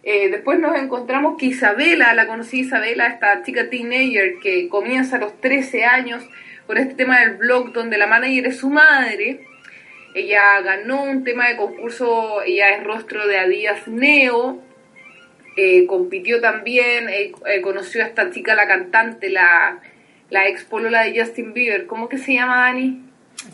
Eh, 0.07 0.29
después 0.29 0.59
nos 0.59 0.77
encontramos 0.77 1.38
que 1.38 1.47
Isabela, 1.47 2.12
la 2.12 2.27
conocí 2.27 2.61
Isabela, 2.61 3.07
esta 3.07 3.43
chica 3.43 3.71
teenager 3.71 4.35
que 4.43 4.69
comienza 4.69 5.17
a 5.17 5.21
los 5.21 5.40
13 5.40 5.85
años 5.87 6.23
con 6.67 6.77
este 6.77 6.95
tema 6.95 7.21
del 7.21 7.37
blog 7.37 7.73
donde 7.73 7.97
la 7.97 8.07
manager 8.07 8.49
es 8.49 8.59
su 8.59 8.69
madre. 8.69 9.47
Ella 10.14 10.61
ganó 10.61 11.05
un 11.05 11.25
tema 11.25 11.49
de 11.49 11.57
concurso, 11.57 12.43
ella 12.43 12.77
es 12.77 12.85
rostro 12.85 13.27
de 13.27 13.38
Adidas 13.38 13.88
Neo, 13.88 14.62
eh, 15.57 15.87
compitió 15.87 16.38
también, 16.38 17.09
eh, 17.09 17.33
conoció 17.62 18.03
a 18.03 18.07
esta 18.07 18.31
chica, 18.31 18.55
la 18.55 18.69
cantante, 18.69 19.31
la, 19.31 19.81
la 20.29 20.49
ex 20.49 20.64
polola 20.64 21.05
de 21.05 21.19
Justin 21.19 21.55
Bieber, 21.55 21.87
¿cómo 21.87 22.11
que 22.11 22.19
se 22.19 22.35
llama 22.35 22.67
Dani? 22.67 23.01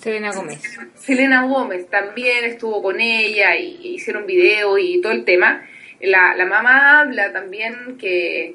Selena 0.01 0.33
Gómez. 0.33 0.61
Selena 0.97 1.45
Gómez 1.45 1.89
también 1.89 2.45
estuvo 2.45 2.83
con 2.83 3.01
ella 3.01 3.57
y 3.57 3.95
hicieron 3.95 4.27
video 4.27 4.77
y 4.79 5.01
todo 5.01 5.13
el 5.13 5.25
tema 5.25 5.65
la, 6.01 6.35
la 6.35 6.47
mamá 6.47 7.01
habla 7.01 7.33
también 7.33 7.97
que 7.99 8.55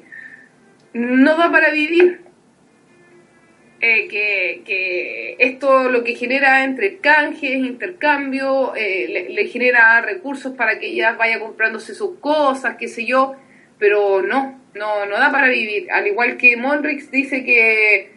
no 0.92 1.36
da 1.36 1.50
para 1.50 1.70
vivir. 1.70 2.20
Eh, 3.78 4.08
que, 4.08 4.62
que, 4.64 5.36
esto 5.38 5.90
lo 5.90 6.02
que 6.02 6.14
genera 6.14 6.64
entre 6.64 6.96
canjes, 6.96 7.56
intercambio, 7.56 8.74
eh, 8.74 9.28
le, 9.28 9.46
genera 9.48 10.00
recursos 10.00 10.54
para 10.54 10.78
que 10.78 10.86
ella 10.86 11.12
vaya 11.12 11.38
comprándose 11.38 11.94
sus 11.94 12.18
cosas, 12.18 12.76
qué 12.78 12.88
sé 12.88 13.04
yo, 13.04 13.36
pero 13.78 14.22
no, 14.22 14.58
no, 14.74 15.04
no 15.04 15.18
da 15.18 15.30
para 15.30 15.48
vivir. 15.48 15.92
Al 15.92 16.06
igual 16.06 16.38
que 16.38 16.56
Monrix 16.56 17.10
dice 17.10 17.44
que 17.44 18.12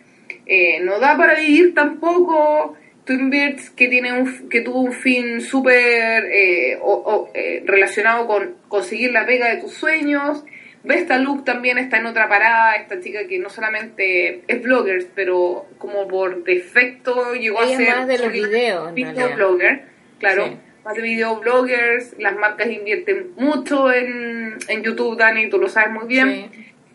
eh, 0.45 0.79
no 0.81 0.97
da 0.97 1.17
para 1.17 1.35
vivir 1.35 1.73
tampoco 1.75 2.77
Twin 3.03 3.29
que, 3.29 3.87
tiene 3.89 4.13
un, 4.13 4.47
que 4.49 4.61
tuvo 4.61 4.79
un 4.79 4.93
fin 4.93 5.41
súper 5.41 6.23
eh, 6.31 6.79
relacionado 7.65 8.27
con 8.27 8.55
conseguir 8.69 9.11
la 9.11 9.25
pega 9.25 9.53
de 9.53 9.61
tus 9.61 9.73
sueños. 9.73 10.45
Vesta 10.81 11.17
Look 11.17 11.43
también 11.43 11.77
está 11.77 11.97
en 11.97 12.05
otra 12.05 12.29
parada, 12.29 12.77
esta 12.77 13.01
chica 13.01 13.27
que 13.27 13.37
no 13.37 13.49
solamente 13.49 14.43
es 14.47 14.61
blogger, 14.61 15.07
pero 15.13 15.65
como 15.77 16.07
por 16.07 16.45
defecto 16.45 17.33
llegó 17.33 17.59
a 17.59 17.67
ser 17.67 17.97
más 17.97 18.07
de 18.07 18.17
los 18.17 18.31
videos, 18.31 18.93
blogger, 19.35 19.83
claro, 20.19 20.57
más 20.85 20.95
de 20.95 21.01
videobloggers, 21.01 22.15
las 22.17 22.37
marcas 22.37 22.71
invierten 22.71 23.33
mucho 23.35 23.91
en, 23.91 24.57
en 24.69 24.83
YouTube, 24.83 25.17
Dani, 25.17 25.49
tú 25.49 25.57
lo 25.57 25.67
sabes 25.67 25.91
muy 25.91 26.07
bien. 26.07 26.49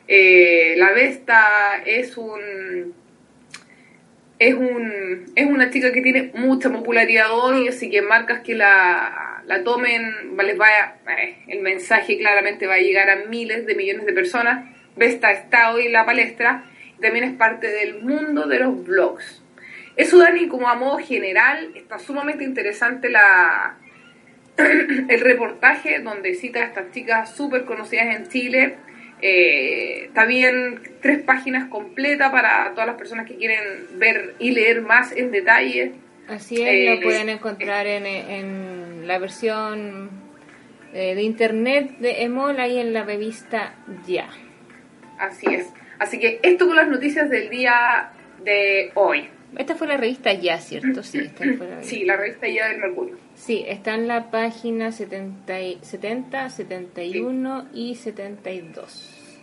Eh, 0.08 0.74
la 0.78 0.92
Vesta 0.92 1.82
es 1.84 2.16
un 2.16 2.94
es, 4.38 4.54
un, 4.54 5.26
es 5.34 5.46
una 5.46 5.70
chica 5.70 5.92
que 5.92 6.00
tiene 6.00 6.30
mucha 6.34 6.70
popularidad 6.70 7.26
hoy, 7.32 7.68
así 7.68 7.90
que 7.90 8.02
marcas 8.02 8.40
que 8.40 8.54
la, 8.54 9.33
la 9.46 9.62
tomen, 9.62 10.36
les 10.36 10.56
vaya, 10.56 10.96
eh, 11.18 11.36
el 11.48 11.60
mensaje 11.60 12.18
claramente 12.18 12.66
va 12.66 12.74
a 12.74 12.78
llegar 12.78 13.10
a 13.10 13.16
miles 13.26 13.66
de 13.66 13.74
millones 13.74 14.06
de 14.06 14.12
personas. 14.12 14.70
Vesta 14.96 15.32
está 15.32 15.72
hoy 15.72 15.86
en 15.86 15.92
la 15.92 16.04
palestra 16.04 16.64
también 17.00 17.24
es 17.24 17.34
parte 17.34 17.68
del 17.68 18.02
mundo 18.02 18.46
de 18.46 18.60
los 18.60 18.84
blogs. 18.84 19.42
Eso, 19.96 20.18
Dani, 20.18 20.48
como 20.48 20.68
a 20.68 20.74
modo 20.74 20.98
general, 20.98 21.70
está 21.74 21.98
sumamente 21.98 22.44
interesante 22.44 23.10
la, 23.10 23.76
el 24.56 25.20
reportaje 25.20 26.00
donde 26.00 26.34
cita 26.34 26.60
a 26.60 26.64
estas 26.64 26.90
chicas 26.92 27.34
súper 27.34 27.64
conocidas 27.64 28.16
en 28.16 28.28
Chile 28.28 28.76
eh, 29.20 30.10
bien 30.26 30.80
tres 31.00 31.22
páginas 31.22 31.68
completas 31.68 32.30
para 32.30 32.70
todas 32.72 32.86
las 32.86 32.96
personas 32.96 33.26
que 33.26 33.36
quieren 33.36 33.98
ver 33.98 34.34
y 34.38 34.50
leer 34.50 34.82
más 34.82 35.12
en 35.12 35.30
detalle. 35.30 35.92
Así 36.28 36.62
es, 36.62 36.96
lo 36.96 37.02
pueden 37.02 37.28
encontrar 37.28 37.86
en, 37.86 38.06
en 38.06 39.06
la 39.06 39.18
versión 39.18 40.10
eh, 40.94 41.16
de 41.16 41.22
internet 41.22 41.98
de 41.98 42.22
Emol 42.22 42.60
ahí 42.60 42.78
en 42.78 42.92
la 42.92 43.02
revista 43.02 43.74
Ya. 44.06 44.28
Así 45.18 45.46
es. 45.52 45.72
Así 45.98 46.20
que 46.20 46.38
esto 46.42 46.66
con 46.66 46.76
las 46.76 46.88
noticias 46.88 47.28
del 47.28 47.50
día 47.50 48.12
de 48.44 48.92
hoy. 48.94 49.28
Esta 49.56 49.74
fue 49.74 49.86
la 49.86 49.96
revista 49.96 50.32
Ya, 50.32 50.58
¿cierto? 50.58 51.02
Sí, 51.02 51.18
esta 51.18 51.44
fue 51.58 51.68
la 51.68 51.82
sí, 51.82 52.04
la 52.04 52.16
revista 52.16 52.48
Ya 52.48 52.68
del 52.68 52.78
Mercurio. 52.78 53.16
Sí, 53.34 53.64
está 53.66 53.94
en 53.94 54.06
la 54.06 54.30
página 54.30 54.92
70, 54.92 55.82
70 55.82 56.50
71 56.50 57.68
y 57.74 57.96
72. 57.96 59.40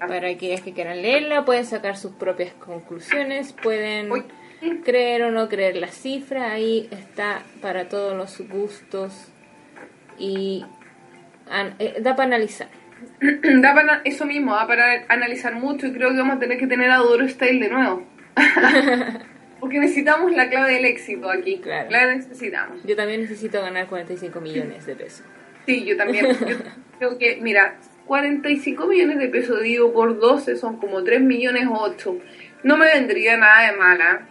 Ah. 0.00 0.06
Para 0.08 0.28
aquellas 0.28 0.60
que 0.60 0.72
quieran 0.72 1.02
leerla, 1.02 1.44
pueden 1.44 1.64
sacar 1.66 1.96
sus 1.96 2.12
propias 2.12 2.52
conclusiones, 2.54 3.52
pueden 3.52 4.08
creer 4.84 5.22
o 5.24 5.30
no 5.30 5.48
creer 5.48 5.76
la 5.76 5.88
cifra, 5.88 6.52
ahí 6.52 6.88
está 6.90 7.42
para 7.60 7.88
todos 7.88 8.16
los 8.16 8.48
gustos 8.48 9.28
y 10.18 10.64
eh, 11.78 11.96
da 12.00 12.16
para 12.16 12.26
analizar. 12.26 12.68
da 13.60 13.74
para, 13.74 14.00
eso 14.04 14.24
mismo, 14.24 14.54
da 14.54 14.66
para 14.66 15.04
analizar 15.08 15.54
mucho 15.54 15.86
y 15.86 15.92
creo 15.92 16.10
que 16.10 16.18
vamos 16.18 16.36
a 16.36 16.38
tener 16.38 16.58
que 16.58 16.66
tener 16.66 16.90
a 16.90 16.98
Doro 16.98 17.28
Style 17.28 17.60
de 17.60 17.68
nuevo. 17.68 18.06
Porque 19.60 19.78
necesitamos 19.78 20.32
la 20.32 20.50
clave 20.50 20.74
del 20.74 20.84
éxito 20.84 21.30
aquí. 21.30 21.58
Claro. 21.58 21.90
La 21.90 22.14
necesitamos. 22.14 22.82
Yo 22.84 22.96
también 22.96 23.22
necesito 23.22 23.62
ganar 23.62 23.86
45 23.86 24.40
millones 24.40 24.84
de 24.84 24.94
pesos. 24.94 25.24
Sí, 25.66 25.84
yo 25.84 25.96
también. 25.96 26.26
yo 26.48 26.56
creo 26.98 27.18
que, 27.18 27.38
mira, 27.40 27.78
45 28.06 28.86
millones 28.86 29.18
de 29.18 29.28
pesos 29.28 29.62
digo 29.62 29.92
por 29.92 30.18
12 30.18 30.56
son 30.56 30.76
como 30.76 31.02
3 31.02 31.22
millones 31.22 31.66
8. 31.70 32.18
No 32.62 32.76
me 32.76 32.86
vendría 32.86 33.36
nada 33.36 33.70
de 33.70 33.76
mala. 33.78 34.28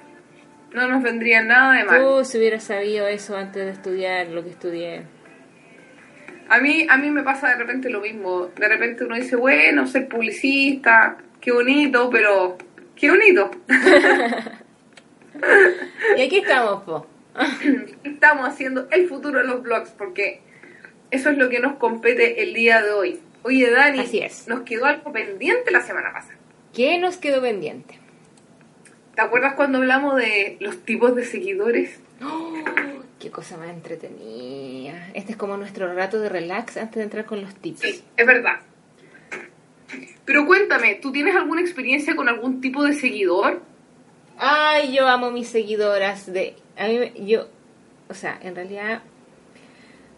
No 0.74 0.88
nos 0.88 1.04
vendría 1.04 1.44
nada 1.44 1.74
de 1.74 1.84
mal. 1.84 2.26
Si 2.26 2.38
hubieras 2.38 2.64
sabido 2.64 3.08
eso 3.08 3.38
antes 3.38 3.66
de 3.66 3.72
estudiar 3.72 4.28
lo 4.28 4.44
que 4.44 4.50
estudié. 4.50 5.04
A 6.50 6.60
mí, 6.60 6.88
a 6.90 6.98
mí 6.98 7.10
me 7.12 7.24
pasa 7.24 7.50
de 7.50 7.56
repente 7.56 7.90
lo 7.90 8.02
mismo. 8.02 8.48
De 8.56 8.68
repente 8.68 9.04
uno 9.04 9.16
dice, 9.16 9.36
bueno, 9.36 9.88
ser 9.88 10.08
publicista, 10.08 11.18
qué 11.40 11.52
bonito, 11.52 12.10
pero 12.10 12.58
qué 12.96 13.10
bonito. 13.10 13.52
y 16.18 16.22
aquí 16.22 16.40
estamos, 16.40 16.84
po. 16.84 17.08
estamos 18.04 18.48
haciendo 18.48 18.88
el 18.92 19.08
futuro 19.08 19.40
de 19.40 19.46
los 19.46 19.64
blogs 19.64 19.90
porque 19.92 20.42
eso 21.12 21.30
es 21.30 21.38
lo 21.38 21.50
que 21.50 21.60
nos 21.60 21.76
compete 21.76 22.44
el 22.44 22.54
día 22.54 22.82
de 22.82 22.92
hoy. 22.92 23.20
Oye, 23.44 23.70
Dani, 23.70 24.00
Así 24.00 24.20
es. 24.20 24.48
nos 24.48 24.62
quedó 24.62 24.86
algo 24.86 25.12
pendiente 25.12 25.72
la 25.72 25.82
semana 25.82 26.14
pasada. 26.14 26.36
¿Qué 26.74 26.98
nos 26.98 27.18
quedó 27.18 27.42
pendiente? 27.42 28.00
¿Te 29.16 29.22
acuerdas 29.22 29.54
cuando 29.54 29.78
hablamos 29.78 30.16
de 30.16 30.58
los 30.60 30.80
tipos 30.80 31.16
de 31.16 31.24
seguidores? 31.24 32.00
¡Oh! 32.24 32.54
¡Qué 33.20 33.30
cosa 33.30 33.58
más 33.58 33.70
entretenida! 33.70 35.12
Este 35.14 35.34
es 35.34 35.38
como 35.38 35.56
nuestro 35.56 35.94
rato 35.94 36.20
de 36.20 36.30
relax 36.30 36.78
antes 36.78 36.96
de 36.96 37.04
entrar 37.04 37.26
con 37.26 37.42
los 37.42 37.54
tips. 37.56 37.82
Sí, 37.82 38.04
es 38.18 38.26
verdad. 38.26 38.60
Pero 40.26 40.46
cuéntame, 40.48 40.96
¿tú 40.96 41.12
tienes 41.12 41.36
alguna 41.36 41.62
experiencia 41.62 42.16
con 42.16 42.28
algún 42.28 42.60
tipo 42.60 42.84
de 42.84 42.94
seguidor? 42.94 43.62
Ay, 44.38 44.94
yo 44.94 45.08
amo 45.08 45.32
mis 45.32 45.48
seguidoras 45.48 46.32
de... 46.32 46.56
A 46.76 46.88
mí, 46.88 47.14
yo... 47.26 47.48
O 48.10 48.14
sea, 48.16 48.40
en 48.42 48.56
realidad... 48.56 49.04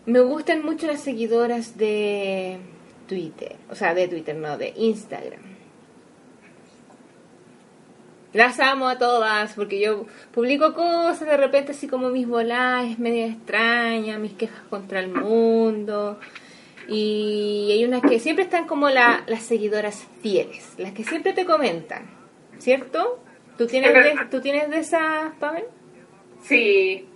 Me 0.05 0.21
gustan 0.21 0.63
mucho 0.63 0.87
las 0.87 1.01
seguidoras 1.01 1.77
de 1.77 2.59
Twitter. 3.07 3.55
O 3.69 3.75
sea, 3.75 3.93
de 3.93 4.07
Twitter, 4.07 4.35
no, 4.35 4.57
de 4.57 4.73
Instagram. 4.77 5.54
Las 8.35 8.59
amo 8.59 8.89
a 8.89 8.97
todas, 8.97 9.53
porque 9.53 9.79
yo 9.79 10.07
publico 10.33 10.73
cosas 10.73 11.21
de 11.21 11.37
repente 11.37 11.71
así 11.71 11.87
como 11.87 12.09
mis 12.09 12.27
es 12.27 12.99
media 12.99 13.27
extraña, 13.27 14.19
mis 14.19 14.33
quejas 14.33 14.59
contra 14.69 14.99
el 14.99 15.07
mundo. 15.07 16.19
Y 16.89 17.69
hay 17.71 17.85
unas 17.85 18.01
que 18.01 18.19
siempre 18.19 18.43
están 18.43 18.67
como 18.67 18.89
la, 18.89 19.23
las 19.27 19.43
seguidoras 19.43 20.05
fieles, 20.21 20.73
las 20.77 20.91
que 20.91 21.05
siempre 21.05 21.31
te 21.31 21.45
comentan, 21.45 22.07
¿cierto? 22.57 23.23
¿Tú 23.57 23.67
tienes 23.67 23.93
de, 23.93 24.25
¿tú 24.29 24.41
tienes 24.41 24.69
de 24.69 24.79
esas, 24.79 25.33
Pamela? 25.39 25.67
Sí, 26.43 27.07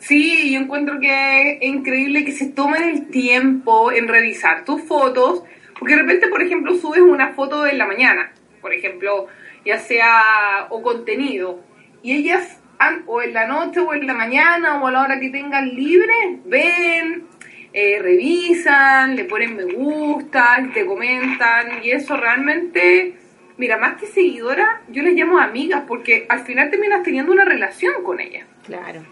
sí, 0.00 0.52
yo 0.52 0.58
encuentro 0.58 0.98
que 0.98 1.58
es 1.60 1.62
increíble 1.62 2.24
que 2.24 2.32
se 2.32 2.46
tomen 2.46 2.82
el 2.82 3.06
tiempo 3.10 3.92
en 3.92 4.08
revisar 4.08 4.64
tus 4.64 4.82
fotos, 4.82 5.44
porque 5.78 5.94
de 5.94 6.02
repente, 6.02 6.26
por 6.26 6.42
ejemplo, 6.42 6.74
subes 6.74 7.02
una 7.02 7.34
foto 7.34 7.64
en 7.68 7.78
la 7.78 7.86
mañana, 7.86 8.32
por 8.60 8.74
ejemplo, 8.74 9.28
ya 9.66 9.78
sea 9.78 10.68
o 10.70 10.80
contenido, 10.80 11.60
y 12.02 12.12
ellas 12.12 12.60
o 13.06 13.22
en 13.22 13.32
la 13.32 13.46
noche 13.46 13.80
o 13.80 13.94
en 13.94 14.06
la 14.06 14.14
mañana 14.14 14.80
o 14.80 14.86
a 14.86 14.90
la 14.90 15.02
hora 15.02 15.20
que 15.20 15.30
tengan 15.30 15.68
libre, 15.68 16.14
ven, 16.44 17.26
eh, 17.72 17.98
revisan, 18.00 19.16
le 19.16 19.24
ponen 19.24 19.56
me 19.56 19.64
gusta, 19.64 20.58
te 20.72 20.86
comentan, 20.86 21.82
y 21.82 21.90
eso 21.90 22.16
realmente, 22.16 23.14
mira, 23.56 23.76
más 23.78 23.96
que 23.96 24.06
seguidora, 24.06 24.82
yo 24.88 25.02
les 25.02 25.14
llamo 25.14 25.38
amigas, 25.38 25.82
porque 25.86 26.26
al 26.28 26.40
final 26.40 26.70
terminas 26.70 27.02
teniendo 27.02 27.32
una 27.32 27.44
relación 27.44 28.02
con 28.02 28.20
ellas. 28.20 28.46
Claro. 28.64 29.02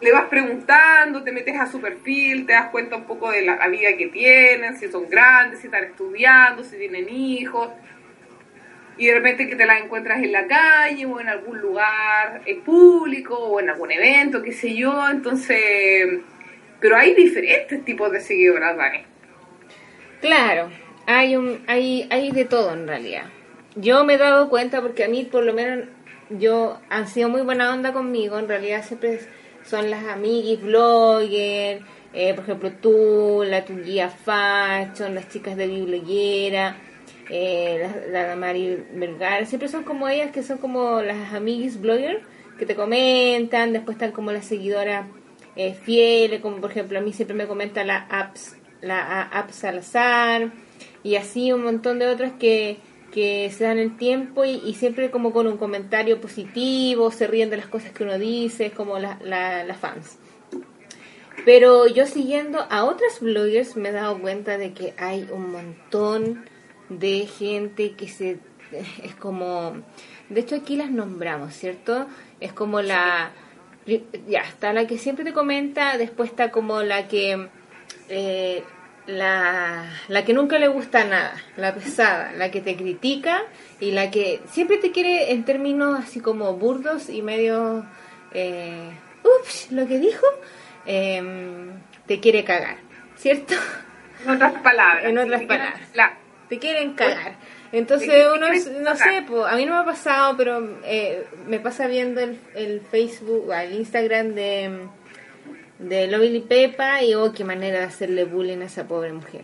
Le 0.00 0.12
vas 0.12 0.26
preguntando, 0.26 1.24
te 1.24 1.32
metes 1.32 1.58
a 1.58 1.66
su 1.66 1.80
perfil, 1.80 2.46
te 2.46 2.52
das 2.52 2.70
cuenta 2.70 2.96
un 2.96 3.04
poco 3.04 3.30
de 3.30 3.42
la 3.42 3.66
vida 3.68 3.96
que 3.96 4.06
tienen, 4.06 4.76
si 4.76 4.88
son 4.88 5.08
grandes, 5.08 5.58
si 5.58 5.66
están 5.66 5.84
estudiando, 5.84 6.62
si 6.62 6.76
tienen 6.76 7.08
hijos 7.08 7.70
y 8.98 9.06
de 9.06 9.14
repente 9.14 9.48
que 9.48 9.54
te 9.54 9.64
las 9.64 9.80
encuentras 9.80 10.22
en 10.22 10.32
la 10.32 10.46
calle 10.46 11.06
o 11.06 11.20
en 11.20 11.28
algún 11.28 11.60
lugar 11.60 12.42
eh, 12.44 12.56
público 12.56 13.38
o 13.38 13.60
en 13.60 13.70
algún 13.70 13.92
evento, 13.92 14.42
qué 14.42 14.52
sé 14.52 14.74
yo, 14.74 15.08
entonces, 15.08 16.20
pero 16.80 16.96
hay 16.96 17.14
diferentes 17.14 17.84
tipos 17.84 18.10
de 18.10 18.20
seguidoras, 18.20 18.76
Dani. 18.76 19.04
Claro, 20.20 20.68
hay, 21.06 21.36
un, 21.36 21.62
hay, 21.68 22.08
hay 22.10 22.32
de 22.32 22.44
todo 22.44 22.72
en 22.72 22.88
realidad. 22.88 23.26
Yo 23.76 24.04
me 24.04 24.14
he 24.14 24.18
dado 24.18 24.48
cuenta 24.48 24.82
porque 24.82 25.04
a 25.04 25.08
mí 25.08 25.24
por 25.24 25.44
lo 25.44 25.54
menos 25.54 25.86
yo 26.30 26.80
han 26.90 27.06
sido 27.06 27.28
muy 27.28 27.42
buena 27.42 27.72
onda 27.72 27.92
conmigo, 27.92 28.36
en 28.38 28.48
realidad 28.48 28.84
siempre 28.84 29.20
son 29.64 29.90
las 29.90 30.04
amiguis, 30.04 30.60
bloggers, 30.60 31.82
eh, 32.12 32.34
por 32.34 32.42
ejemplo 32.42 32.72
tú, 32.72 33.44
la 33.46 33.64
tu 33.64 33.76
guía 33.76 34.08
fashion, 34.08 35.14
las 35.14 35.28
chicas 35.28 35.56
de 35.56 35.68
biblioguera 35.68 36.76
eh, 37.30 37.90
la, 38.10 38.26
la, 38.28 38.36
Mari 38.36 38.84
Vergara, 38.92 39.44
siempre 39.44 39.68
son 39.68 39.84
como 39.84 40.08
ellas 40.08 40.30
que 40.30 40.42
son 40.42 40.58
como 40.58 41.02
las 41.02 41.32
amiguis 41.34 41.80
bloggers 41.80 42.22
que 42.58 42.66
te 42.66 42.74
comentan, 42.74 43.72
después 43.72 43.96
están 43.96 44.12
como 44.12 44.32
las 44.32 44.46
seguidoras 44.46 45.06
eh, 45.56 45.74
fieles, 45.74 46.40
como 46.40 46.60
por 46.60 46.70
ejemplo 46.70 46.98
a 46.98 47.02
mí 47.02 47.12
siempre 47.12 47.36
me 47.36 47.46
comenta 47.46 47.84
la 47.84 47.98
apps, 48.10 48.56
la 48.80 49.22
apps 49.22 49.56
Salazar 49.56 50.52
y 51.02 51.16
así 51.16 51.52
un 51.52 51.64
montón 51.64 51.98
de 51.98 52.06
otras 52.06 52.32
que, 52.32 52.78
que 53.12 53.50
se 53.50 53.64
dan 53.64 53.78
el 53.78 53.96
tiempo 53.96 54.44
y, 54.44 54.74
siempre 54.74 55.10
como 55.10 55.32
con 55.32 55.46
un 55.46 55.56
comentario 55.56 56.20
positivo, 56.20 57.10
se 57.10 57.26
ríen 57.26 57.50
de 57.50 57.56
las 57.56 57.66
cosas 57.66 57.92
que 57.92 58.04
uno 58.04 58.18
dice, 58.18 58.70
como 58.70 58.98
las 58.98 59.20
la, 59.22 59.76
fans. 59.80 60.18
Pero 61.44 61.86
yo 61.86 62.06
siguiendo 62.06 62.66
a 62.70 62.84
otras 62.84 63.20
bloggers 63.20 63.76
me 63.76 63.88
he 63.88 63.92
dado 63.92 64.20
cuenta 64.20 64.58
de 64.58 64.72
que 64.72 64.94
hay 64.98 65.28
un 65.32 65.52
montón 65.52 66.44
de 66.88 67.26
gente 67.26 67.92
que 67.92 68.08
se 68.08 68.38
es 69.02 69.14
como 69.14 69.82
de 70.28 70.40
hecho 70.40 70.56
aquí 70.56 70.76
las 70.76 70.90
nombramos 70.90 71.54
cierto 71.54 72.06
es 72.40 72.52
como 72.52 72.82
la 72.82 73.32
ya 74.28 74.40
está 74.40 74.72
la 74.72 74.86
que 74.86 74.98
siempre 74.98 75.24
te 75.24 75.32
comenta 75.32 75.96
después 75.96 76.30
está 76.30 76.50
como 76.50 76.82
la 76.82 77.08
que 77.08 77.48
eh, 78.10 78.62
la, 79.06 79.90
la 80.08 80.24
que 80.26 80.34
nunca 80.34 80.58
le 80.58 80.68
gusta 80.68 81.04
nada 81.04 81.34
la 81.56 81.74
pesada 81.74 82.32
la 82.32 82.50
que 82.50 82.60
te 82.60 82.76
critica 82.76 83.42
y 83.80 83.92
la 83.92 84.10
que 84.10 84.42
siempre 84.50 84.76
te 84.76 84.92
quiere 84.92 85.32
en 85.32 85.44
términos 85.44 85.98
así 85.98 86.20
como 86.20 86.52
burdos 86.54 87.08
y 87.08 87.22
medio 87.22 87.86
eh, 88.34 88.90
ups 89.24 89.72
lo 89.72 89.86
que 89.86 89.98
dijo 89.98 90.26
em, 90.84 91.70
te 92.06 92.20
quiere 92.20 92.44
cagar 92.44 92.76
cierto 93.16 93.54
en 94.24 94.30
otras 94.32 94.52
palabras 94.60 95.04
en 95.06 95.16
otras 95.16 95.42
palabras 95.44 95.80
te 96.48 96.58
quieren 96.58 96.94
cagar. 96.94 97.36
Entonces 97.72 98.26
uno, 98.34 98.48
no 98.80 98.96
sé, 98.96 99.24
a 99.46 99.56
mí 99.56 99.66
no 99.66 99.74
me 99.74 99.78
ha 99.78 99.84
pasado, 99.84 100.36
pero 100.36 100.80
eh, 100.84 101.26
me 101.46 101.60
pasa 101.60 101.86
viendo 101.86 102.20
el, 102.20 102.38
el 102.54 102.80
Facebook, 102.80 103.52
el 103.52 103.74
Instagram 103.74 104.34
de, 104.34 104.88
de 105.78 106.06
Lovely 106.06 106.40
Pepa 106.40 107.02
y 107.02 107.14
oh, 107.14 107.32
qué 107.32 107.44
manera 107.44 107.80
de 107.80 107.84
hacerle 107.84 108.24
bullying 108.24 108.62
a 108.62 108.64
esa 108.64 108.88
pobre 108.88 109.12
mujer. 109.12 109.42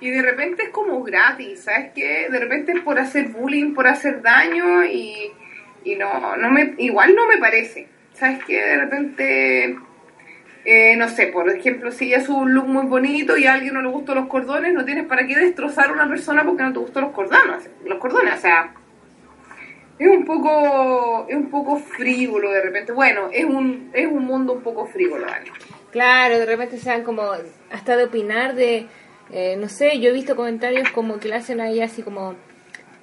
Y 0.00 0.10
de 0.10 0.22
repente 0.22 0.62
es 0.64 0.68
como 0.68 1.02
gratis, 1.02 1.64
¿sabes 1.64 1.90
qué? 1.92 2.28
De 2.30 2.38
repente 2.38 2.70
es 2.70 2.80
por 2.82 3.00
hacer 3.00 3.30
bullying, 3.30 3.74
por 3.74 3.88
hacer 3.88 4.22
daño 4.22 4.84
y, 4.84 5.32
y 5.82 5.96
no, 5.96 6.36
no 6.36 6.50
me, 6.52 6.74
igual 6.78 7.16
no 7.16 7.26
me 7.26 7.38
parece. 7.38 7.88
¿Sabes 8.12 8.44
qué? 8.44 8.60
De 8.60 8.76
repente 8.76 9.76
eh, 10.70 10.96
no 10.96 11.08
sé, 11.08 11.28
por 11.28 11.48
ejemplo, 11.48 11.90
si 11.90 12.12
es 12.12 12.28
un 12.28 12.52
look 12.52 12.68
muy 12.68 12.84
bonito 12.84 13.38
y 13.38 13.46
a 13.46 13.54
alguien 13.54 13.72
no 13.72 13.80
le 13.80 13.88
gustan 13.88 14.16
los 14.16 14.26
cordones, 14.26 14.74
no 14.74 14.84
tienes 14.84 15.06
para 15.06 15.26
qué 15.26 15.34
destrozar 15.34 15.88
a 15.88 15.92
una 15.92 16.06
persona 16.06 16.44
porque 16.44 16.62
no 16.62 16.74
te 16.74 16.78
gustan 16.78 17.04
los 17.04 17.12
cordones, 17.12 17.70
los 17.86 17.98
cordones, 17.98 18.34
o 18.34 18.36
sea, 18.36 18.74
es 19.98 20.08
un 20.08 20.26
poco 20.26 21.26
es 21.26 21.34
un 21.34 21.48
poco 21.48 21.78
frívolo 21.78 22.52
de 22.52 22.60
repente. 22.60 22.92
Bueno, 22.92 23.30
es 23.32 23.46
un 23.46 23.88
es 23.94 24.06
un 24.06 24.26
mundo 24.26 24.52
un 24.52 24.62
poco 24.62 24.84
frívolo, 24.84 25.26
Claro, 25.90 26.38
de 26.38 26.44
repente 26.44 26.76
se 26.76 26.90
dan 26.90 27.02
como 27.02 27.32
hasta 27.70 27.96
de 27.96 28.04
opinar 28.04 28.54
de 28.54 28.86
eh, 29.30 29.56
no 29.58 29.70
sé, 29.70 29.98
yo 30.00 30.10
he 30.10 30.12
visto 30.12 30.36
comentarios 30.36 30.90
como 30.90 31.18
que 31.18 31.28
le 31.28 31.36
hacen 31.36 31.62
ahí 31.62 31.80
así 31.80 32.02
como 32.02 32.34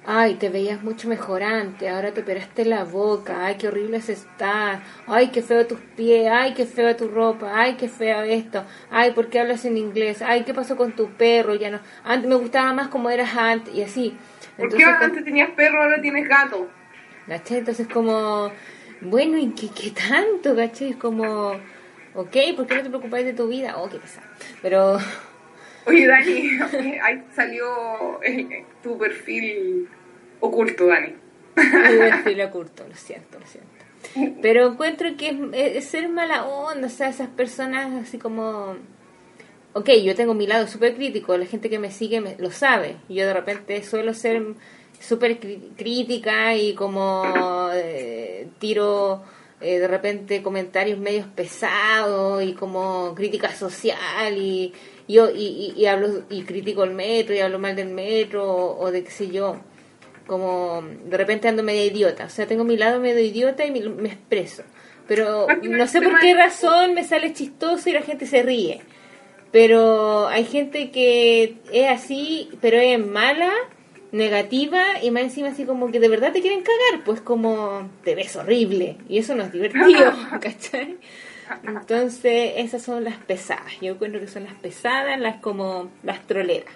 Ay, 0.08 0.34
te 0.34 0.50
veías 0.50 0.84
mucho 0.84 1.08
mejor 1.08 1.42
antes, 1.42 1.90
ahora 1.90 2.14
te 2.14 2.20
operaste 2.20 2.64
la 2.64 2.84
boca, 2.84 3.44
ay, 3.44 3.56
qué 3.56 3.66
horrible 3.66 3.96
es 3.96 4.08
estar, 4.08 4.80
ay, 5.08 5.30
qué 5.32 5.42
feo 5.42 5.66
tus 5.66 5.80
pies, 5.80 6.28
ay, 6.30 6.54
qué 6.54 6.64
feo 6.64 6.94
tu 6.94 7.08
ropa, 7.08 7.50
ay, 7.52 7.74
qué 7.74 7.88
feo 7.88 8.22
esto, 8.22 8.64
ay, 8.88 9.10
¿por 9.10 9.28
qué 9.28 9.40
hablas 9.40 9.64
en 9.64 9.76
inglés? 9.76 10.22
Ay, 10.22 10.44
¿qué 10.44 10.54
pasó 10.54 10.76
con 10.76 10.92
tu 10.92 11.10
perro? 11.10 11.56
Ya 11.56 11.72
no, 11.72 11.80
antes 12.04 12.28
me 12.28 12.36
gustaba 12.36 12.72
más 12.72 12.86
como 12.86 13.10
eras 13.10 13.36
antes 13.36 13.74
y 13.74 13.82
así. 13.82 14.16
¿Por 14.56 14.72
qué 14.72 14.84
antes 14.84 15.24
tenías 15.24 15.50
perro, 15.50 15.82
ahora 15.82 16.00
tienes 16.00 16.28
gato? 16.28 16.68
¿Cachai? 17.26 17.58
Entonces 17.58 17.88
como, 17.88 18.52
bueno, 19.00 19.36
¿y 19.38 19.54
qué, 19.54 19.70
qué 19.70 19.90
tanto, 19.90 20.54
cachai? 20.54 20.90
Es 20.90 20.96
como, 20.96 21.50
ok, 22.14 22.36
¿por 22.54 22.68
qué 22.68 22.76
no 22.76 22.82
te 22.84 22.90
preocupáis 22.90 23.26
de 23.26 23.32
tu 23.32 23.48
vida? 23.48 23.76
Oh, 23.76 23.88
qué 23.88 23.98
pesado. 23.98 24.28
Pero... 24.62 24.98
Oye, 25.84 26.06
Dani, 26.06 26.50
ahí 27.02 27.24
salió 27.34 28.20
tu 28.82 28.96
perfil 28.98 29.88
oculto, 30.40 30.86
Dani. 30.86 31.14
Perfil 31.54 32.42
oculto, 32.42 32.84
lo 32.88 32.94
siento, 32.94 33.38
lo 33.38 33.46
siento. 33.46 33.70
Pero 34.42 34.68
encuentro 34.68 35.16
que 35.16 35.50
es, 35.52 35.84
ser 35.86 36.08
mala 36.08 36.46
onda, 36.46 36.86
o 36.86 36.90
sea, 36.90 37.08
esas 37.08 37.28
personas 37.28 38.02
así 38.02 38.18
como... 38.18 38.76
Ok, 39.72 39.90
yo 40.02 40.14
tengo 40.14 40.32
mi 40.32 40.46
lado 40.46 40.66
súper 40.66 40.94
crítico, 40.94 41.36
la 41.36 41.44
gente 41.44 41.68
que 41.68 41.78
me 41.78 41.90
sigue 41.90 42.20
me, 42.20 42.36
lo 42.38 42.50
sabe. 42.50 42.96
Yo 43.10 43.26
de 43.26 43.34
repente 43.34 43.82
suelo 43.82 44.14
ser 44.14 44.42
súper 45.00 45.38
crítica 45.76 46.54
y 46.54 46.74
como 46.74 47.24
eh, 47.74 48.48
tiro 48.58 49.22
eh, 49.60 49.78
de 49.78 49.88
repente 49.88 50.42
comentarios 50.42 50.98
medios 50.98 51.26
pesados 51.28 52.42
y 52.42 52.52
como 52.52 53.14
crítica 53.14 53.54
social 53.54 54.36
y 54.36 54.72
yo 55.08 55.30
y, 55.30 55.72
y, 55.76 55.86
hablo 55.86 56.24
y 56.28 56.42
critico 56.42 56.84
el 56.84 56.90
metro 56.90 57.34
y 57.34 57.38
hablo 57.38 57.58
mal 57.58 57.74
del 57.74 57.88
metro 57.88 58.44
o, 58.78 58.90
de 58.90 59.04
qué 59.04 59.10
sé 59.10 59.28
yo 59.28 59.56
como 60.26 60.82
de 61.04 61.16
repente 61.16 61.48
ando 61.48 61.62
medio 61.62 61.84
idiota 61.84 62.24
o 62.24 62.28
sea 62.28 62.46
tengo 62.46 62.64
mi 62.64 62.76
lado 62.76 63.00
medio 63.00 63.22
idiota 63.22 63.64
y 63.64 63.70
me, 63.70 64.08
expreso 64.08 64.62
pero 65.06 65.46
no 65.62 65.86
sé 65.86 66.02
por 66.02 66.18
qué 66.18 66.34
razón 66.34 66.94
me 66.94 67.04
sale 67.04 67.32
chistoso 67.32 67.88
y 67.88 67.92
la 67.92 68.02
gente 68.02 68.26
se 68.26 68.42
ríe 68.42 68.80
pero 69.52 70.28
hay 70.28 70.44
gente 70.44 70.90
que 70.90 71.56
es 71.72 71.88
así 71.88 72.50
pero 72.60 72.78
es 72.78 72.98
mala 72.98 73.52
negativa 74.12 74.82
y 75.02 75.10
más 75.10 75.22
encima 75.24 75.48
así 75.48 75.64
como 75.64 75.90
que 75.90 76.00
de 76.00 76.08
verdad 76.08 76.32
te 76.32 76.40
quieren 76.40 76.62
cagar 76.62 77.04
pues 77.04 77.20
como 77.20 77.90
te 78.04 78.14
ves 78.14 78.36
horrible 78.36 78.98
y 79.08 79.18
eso 79.18 79.34
no 79.34 79.44
es 79.44 79.52
divertido 79.52 80.12
¿cachai? 80.40 80.98
Entonces, 81.62 82.54
esas 82.56 82.82
son 82.82 83.04
las 83.04 83.16
pesadas. 83.18 83.78
Yo 83.80 83.92
encuentro 83.92 84.20
que 84.20 84.26
son 84.26 84.44
las 84.44 84.54
pesadas, 84.54 85.18
las 85.18 85.36
como 85.36 85.90
las 86.02 86.26
troleras. 86.26 86.74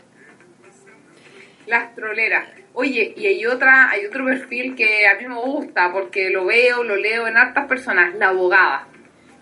Las 1.67 1.95
troleras. 1.95 2.49
Oye, 2.73 3.13
y 3.17 3.27
hay 3.27 3.47
otra, 3.47 3.91
hay 3.91 4.07
otro 4.07 4.25
perfil 4.25 4.75
que 4.77 5.07
a 5.07 5.17
mí 5.17 5.27
me 5.27 5.35
gusta 5.35 5.93
porque 5.93 6.31
lo 6.31 6.47
veo, 6.47 6.83
lo 6.85 6.97
leo 6.97 7.27
en 7.27 7.37
hartas 7.37 7.67
personas, 7.67 8.15
la 8.15 8.29
abogada. 8.29 8.87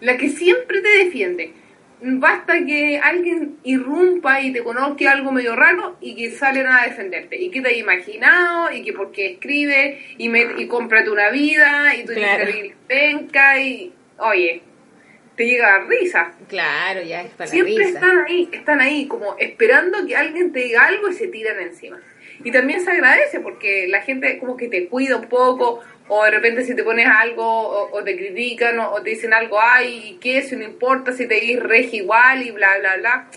La 0.01 0.17
que 0.17 0.29
siempre 0.29 0.81
te 0.81 1.05
defiende. 1.05 1.53
basta 2.01 2.65
que 2.65 2.99
alguien 3.03 3.57
irrumpa 3.65 4.41
y 4.41 4.53
te 4.53 4.63
conozca 4.63 5.11
algo 5.11 5.33
medio 5.33 5.57
raro 5.57 5.97
y 6.01 6.15
que 6.15 6.31
salen 6.31 6.67
a 6.69 6.85
defenderte. 6.85 7.37
Y 7.37 7.51
que 7.51 7.61
te 7.61 7.69
has 7.71 7.77
imaginado, 7.77 8.73
y 8.73 8.83
que 8.85 8.93
porque 8.93 9.33
escribe, 9.33 9.99
y, 10.17 10.29
me, 10.29 10.47
y 10.59 10.67
cómprate 10.69 11.11
una 11.11 11.29
vida, 11.31 11.95
y 11.97 12.05
tú 12.05 12.13
Claro. 12.13 12.47
dices, 12.47 12.73
venga, 12.89 13.61
y 13.61 13.93
oye, 14.19 14.63
te 15.37 15.45
llega 15.45 15.75
a 15.75 15.81
risa. 15.81 16.33
Claro, 16.49 17.03
ya 17.03 17.23
es 17.23 17.31
para 17.33 17.47
la 17.47 17.51
Siempre 17.51 17.75
risa. 17.77 17.89
están 17.99 18.19
ahí, 18.27 18.49
están 18.53 18.81
ahí, 18.81 19.07
como 19.09 19.37
esperando 19.37 20.07
que 20.07 20.15
alguien 20.17 20.53
te 20.53 20.61
diga 20.61 20.87
algo 20.87 21.09
y 21.09 21.15
se 21.15 21.27
tiran 21.27 21.59
encima. 21.61 21.99
Y 22.45 22.53
también 22.53 22.85
se 22.85 22.91
agradece 22.91 23.41
porque 23.41 23.89
la 23.89 24.03
gente 24.03 24.39
como 24.39 24.57
que 24.57 24.69
te 24.69 24.89
cuida 24.89 25.17
un 25.17 25.29
poco, 25.29 25.81
o 26.09 26.25
de 26.25 26.31
repente 26.31 26.65
si 26.65 26.75
te 26.75 26.85
pones 26.85 27.07
algo, 27.07 27.91
o, 27.91 28.03
te 28.05 28.17
critican, 28.17 28.79
o, 28.79 29.03
te 29.03 29.11
dicen 29.11 29.35
algo, 29.35 29.59
ay, 29.61 30.11
¿y 30.11 30.19
qué? 30.19 30.43
Si 30.43 30.57
no 30.57 30.65
importa 30.65 31.13
si 31.13 31.27
te 31.27 31.35
dices 31.35 31.63
regi 31.63 31.99
igual 31.99 32.43
y 32.43 32.51
bla, 32.51 32.79
bla, 32.79 32.97
bla. 32.97 33.29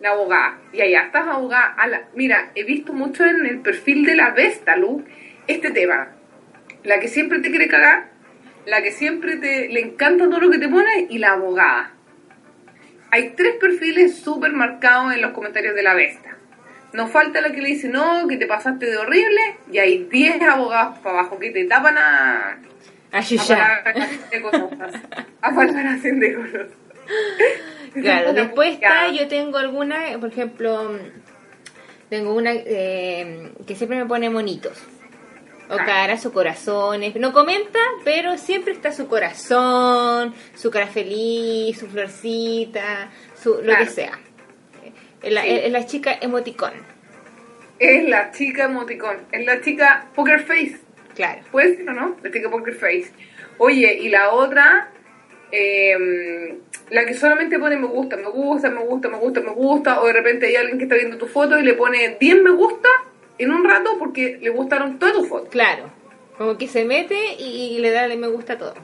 La 0.00 0.10
abogada. 0.10 0.58
Y 0.72 0.80
allá 0.80 1.04
estás 1.04 1.26
abogada. 1.26 1.74
Mira, 2.14 2.50
he 2.54 2.64
visto 2.64 2.92
mucho 2.92 3.24
en 3.24 3.46
el 3.46 3.60
perfil 3.60 4.04
de 4.04 4.14
la 4.14 4.30
Vesta, 4.30 4.76
Lu, 4.76 5.04
este 5.46 5.70
tema. 5.70 6.12
La 6.84 7.00
que 7.00 7.08
siempre 7.08 7.40
te 7.40 7.50
quiere 7.50 7.66
cagar, 7.66 8.10
la 8.66 8.82
que 8.82 8.92
siempre 8.92 9.36
te 9.36 9.68
le 9.68 9.80
encanta 9.80 10.24
todo 10.24 10.40
lo 10.40 10.50
que 10.50 10.58
te 10.58 10.68
pone 10.68 11.06
y 11.08 11.18
la 11.18 11.32
abogada. 11.32 11.92
Hay 13.10 13.30
tres 13.30 13.56
perfiles 13.56 14.18
súper 14.18 14.52
marcados 14.52 15.14
en 15.14 15.22
los 15.22 15.32
comentarios 15.32 15.74
de 15.74 15.82
la 15.82 15.94
Vesta. 15.94 16.35
Nos 16.92 17.10
falta 17.10 17.40
la 17.40 17.52
que 17.52 17.60
le 17.60 17.68
dice, 17.68 17.88
no, 17.88 18.26
que 18.28 18.36
te 18.36 18.46
pasaste 18.46 18.86
de 18.86 18.96
horrible, 18.96 19.56
y 19.70 19.78
hay 19.78 20.04
10 20.04 20.40
abogados 20.42 20.98
para 20.98 21.18
abajo 21.20 21.38
que 21.38 21.50
te 21.50 21.64
tapan 21.64 21.98
a, 21.98 22.58
a 23.12 23.18
cosas. 23.22 23.58
A 25.42 25.54
palabras 25.54 26.02
de 26.02 26.34
cosas. 26.34 26.66
Claro, 27.94 28.32
después 28.34 28.74
está, 28.74 29.08
yo 29.10 29.26
tengo 29.26 29.56
alguna, 29.56 29.96
por 30.20 30.28
ejemplo, 30.30 30.98
tengo 32.10 32.34
una 32.34 32.52
eh, 32.52 33.52
que 33.66 33.74
siempre 33.74 33.96
me 33.98 34.04
pone 34.06 34.28
monitos. 34.28 34.76
O 35.70 35.74
Ah. 35.74 35.84
caras 35.84 36.24
o 36.26 36.32
corazones. 36.32 37.16
No 37.16 37.32
comenta, 37.32 37.78
pero 38.04 38.36
siempre 38.36 38.72
está 38.74 38.92
su 38.92 39.08
corazón, 39.08 40.34
su 40.54 40.70
cara 40.70 40.86
feliz, 40.88 41.78
su 41.78 41.86
florcita, 41.88 43.08
su, 43.42 43.54
lo 43.54 43.62
Claro. 43.62 43.84
que 43.84 43.90
sea. 43.90 44.18
Es 45.22 45.32
la, 45.32 45.42
Sí. 45.42 45.50
es 45.50 45.72
la 45.72 45.86
chica 45.86 46.18
emoticón. 46.20 46.72
Es 47.78 48.08
la 48.08 48.30
chica 48.32 48.64
emoticón, 48.64 49.16
es 49.32 49.44
la 49.44 49.60
chica 49.60 50.06
poker 50.14 50.40
face. 50.40 50.78
Claro. 51.14 51.42
¿Puede 51.50 51.76
ser 51.76 51.88
o 51.88 51.92
no? 51.92 52.16
La 52.22 52.30
chica 52.30 52.50
poker 52.50 52.74
face. 52.74 53.10
Oye, 53.58 53.98
y 54.00 54.08
la 54.08 54.30
otra, 54.30 54.90
eh, 55.52 56.58
la 56.90 57.04
que 57.04 57.14
solamente 57.14 57.58
pone 57.58 57.76
me 57.76 57.86
gusta, 57.86 58.16
me 58.16 58.28
gusta, 58.28 58.70
me 58.70 58.80
gusta, 58.82 59.08
me 59.08 59.18
gusta, 59.18 59.40
me 59.40 59.50
gusta, 59.52 60.00
o 60.00 60.06
de 60.06 60.12
repente 60.12 60.46
hay 60.46 60.56
alguien 60.56 60.78
que 60.78 60.84
está 60.84 60.96
viendo 60.96 61.18
tu 61.18 61.26
foto 61.26 61.58
y 61.58 61.62
le 61.64 61.74
pone 61.74 62.16
10 62.20 62.42
me 62.42 62.50
gusta 62.50 62.88
en 63.38 63.50
un 63.50 63.64
rato 63.64 63.96
porque 63.98 64.38
le 64.40 64.50
gustaron 64.50 64.98
todas 64.98 65.14
tus 65.14 65.28
fotos. 65.28 65.48
Claro. 65.50 65.90
Como 66.38 66.56
que 66.58 66.68
se 66.68 66.84
mete 66.84 67.34
y, 67.38 67.76
y 67.76 67.78
le 67.78 67.90
da 67.90 68.04
el 68.04 68.18
me 68.18 68.28
gusta 68.28 68.54
a 68.54 68.58
todo. 68.58 68.74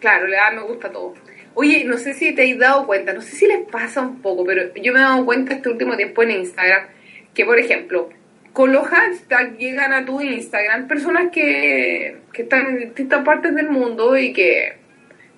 Claro, 0.00 0.26
le 0.26 0.36
da 0.36 0.50
me 0.50 0.62
gusta 0.62 0.88
a 0.88 0.92
todo. 0.92 1.14
Oye, 1.54 1.84
no 1.84 1.98
sé 1.98 2.14
si 2.14 2.34
te 2.34 2.50
has 2.50 2.58
dado 2.58 2.86
cuenta, 2.86 3.12
no 3.12 3.20
sé 3.20 3.36
si 3.36 3.46
les 3.46 3.60
pasa 3.70 4.02
un 4.02 4.20
poco, 4.20 4.44
pero 4.44 4.74
yo 4.74 4.92
me 4.92 4.98
he 4.98 5.02
dado 5.02 5.24
cuenta 5.24 5.54
este 5.54 5.68
último 5.68 5.96
tiempo 5.96 6.22
en 6.22 6.32
Instagram 6.32 6.86
que, 7.32 7.44
por 7.44 7.58
ejemplo, 7.58 8.10
con 8.52 8.72
los 8.72 8.86
hashtags 8.86 9.58
llegan 9.58 9.92
a 9.92 10.04
tu 10.04 10.20
Instagram 10.20 10.88
personas 10.88 11.30
que, 11.32 12.18
que 12.32 12.42
están 12.42 12.66
en 12.66 12.78
distintas 12.78 13.24
partes 13.24 13.54
del 13.54 13.68
mundo 13.68 14.16
y 14.16 14.32
que, 14.32 14.76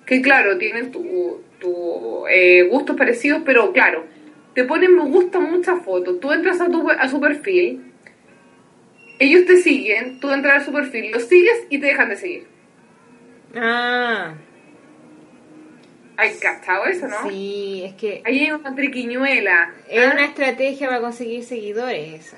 que 0.05 0.21
claro, 0.21 0.57
tienen 0.57 0.91
tu, 0.91 1.43
eh, 2.29 2.63
gustos 2.63 2.95
parecidos, 2.95 3.41
pero 3.45 3.73
claro, 3.73 4.05
te 4.53 4.63
ponen 4.63 4.95
me 4.95 5.03
gusta 5.03 5.39
muchas 5.39 5.83
fotos. 5.83 6.19
Tú 6.19 6.31
entras 6.31 6.61
a, 6.61 6.69
tu, 6.69 6.89
a 6.89 7.09
su 7.09 7.19
perfil, 7.19 7.91
ellos 9.19 9.45
te 9.45 9.57
siguen, 9.57 10.19
tú 10.19 10.31
entras 10.31 10.61
a 10.61 10.65
su 10.65 10.71
perfil, 10.71 11.11
los 11.11 11.23
sigues 11.23 11.65
y 11.69 11.79
te 11.79 11.87
dejan 11.87 12.09
de 12.09 12.15
seguir. 12.15 12.47
Ah, 13.55 14.35
¿Hay 16.17 16.33
cachado 16.39 16.85
eso, 16.85 17.07
no? 17.07 17.29
sí, 17.29 17.83
es 17.85 17.93
que 17.93 18.21
Ahí 18.25 18.39
hay 18.39 18.51
una 18.51 18.73
triquiñuela. 18.75 19.73
es 19.87 20.03
¿ah? 20.05 20.11
una 20.13 20.25
estrategia 20.25 20.87
para 20.87 20.99
conseguir 21.01 21.43
seguidores 21.43 22.25
esa. 22.25 22.37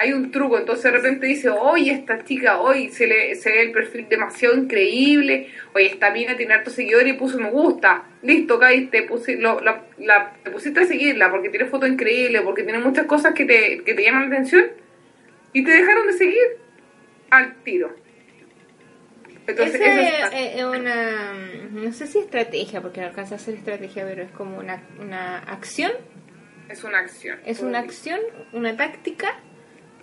Hay 0.00 0.12
un 0.12 0.30
truco, 0.30 0.56
entonces 0.58 0.84
de 0.84 0.90
repente 0.92 1.26
dice, 1.26 1.48
oye, 1.48 1.90
esta 1.90 2.22
chica, 2.24 2.60
hoy 2.60 2.88
se 2.90 3.08
le 3.08 3.34
se 3.34 3.50
ve 3.50 3.62
el 3.62 3.72
perfil 3.72 4.06
demasiado 4.08 4.54
increíble, 4.56 5.48
oye, 5.74 5.86
esta 5.86 6.12
mina 6.12 6.36
tiene 6.36 6.54
hartos 6.54 6.74
seguidores 6.74 7.14
y 7.14 7.16
puso 7.16 7.36
me 7.40 7.50
gusta, 7.50 8.04
listo, 8.22 8.60
caíste, 8.60 9.08
pusi- 9.08 9.38
lo- 9.38 9.60
la- 9.60 9.86
la- 9.98 10.34
te 10.44 10.50
pusiste 10.52 10.78
a 10.80 10.86
seguirla 10.86 11.32
porque 11.32 11.48
tiene 11.48 11.64
fotos 11.66 11.88
increíbles, 11.88 12.42
porque 12.42 12.62
tiene 12.62 12.78
muchas 12.78 13.06
cosas 13.06 13.34
que 13.34 13.44
te, 13.44 13.82
que 13.82 13.94
te 13.94 14.02
llaman 14.04 14.28
la 14.30 14.36
atención 14.36 14.66
y 15.52 15.64
te 15.64 15.70
dejaron 15.72 16.06
de 16.06 16.12
seguir 16.12 16.46
al 17.30 17.56
tiro. 17.64 17.92
Entonces, 19.48 19.74
Esa 19.80 19.90
eso 19.92 20.00
es, 20.00 20.08
está- 20.24 20.38
es- 20.38 20.56
es 20.56 20.64
una, 20.64 21.32
no 21.72 21.92
sé 21.92 22.06
si 22.06 22.18
estrategia, 22.18 22.80
porque 22.80 23.00
no 23.00 23.06
alcanza 23.08 23.34
a 23.34 23.38
ser 23.38 23.54
estrategia, 23.54 24.04
pero 24.06 24.22
es 24.22 24.30
como 24.30 24.58
una, 24.58 24.82
una 25.00 25.38
acción, 25.38 25.92
es 26.68 26.84
una 26.84 26.98
acción. 26.98 27.38
es 27.46 27.60
una 27.60 27.78
acción, 27.80 28.20
una 28.52 28.76
táctica 28.76 29.40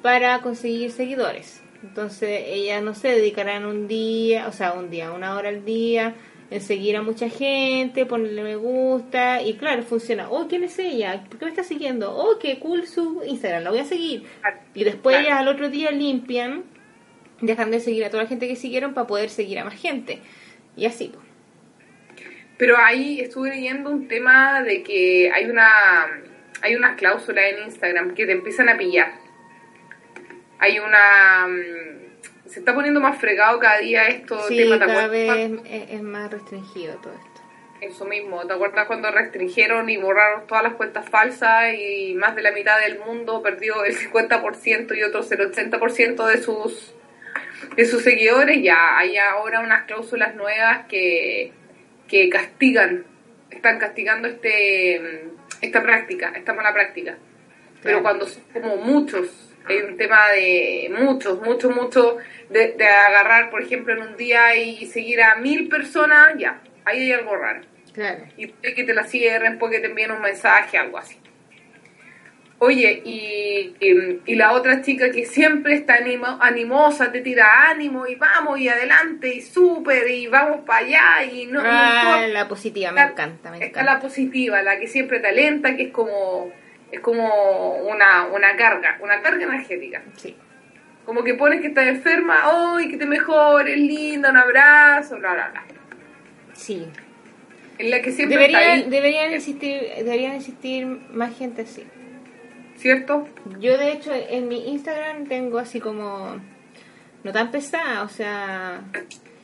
para 0.02 0.42
conseguir 0.42 0.92
seguidores. 0.92 1.62
Entonces 1.84 2.44
ella, 2.48 2.82
no 2.82 2.96
sé, 2.96 3.10
dedicarán 3.10 3.66
un 3.66 3.88
día, 3.88 4.48
o 4.48 4.52
sea, 4.52 4.74
un 4.74 4.90
día, 4.90 5.12
una 5.12 5.36
hora 5.38 5.50
al 5.50 5.64
día, 5.64 6.16
en 6.50 6.62
seguir 6.62 6.96
a 6.98 7.02
mucha 7.02 7.30
gente, 7.30 8.06
ponerle 8.06 8.44
me 8.44 8.56
gusta, 8.56 9.42
y 9.42 9.56
claro, 9.56 9.84
funciona. 9.84 10.30
Oh, 10.30 10.48
¿quién 10.48 10.64
es 10.64 10.78
ella? 10.80 11.24
¿Por 11.30 11.38
qué 11.40 11.46
me 11.46 11.52
está 11.52 11.64
siguiendo? 11.64 12.16
Oh, 12.16 12.38
qué 12.40 12.60
cool 12.60 12.88
su 12.88 13.22
Instagram, 13.26 13.64
la 13.64 13.70
voy 13.72 13.80
a 13.80 13.86
seguir. 13.86 14.24
Y 14.74 14.84
después 14.84 15.16
Claro. 15.16 15.28
ellas 15.28 15.40
al 15.40 15.48
otro 15.48 15.70
día 15.70 15.92
limpian, 15.92 16.64
dejan 17.46 17.72
de 17.72 17.80
seguir 17.80 18.06
a 18.06 18.10
toda 18.10 18.24
la 18.24 18.30
gente 18.30 18.48
que 18.48 18.56
siguieron 18.56 18.94
para 18.94 19.08
poder 19.08 19.30
seguir 19.30 19.60
a 19.60 19.66
más 19.66 19.80
gente. 19.80 20.20
Y 20.76 20.86
así, 20.86 21.12
pues. 21.14 21.26
Pero 22.58 22.78
ahí 22.78 23.20
estuve 23.20 23.50
leyendo 23.50 23.90
un 23.90 24.08
tema 24.08 24.62
de 24.64 24.82
que 24.84 25.32
hay 25.34 25.46
una 25.46 26.08
hay 26.62 26.76
una 26.76 26.96
cláusula 26.96 27.48
en 27.48 27.66
Instagram 27.66 28.16
que 28.16 28.26
te 28.26 28.32
empiezan 28.32 28.70
a 28.70 28.78
pillar. 28.78 29.12
Hay 30.60 30.80
una 30.80 31.48
mm, 31.48 32.50
se 32.50 32.60
está 32.60 32.74
poniendo 32.74 33.02
más 33.02 33.18
fregado 33.18 33.60
cada 33.60 33.80
día 33.80 34.08
esto 34.08 34.40
Sí, 34.48 34.58
tema, 34.58 34.80
¿te 34.80 34.86
cada 34.86 35.08
vez 35.08 35.52
es, 35.66 35.92
es 35.92 36.02
más 36.02 36.32
restringido 36.32 36.96
todo 36.96 37.14
esto. 37.14 37.36
Eso 37.82 38.06
mismo, 38.06 38.48
¿te 38.48 38.54
acuerdas 38.54 38.88
cuando 38.88 39.12
restringieron 39.12 39.90
y 39.90 39.98
borraron 39.98 40.48
todas 40.48 40.64
las 40.64 40.74
cuentas 40.76 41.08
falsas 41.10 41.74
y 41.78 42.14
más 42.14 42.36
de 42.36 42.42
la 42.42 42.52
mitad 42.52 42.80
del 42.80 43.00
mundo 43.00 43.42
perdió 43.42 43.84
el 43.84 43.96
50% 43.96 44.98
y 44.98 45.04
otros 45.04 45.30
el 45.34 45.52
80% 45.52 46.26
de 46.26 46.42
sus 46.42 46.95
de 47.76 47.86
sus 47.86 48.04
seguidores? 48.04 48.62
Ya 48.62 48.98
hay 48.98 49.18
ahora 49.18 49.60
unas 49.62 49.84
cláusulas 49.84 50.36
nuevas 50.36 50.86
que, 50.88 51.52
que 52.08 52.30
castigan, 52.30 53.06
están 53.50 53.80
castigando 53.80 54.28
este 54.28 55.26
esta 55.62 55.82
práctica, 55.82 56.34
esta 56.36 56.54
mala 56.54 56.74
práctica. 56.74 57.18
Pero 57.82 58.00
Claro. 58.00 58.04
cuando 58.04 58.26
son 58.28 58.44
como 58.54 58.78
muchos, 58.78 59.54
hay 59.68 59.78
un 59.78 59.98
tema 59.98 60.30
de 60.32 60.92
muchos, 61.00 61.42
muchos, 61.42 61.76
muchos, 61.76 62.16
de, 62.50 62.74
de 62.74 62.88
agarrar, 62.88 63.50
por 63.50 63.62
ejemplo, 63.62 63.94
en 63.94 64.02
un 64.02 64.18
día 64.18 64.56
y 64.56 64.86
seguir 64.88 65.22
a 65.22 65.36
mil 65.36 65.70
personas, 65.70 66.34
ya, 66.38 66.62
ahí 66.84 67.02
hay 67.02 67.12
algo 67.14 67.36
raro. 67.36 67.62
Claro. 67.94 68.26
Y 68.38 68.48
puede 68.48 68.74
que 68.74 68.84
te 68.84 68.94
la 68.94 69.04
cierren, 69.04 69.58
puede 69.58 69.76
que 69.76 69.80
te 69.82 69.88
envíen 69.88 70.12
un 70.12 70.22
mensaje, 70.22 70.78
algo 70.78 70.98
así. 70.98 71.18
Oye, 72.66 73.02
y, 73.06 73.76
y, 73.80 74.22
y 74.26 74.36
la 74.36 74.54
otra 74.54 74.82
chica 74.82 75.12
que 75.12 75.26
siempre 75.26 75.76
está 75.76 75.96
animo- 75.98 76.38
animosa, 76.42 77.12
te 77.12 77.22
tira 77.22 77.70
ánimo 77.70 78.08
y 78.08 78.16
vamos 78.16 78.60
y 78.60 78.68
adelante 78.70 79.34
y 79.36 79.42
súper 79.42 80.10
y 80.10 80.28
vamos 80.28 80.62
para 80.66 80.80
allá 80.86 81.24
y 81.32 81.46
no, 81.46 81.62
Ah, 81.64 82.26
la 82.28 82.48
positiva, 82.48 82.92
me 82.92 83.02
Está- 83.02 83.12
encanta, 83.12 83.52
me 83.52 83.58
Está 83.58 83.68
encanta. 83.82 83.94
la 83.94 84.00
positiva, 84.00 84.62
la 84.64 84.80
que 84.80 84.88
siempre 84.88 85.20
te 85.20 85.28
alenta, 85.28 85.76
que 85.76 85.84
es 85.84 85.92
como 85.92 86.52
es 86.92 87.00
como 87.02 87.76
una, 87.90 88.26
una 88.28 88.56
carga, 88.56 88.98
una 89.02 89.22
carga 89.22 89.44
energética. 89.44 90.02
Sí. 90.18 90.36
Como 91.06 91.24
que 91.24 91.34
pones 91.36 91.62
que 91.62 91.68
estás 91.68 91.88
enferma, 91.88 92.42
¡ay, 92.44 92.90
que 92.90 92.98
te 92.98 93.06
mejores, 93.06 93.78
linda, 93.78 94.30
un 94.32 94.38
abrazo, 94.38 95.18
bla, 95.18 95.34
bla, 95.34 95.50
bla! 95.52 95.64
Sí. 96.54 96.88
Es 97.78 97.90
la 97.90 98.02
que 98.02 98.12
siempre 98.12 98.46
está 98.46 98.58
Deberían, 98.60 98.86
ahí, 98.86 98.90
deberían 98.90 99.34
existir, 99.34 99.82
deberían 99.98 100.32
existir 100.34 100.86
más 100.86 101.38
gente 101.38 101.64
así. 101.64 101.84
¿Cierto? 102.78 103.28
Yo 103.60 103.78
de 103.78 103.92
hecho 103.92 104.12
en 104.14 104.48
mi 104.48 104.70
Instagram 104.70 105.28
tengo 105.28 105.60
así 105.60 105.80
como 105.80 106.38
no 107.24 107.32
tan 107.32 107.52
pesada, 107.52 108.04
o 108.04 108.10
sea, 108.10 108.84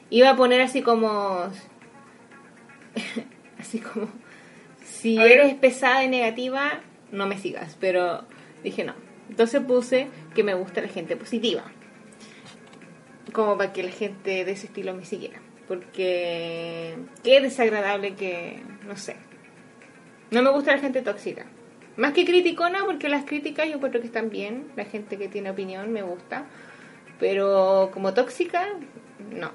iba 0.10 0.30
a 0.30 0.36
poner 0.36 0.62
así 0.62 0.82
como 0.82 1.50
así 3.60 3.80
como 3.80 4.08
si 4.84 5.18
A 5.18 5.24
ver. 5.24 5.40
eres 5.40 5.56
pesada 5.56 6.04
y 6.04 6.08
negativa, 6.08 6.82
no 7.12 7.28
me 7.28 7.38
sigas, 7.38 7.78
pero 7.80 8.24
dije 8.64 8.84
no. 8.84 8.94
Entonces 9.30 9.62
puse 9.62 10.08
que 10.36 10.44
me 10.44 10.54
gusta 10.54 10.82
la 10.82 10.90
gente 10.90 11.16
positiva. 11.16 11.64
Como 13.32 13.58
para 13.58 13.72
que 13.72 13.82
la 13.84 13.92
gente 13.92 14.44
de 14.44 14.52
ese 14.52 14.68
estilo 14.68 14.94
me 14.94 15.06
siguiera, 15.06 15.40
porque 15.68 16.98
qué 17.24 17.40
desagradable 17.40 18.16
que, 18.16 18.62
no 18.86 18.98
sé. 18.98 19.16
No 20.32 20.42
me 20.42 20.50
gusta 20.52 20.74
la 20.76 20.80
gente 20.80 21.02
tóxica. 21.02 21.46
Más 21.98 22.14
que 22.14 22.26
criticona, 22.26 22.86
porque 22.86 23.10
las 23.10 23.26
críticas 23.26 23.68
yo 23.68 23.80
creo 23.80 24.02
que 24.02 24.08
están 24.08 24.30
bien. 24.30 24.72
La 24.76 24.86
gente 24.86 25.18
que 25.18 25.28
tiene 25.28 25.50
opinión 25.50 25.92
me 25.92 26.02
gusta. 26.02 26.46
Pero 27.20 27.90
como 27.94 28.14
tóxica, 28.14 28.66
no. 29.32 29.52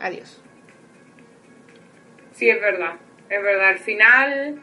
Adiós. 0.00 0.42
Sí, 2.32 2.48
es 2.50 2.60
verdad. 2.60 2.96
Es 3.28 3.42
verdad. 3.42 3.68
Al 3.68 3.78
final, 3.78 4.60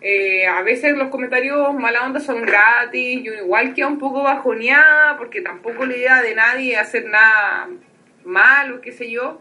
eh, 0.00 0.46
a 0.46 0.62
veces 0.62 0.96
los 0.96 1.08
comentarios 1.08 1.72
mala 1.74 2.04
onda 2.04 2.20
son 2.20 2.42
gratis. 2.42 3.22
Yo 3.22 3.32
igual 3.32 3.72
queda 3.74 3.86
un 3.86 3.98
poco 3.98 4.22
bajoneada, 4.22 5.16
porque 5.18 5.40
tampoco 5.42 5.86
la 5.86 5.96
idea 5.96 6.22
de 6.22 6.34
nadie 6.34 6.76
hacer 6.76 7.06
nada 7.06 7.68
malo, 8.24 8.80
qué 8.80 8.90
sé 8.90 9.10
yo. 9.10 9.40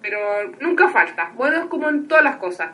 Pero 0.00 0.18
nunca 0.60 0.88
falta. 0.88 1.32
Bueno, 1.34 1.58
es 1.58 1.66
como 1.66 1.88
en 1.90 2.08
todas 2.08 2.24
las 2.24 2.36
cosas 2.36 2.70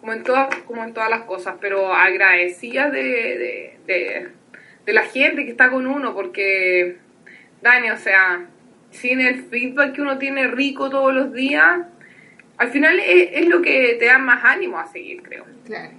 como 0.00 0.12
en 0.12 0.22
todas, 0.22 0.54
como 0.66 0.84
en 0.84 0.94
todas 0.94 1.10
las 1.10 1.22
cosas, 1.22 1.56
pero 1.60 1.92
agradecida 1.92 2.90
de, 2.90 3.74
de, 3.86 4.28
de, 4.84 4.92
la 4.92 5.02
gente 5.02 5.44
que 5.44 5.50
está 5.50 5.70
con 5.70 5.86
uno, 5.86 6.14
porque, 6.14 6.96
Dani, 7.62 7.90
o 7.90 7.96
sea, 7.96 8.46
sin 8.90 9.20
el 9.20 9.44
feedback 9.44 9.94
que 9.94 10.02
uno 10.02 10.18
tiene 10.18 10.46
rico 10.46 10.88
todos 10.88 11.12
los 11.12 11.32
días, 11.32 11.80
al 12.56 12.70
final 12.70 13.00
es, 13.00 13.46
lo 13.46 13.62
que 13.62 13.96
te 13.98 14.06
da 14.06 14.18
más 14.18 14.44
ánimo 14.44 14.78
a 14.78 14.86
seguir, 14.86 15.22
creo. 15.22 15.44
Claro. 15.64 15.92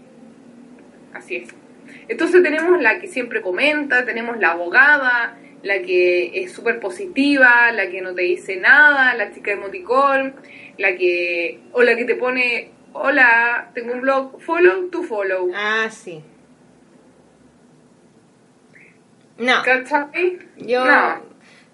Así 1.13 1.37
es. 1.37 1.49
Entonces 2.07 2.43
tenemos 2.43 2.81
la 2.81 2.99
que 2.99 3.07
siempre 3.07 3.41
comenta, 3.41 4.03
tenemos 4.03 4.37
la 4.39 4.51
abogada, 4.51 5.37
la 5.63 5.81
que 5.81 6.43
es 6.43 6.51
súper 6.51 6.79
positiva, 6.79 7.71
la 7.71 7.89
que 7.89 8.01
no 8.01 8.13
te 8.13 8.23
dice 8.23 8.57
nada, 8.57 9.13
la 9.15 9.31
chica 9.31 9.51
de 9.51 9.57
emoticón, 9.57 10.35
la 10.77 10.95
que, 10.95 11.59
o 11.71 11.81
la 11.81 11.95
que 11.95 12.05
te 12.05 12.15
pone 12.15 12.71
hola, 12.93 13.71
tengo 13.73 13.93
un 13.93 14.01
blog, 14.01 14.39
follow 14.41 14.89
to 14.89 15.03
follow. 15.03 15.49
Ah, 15.53 15.89
sí. 15.89 16.23
No. 19.37 19.63
¿Cachai? 19.63 20.39
Yo 20.57 20.83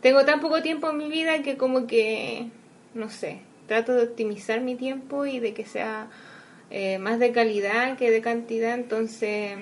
tengo 0.02 0.24
tan 0.24 0.40
poco 0.40 0.62
tiempo 0.62 0.90
en 0.92 0.98
mi 0.98 1.10
vida 1.10 1.42
que 1.42 1.58
como 1.58 1.88
que, 1.88 2.48
no 2.94 3.10
sé, 3.10 3.40
trato 3.68 3.94
de 3.94 4.04
optimizar 4.04 4.62
mi 4.62 4.76
tiempo 4.76 5.26
y 5.26 5.40
de 5.40 5.56
que 5.56 5.66
sea 5.66 6.10
eh, 6.70 7.00
más 7.00 7.18
de 7.18 7.32
calidad 7.32 7.98
que 7.98 8.12
de 8.12 8.22
cantidad, 8.22 8.76
entonces 8.76 9.58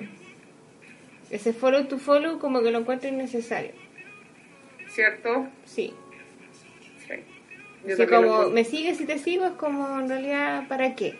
ese 1.30 1.54
follow 1.54 1.86
to 1.86 1.98
follow 1.98 2.40
como 2.40 2.62
que 2.62 2.72
lo 2.72 2.80
encuentro 2.80 3.10
innecesario. 3.10 3.72
¿Cierto? 4.90 5.48
Sí. 5.66 5.94
Sí. 7.08 8.06
como 8.08 8.50
me 8.50 8.64
sigues 8.64 9.00
y 9.02 9.06
te 9.06 9.18
sigo 9.18 9.46
es 9.46 9.54
como 9.54 10.00
en 10.00 10.08
realidad 10.08 10.68
para 10.68 10.96
qué 10.96 11.18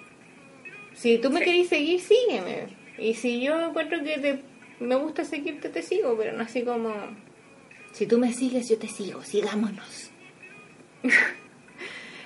si 0.94 1.18
tú 1.18 1.30
me 1.30 1.42
querés 1.42 1.70
seguir, 1.70 2.00
sígueme. 2.00 2.68
Y 2.98 3.14
si 3.16 3.42
yo 3.42 3.60
encuentro 3.60 4.04
que 4.04 4.20
te, 4.20 4.42
me 4.80 4.96
gusta 4.96 5.26
seguirte, 5.26 5.70
te 5.70 5.82
sigo, 5.82 6.16
pero 6.18 6.34
no 6.34 6.44
así 6.44 6.64
como... 6.64 6.94
Si 7.92 8.08
tú 8.08 8.18
me 8.18 8.34
sigues, 8.34 8.70
yo 8.70 8.78
te 8.78 8.88
sigo, 8.88 9.22
sigámonos. 9.24 10.12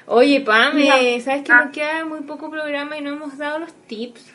Oye, 0.06 0.40
Pame, 0.40 1.20
¿sabes 1.20 1.44
que 1.44 1.52
nos 1.52 1.66
ah. 1.66 1.72
queda 1.74 2.06
muy 2.06 2.22
poco 2.22 2.50
programa 2.50 2.98
y 2.98 3.02
no 3.02 3.12
hemos 3.12 3.38
dado 3.38 3.60
los 3.60 3.74
tips? 3.88 4.34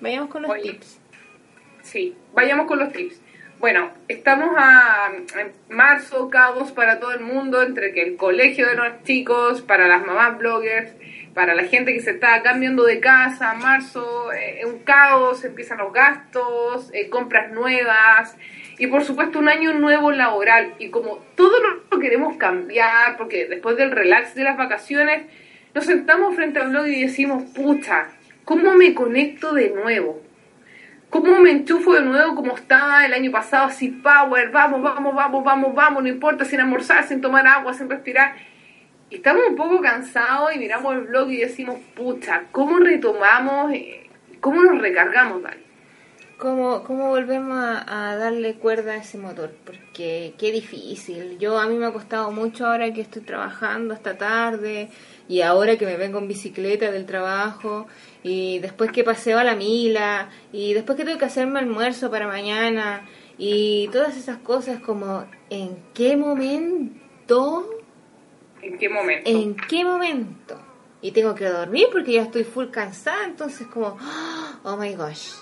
Vayamos 0.00 0.28
con 0.28 0.42
los 0.42 0.60
tips. 0.60 1.00
Sí, 1.82 2.14
vayamos 2.34 2.66
con 2.66 2.78
los 2.78 2.92
tips. 2.92 3.20
Bueno, 3.58 3.90
estamos 4.08 4.50
a, 4.58 5.10
en 5.38 5.52
marzo, 5.74 6.28
cabos 6.28 6.72
para 6.72 7.00
todo 7.00 7.12
el 7.12 7.20
mundo, 7.20 7.62
entre 7.62 7.94
que 7.94 8.02
el 8.02 8.16
colegio 8.16 8.68
de 8.68 8.74
los 8.74 9.02
chicos, 9.04 9.62
para 9.62 9.88
las 9.88 10.04
mamás 10.04 10.36
bloggers, 10.36 10.92
para 11.36 11.54
la 11.54 11.64
gente 11.64 11.92
que 11.92 12.00
se 12.00 12.12
está 12.12 12.42
cambiando 12.42 12.84
de 12.84 12.98
casa, 12.98 13.52
marzo, 13.52 14.32
eh, 14.32 14.64
un 14.64 14.78
caos, 14.78 15.44
empiezan 15.44 15.76
los 15.76 15.92
gastos, 15.92 16.88
eh, 16.94 17.10
compras 17.10 17.52
nuevas 17.52 18.34
y 18.78 18.86
por 18.86 19.04
supuesto 19.04 19.38
un 19.38 19.50
año 19.50 19.74
nuevo 19.74 20.12
laboral. 20.12 20.72
Y 20.78 20.88
como 20.88 21.18
todo 21.36 21.52
lo 21.90 21.98
queremos 21.98 22.38
cambiar, 22.38 23.18
porque 23.18 23.44
después 23.48 23.76
del 23.76 23.90
relax 23.90 24.34
de 24.34 24.44
las 24.44 24.56
vacaciones, 24.56 25.26
nos 25.74 25.84
sentamos 25.84 26.34
frente 26.34 26.58
al 26.58 26.70
blog 26.70 26.86
y 26.86 27.02
decimos, 27.02 27.42
pucha, 27.54 28.06
¿cómo 28.46 28.72
me 28.72 28.94
conecto 28.94 29.52
de 29.52 29.68
nuevo? 29.68 30.22
¿Cómo 31.10 31.38
me 31.38 31.50
enchufo 31.50 31.92
de 31.92 32.00
nuevo 32.00 32.34
como 32.34 32.56
estaba 32.56 33.04
el 33.04 33.12
año 33.12 33.30
pasado? 33.30 33.66
Así, 33.66 33.88
power, 33.88 34.50
vamos, 34.52 34.80
vamos, 34.80 35.14
vamos, 35.14 35.44
vamos, 35.44 35.74
vamos, 35.74 36.02
no 36.02 36.08
importa, 36.08 36.46
sin 36.46 36.60
almorzar, 36.60 37.06
sin 37.06 37.20
tomar 37.20 37.46
agua, 37.46 37.74
sin 37.74 37.90
respirar 37.90 38.55
estamos 39.10 39.42
un 39.48 39.56
poco 39.56 39.80
cansados 39.80 40.54
y 40.54 40.58
miramos 40.58 40.94
el 40.94 41.02
blog 41.02 41.30
y 41.30 41.38
decimos, 41.38 41.78
pucha, 41.94 42.44
¿cómo 42.52 42.78
retomamos, 42.78 43.72
eh, 43.72 44.08
cómo 44.40 44.62
nos 44.62 44.80
recargamos, 44.80 45.42
Dani? 45.42 45.66
¿Cómo, 46.38 46.82
¿Cómo 46.82 47.08
volvemos 47.08 47.56
a, 47.58 48.14
darle 48.16 48.56
cuerda 48.56 48.92
a 48.92 48.96
ese 48.96 49.16
motor? 49.16 49.54
Porque 49.64 50.34
qué 50.36 50.52
difícil. 50.52 51.38
Yo 51.38 51.58
a 51.58 51.66
mí 51.66 51.76
me 51.78 51.86
ha 51.86 51.92
costado 51.92 52.30
mucho 52.30 52.66
ahora 52.66 52.92
que 52.92 53.00
estoy 53.00 53.22
trabajando 53.22 53.94
hasta 53.94 54.18
tarde 54.18 54.90
y 55.28 55.40
ahora 55.40 55.78
que 55.78 55.86
me 55.86 55.96
vengo 55.96 56.18
en 56.18 56.28
bicicleta 56.28 56.90
del 56.92 57.06
trabajo 57.06 57.86
y 58.22 58.58
después 58.58 58.92
que 58.92 59.02
paseo 59.02 59.38
a 59.38 59.44
la 59.44 59.56
mila 59.56 60.28
y 60.52 60.74
después 60.74 60.98
que 60.98 61.06
tengo 61.06 61.18
que 61.18 61.24
hacerme 61.24 61.58
almuerzo 61.58 62.10
para 62.10 62.26
mañana 62.26 63.08
y 63.38 63.88
todas 63.88 64.14
esas 64.18 64.36
cosas 64.36 64.78
como 64.80 65.24
en 65.48 65.78
qué 65.94 66.18
momento 66.18 67.70
¿En 68.66 68.78
qué 68.78 68.88
momento? 68.88 69.30
¿En 69.30 69.56
qué 69.56 69.84
momento? 69.84 70.60
Y 71.00 71.12
tengo 71.12 71.36
que 71.36 71.44
dormir 71.44 71.86
porque 71.92 72.14
ya 72.14 72.22
estoy 72.22 72.42
full 72.42 72.66
cansada, 72.70 73.24
entonces 73.24 73.66
como, 73.68 73.96
oh 74.64 74.76
my 74.76 74.92
gosh. 74.94 75.34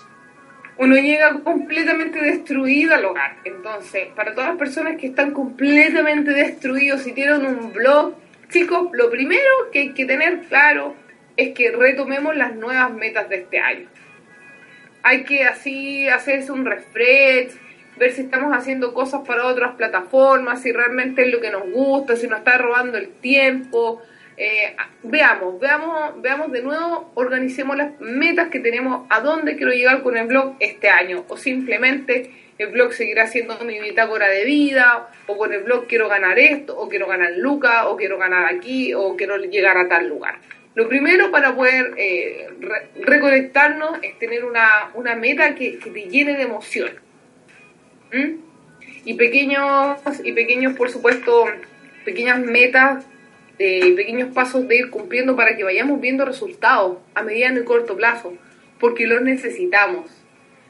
Uno 0.77 0.95
llega 0.95 1.39
completamente 1.39 2.21
destruido 2.21 2.93
al 2.93 3.05
hogar. 3.05 3.37
Entonces, 3.45 4.09
para 4.15 4.33
todas 4.33 4.49
las 4.49 4.57
personas 4.59 4.97
que 4.97 5.07
están 5.07 5.31
completamente 5.31 6.31
destruidos 6.31 7.07
y 7.07 7.13
tienen 7.13 7.45
un 7.45 7.73
blog, 7.73 8.13
chicos, 8.49 8.89
lo 8.93 9.09
primero 9.09 9.71
que 9.71 9.79
hay 9.79 9.93
que 9.93 10.05
tener 10.05 10.41
claro 10.41 10.95
es 11.35 11.55
que 11.55 11.71
retomemos 11.71 12.35
las 12.35 12.55
nuevas 12.55 12.93
metas 12.93 13.27
de 13.29 13.37
este 13.37 13.57
año. 13.59 13.87
Hay 15.01 15.23
que 15.23 15.45
así 15.45 16.07
hacerse 16.09 16.51
un 16.51 16.65
refresh, 16.65 17.53
ver 17.97 18.11
si 18.11 18.21
estamos 18.21 18.55
haciendo 18.55 18.93
cosas 18.93 19.21
para 19.25 19.45
otras 19.45 19.75
plataformas, 19.75 20.61
si 20.61 20.71
realmente 20.71 21.23
es 21.23 21.31
lo 21.31 21.39
que 21.39 21.51
nos 21.51 21.69
gusta, 21.71 22.15
si 22.15 22.27
nos 22.27 22.39
está 22.39 22.57
robando 22.57 22.97
el 22.97 23.09
tiempo. 23.09 24.01
Eh, 24.37 24.75
veamos, 25.03 25.59
veamos, 25.61 26.21
veamos 26.21 26.51
de 26.51 26.61
nuevo, 26.61 27.11
organicemos 27.15 27.77
las 27.77 27.99
metas 28.01 28.49
que 28.49 28.59
tenemos, 28.59 29.07
a 29.09 29.21
dónde 29.21 29.55
quiero 29.55 29.71
llegar 29.71 30.01
con 30.01 30.17
el 30.17 30.27
blog 30.27 30.55
este 30.59 30.89
año, 30.89 31.23
o 31.29 31.37
simplemente 31.37 32.31
el 32.57 32.67
blog 32.67 32.91
seguirá 32.91 33.27
siendo 33.27 33.57
mi 33.63 33.79
bitácora 33.79 34.27
de 34.27 34.43
vida, 34.43 35.09
o 35.27 35.37
con 35.37 35.53
el 35.53 35.63
blog 35.63 35.87
quiero 35.87 36.09
ganar 36.09 36.37
esto, 36.37 36.77
o 36.77 36.89
quiero 36.89 37.07
ganar 37.07 37.31
Luca, 37.37 37.87
o 37.87 37.95
quiero 37.95 38.17
ganar 38.17 38.53
aquí, 38.53 38.93
o 38.93 39.15
quiero 39.15 39.37
llegar 39.37 39.77
a 39.77 39.87
tal 39.87 40.09
lugar. 40.09 40.35
Lo 40.73 40.89
primero 40.89 41.31
para 41.31 41.55
poder 41.55 41.93
eh, 41.95 42.49
reconectarnos 42.99 43.99
es 44.01 44.19
tener 44.19 44.43
una, 44.43 44.91
una 44.95 45.15
meta 45.15 45.55
que 45.55 45.79
te 45.81 46.01
llene 46.09 46.35
de 46.35 46.43
emoción 46.43 47.04
¿Mm? 48.15 48.37
Y 49.05 49.13
pequeños, 49.15 49.99
y 50.23 50.31
pequeños, 50.31 50.73
por 50.73 50.89
supuesto, 50.89 51.45
pequeñas 52.05 52.39
metas, 52.39 53.05
eh, 53.59 53.93
pequeños 53.95 54.33
pasos 54.33 54.67
de 54.67 54.77
ir 54.77 54.89
cumpliendo 54.89 55.35
para 55.35 55.55
que 55.55 55.63
vayamos 55.63 56.01
viendo 56.01 56.25
resultados 56.25 56.97
a 57.13 57.23
mediano 57.23 57.59
y 57.59 57.63
corto 57.65 57.95
plazo, 57.95 58.33
porque 58.79 59.05
los 59.05 59.21
necesitamos. 59.21 60.09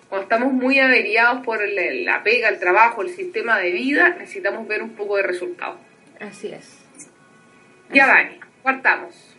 Cuando 0.09 0.23
estamos 0.23 0.53
muy 0.53 0.79
averiados 0.79 1.43
por 1.43 1.59
la 1.67 2.23
pega, 2.23 2.49
el 2.49 2.59
trabajo, 2.59 3.01
el 3.01 3.09
sistema 3.09 3.57
de 3.57 3.71
vida, 3.71 4.09
necesitamos 4.09 4.67
ver 4.67 4.83
un 4.83 4.91
poco 4.91 5.17
de 5.17 5.23
resultados. 5.23 5.77
Así 6.19 6.49
es. 6.49 6.79
Ya, 7.91 8.07
Dani, 8.07 8.39
partamos. 8.61 9.35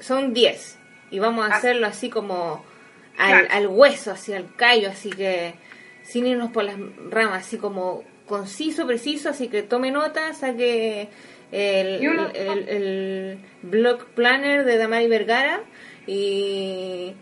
Son 0.00 0.32
10 0.32 0.78
y 1.10 1.18
vamos 1.18 1.48
a 1.48 1.54
hacerlo 1.54 1.86
así 1.86 2.10
como 2.10 2.64
al, 3.16 3.46
al 3.50 3.66
hueso, 3.68 4.10
así 4.10 4.32
al 4.32 4.54
callo, 4.56 4.90
así 4.90 5.10
que 5.10 5.54
sin 6.04 6.26
irnos 6.26 6.52
por 6.52 6.64
las 6.64 6.76
ramas, 7.10 7.46
así 7.46 7.58
como 7.58 8.04
conciso, 8.26 8.86
preciso, 8.86 9.30
así 9.30 9.48
que 9.48 9.62
tome 9.62 9.90
nota, 9.90 10.32
saque 10.34 11.08
el, 11.50 12.04
el, 12.68 13.38
blog 13.62 14.06
planner 14.14 14.64
de 14.64 14.78
Damari 14.78 15.08
Vergara 15.08 15.62
y, 16.06 17.14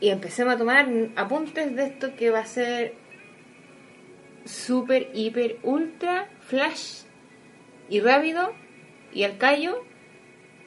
y 0.00 0.08
empecemos 0.10 0.54
a 0.54 0.58
tomar 0.58 0.88
apuntes 1.16 1.74
de 1.74 1.84
esto 1.84 2.14
que 2.16 2.30
va 2.30 2.40
a 2.40 2.46
ser 2.46 2.94
súper, 4.44 5.10
hiper, 5.14 5.58
ultra, 5.62 6.28
flash 6.40 7.02
y 7.88 8.00
rápido 8.00 8.52
y 9.12 9.24
al 9.24 9.38
callo. 9.38 9.82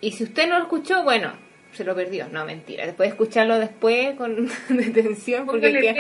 Y 0.02 0.12
si 0.12 0.24
usted 0.24 0.48
no 0.48 0.58
lo 0.58 0.64
escuchó, 0.64 1.04
bueno, 1.04 1.34
se 1.74 1.84
lo 1.84 1.96
perdió. 1.96 2.28
No, 2.30 2.46
mentira. 2.46 2.86
Después 2.86 3.10
de 3.10 3.12
escucharlo 3.12 3.60
después 3.60 4.16
con 4.16 4.50
detención, 4.70 5.46
porque 5.46 5.96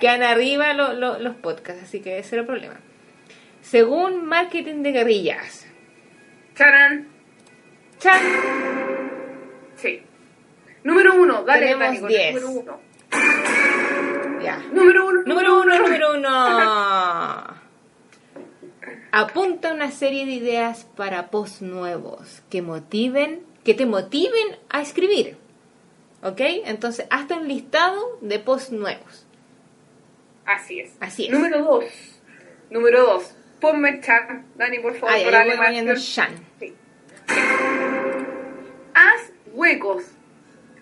quedan, 0.00 0.22
arriba 0.22 0.72
los 0.74 1.36
podcasts, 1.36 1.82
así 1.84 2.00
que 2.00 2.18
ese 2.18 2.36
era 2.36 2.40
el 2.42 2.46
problema. 2.46 2.80
Según 3.60 4.26
Marketing 4.26 4.82
de 4.82 4.92
Guerrillas. 4.92 5.66
¡Charan! 6.54 7.08
¡Chan! 7.98 8.20
Sí. 9.76 10.02
Número 10.84 11.14
uno, 11.14 11.44
dale, 11.44 11.66
Tenemos 11.66 12.08
10. 12.08 12.42
Ya. 14.42 14.58
Número 14.72 15.06
uno. 15.06 15.22
Número 15.24 15.60
uno, 15.60 15.78
número 15.78 16.16
uno. 16.16 17.62
Apunta 19.14 19.74
una 19.74 19.90
serie 19.90 20.24
de 20.24 20.32
ideas 20.32 20.86
para 20.96 21.28
posts 21.30 21.60
nuevos 21.60 22.42
que 22.48 22.62
motiven, 22.62 23.42
que 23.64 23.74
te 23.74 23.86
motiven 23.86 24.58
a 24.68 24.80
escribir. 24.80 25.36
¿Ok? 26.22 26.40
Entonces, 26.66 27.06
hazte 27.10 27.34
un 27.34 27.48
listado 27.48 28.18
de 28.20 28.38
posts 28.38 28.72
nuevos. 28.72 29.26
Así 30.44 30.80
es. 30.80 30.92
Así 31.00 31.26
es. 31.26 31.30
Número 31.30 31.62
dos. 31.64 31.84
Número 32.70 33.02
dos. 33.02 33.34
Ponme 33.60 34.00
chat, 34.00 34.28
Dani, 34.56 34.80
por 34.80 34.94
favor, 34.94 35.14
Ay, 35.14 35.86
por 35.86 35.96
Shan. 35.98 36.34
Sí. 36.58 36.74
Haz 38.94 39.32
huecos. 39.52 40.04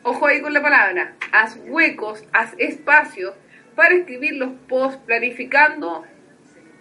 Ojo 0.03 0.27
ahí 0.27 0.41
con 0.41 0.55
la 0.55 0.63
palabra. 0.63 1.15
Haz 1.31 1.59
huecos, 1.67 2.25
haz 2.33 2.55
espacio 2.57 3.35
para 3.77 3.95
escribir 3.95 4.37
los 4.37 4.53
posts 4.67 4.99
planificando 5.05 6.05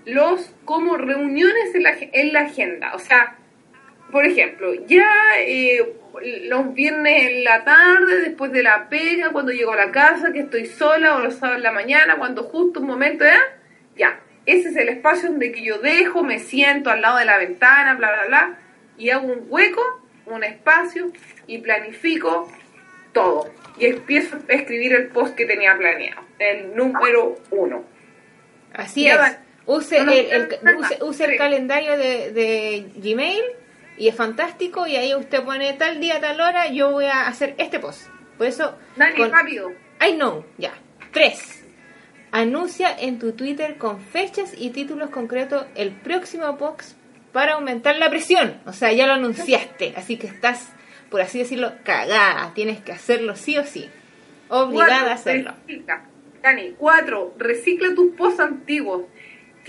los 0.05 0.51
como 0.63 0.95
reuniones 0.95 1.75
en 1.75 1.83
la, 1.83 1.97
en 1.99 2.33
la 2.33 2.41
agenda. 2.41 2.95
O 2.95 2.99
sea, 2.99 3.38
por 4.11 4.25
ejemplo, 4.25 4.73
ya 4.87 5.11
eh, 5.39 5.93
los 6.43 6.73
viernes 6.73 7.31
en 7.31 7.43
la 7.43 7.63
tarde, 7.63 8.21
después 8.21 8.51
de 8.51 8.63
la 8.63 8.89
pega, 8.89 9.31
cuando 9.31 9.51
llego 9.51 9.73
a 9.73 9.77
la 9.77 9.91
casa, 9.91 10.31
que 10.31 10.39
estoy 10.39 10.65
sola, 10.65 11.15
o 11.15 11.19
los 11.19 11.35
sábados 11.35 11.57
en 11.57 11.63
la 11.63 11.71
mañana, 11.71 12.17
cuando 12.17 12.43
justo 12.43 12.79
un 12.79 12.87
momento 12.87 13.25
ya, 13.25 13.39
ya. 13.95 14.19
Ese 14.45 14.69
es 14.69 14.75
el 14.77 14.89
espacio 14.89 15.29
donde 15.29 15.51
que 15.51 15.63
yo 15.63 15.77
dejo, 15.79 16.23
me 16.23 16.39
siento 16.39 16.89
al 16.89 17.01
lado 17.01 17.17
de 17.17 17.25
la 17.25 17.37
ventana, 17.37 17.95
bla, 17.95 18.11
bla, 18.11 18.25
bla, 18.27 18.59
y 18.97 19.11
hago 19.11 19.27
un 19.27 19.45
hueco, 19.47 19.81
un 20.25 20.43
espacio, 20.43 21.11
y 21.45 21.59
planifico 21.59 22.51
todo. 23.13 23.51
Y 23.77 23.85
empiezo 23.85 24.37
a 24.37 24.53
escribir 24.53 24.93
el 24.93 25.07
post 25.07 25.35
que 25.35 25.45
tenía 25.45 25.77
planeado, 25.77 26.21
el 26.39 26.75
número 26.75 27.37
uno. 27.51 27.83
Así 28.73 29.03
Ya 29.03 29.27
es. 29.27 29.37
Use, 29.65 29.99
No, 29.99 30.05
no, 30.05 30.11
el, 30.11 30.49
use, 30.79 30.97
use 31.03 31.25
el 31.25 31.37
calendario 31.37 31.95
de, 31.95 32.31
de 32.31 32.85
Gmail 32.95 33.43
y 33.99 34.07
es 34.07 34.15
fantástico 34.15 34.87
y 34.87 34.95
ahí 34.95 35.13
usted 35.13 35.43
pone 35.43 35.73
tal 35.73 35.99
día, 35.99 36.19
tal 36.19 36.39
hora, 36.41 36.67
yo 36.71 36.91
voy 36.91 37.05
a 37.05 37.27
hacer 37.27 37.53
este 37.59 37.79
post. 37.79 38.07
Por 38.37 38.47
eso, 38.47 38.75
Dani, 38.95 39.15
con- 39.17 39.31
rápido. 39.31 39.69
I 40.01 40.13
know, 40.13 40.45
ya. 40.57 40.71
Tres. 41.11 41.63
Anuncia 42.31 42.95
en 42.99 43.17
tu 43.19 43.31
Twitter 43.33 43.77
con 43.77 43.99
fechas 43.99 44.53
y 44.57 44.69
títulos 44.69 45.09
concretos 45.09 45.65
el 45.75 45.91
próximo 45.91 46.57
post 46.57 46.91
para 47.33 47.53
aumentar 47.55 47.97
la 47.97 48.09
presión. 48.09 48.61
O 48.65 48.73
sea, 48.73 48.91
ya 48.93 49.07
lo 49.07 49.13
anunciaste, 49.13 49.93
así 49.97 50.17
que 50.17 50.27
estás, 50.27 50.69
por 51.09 51.21
así 51.21 51.39
decirlo, 51.39 51.73
cagada. 51.83 52.53
Tienes 52.53 52.79
que 52.81 52.91
hacerlo 52.91 53.35
sí 53.35 53.57
o 53.57 53.65
sí. 53.65 53.89
Obligada 54.47 54.89
Cuatro, 54.89 55.09
a 55.09 55.13
hacerlo. 55.13 55.53
recicla. 55.67 56.05
Dani, 56.41 56.73
cuatro, 56.77 57.33
recicla 57.37 57.93
tus 57.95 58.15
posts 58.15 58.39
antiguos. 58.39 59.03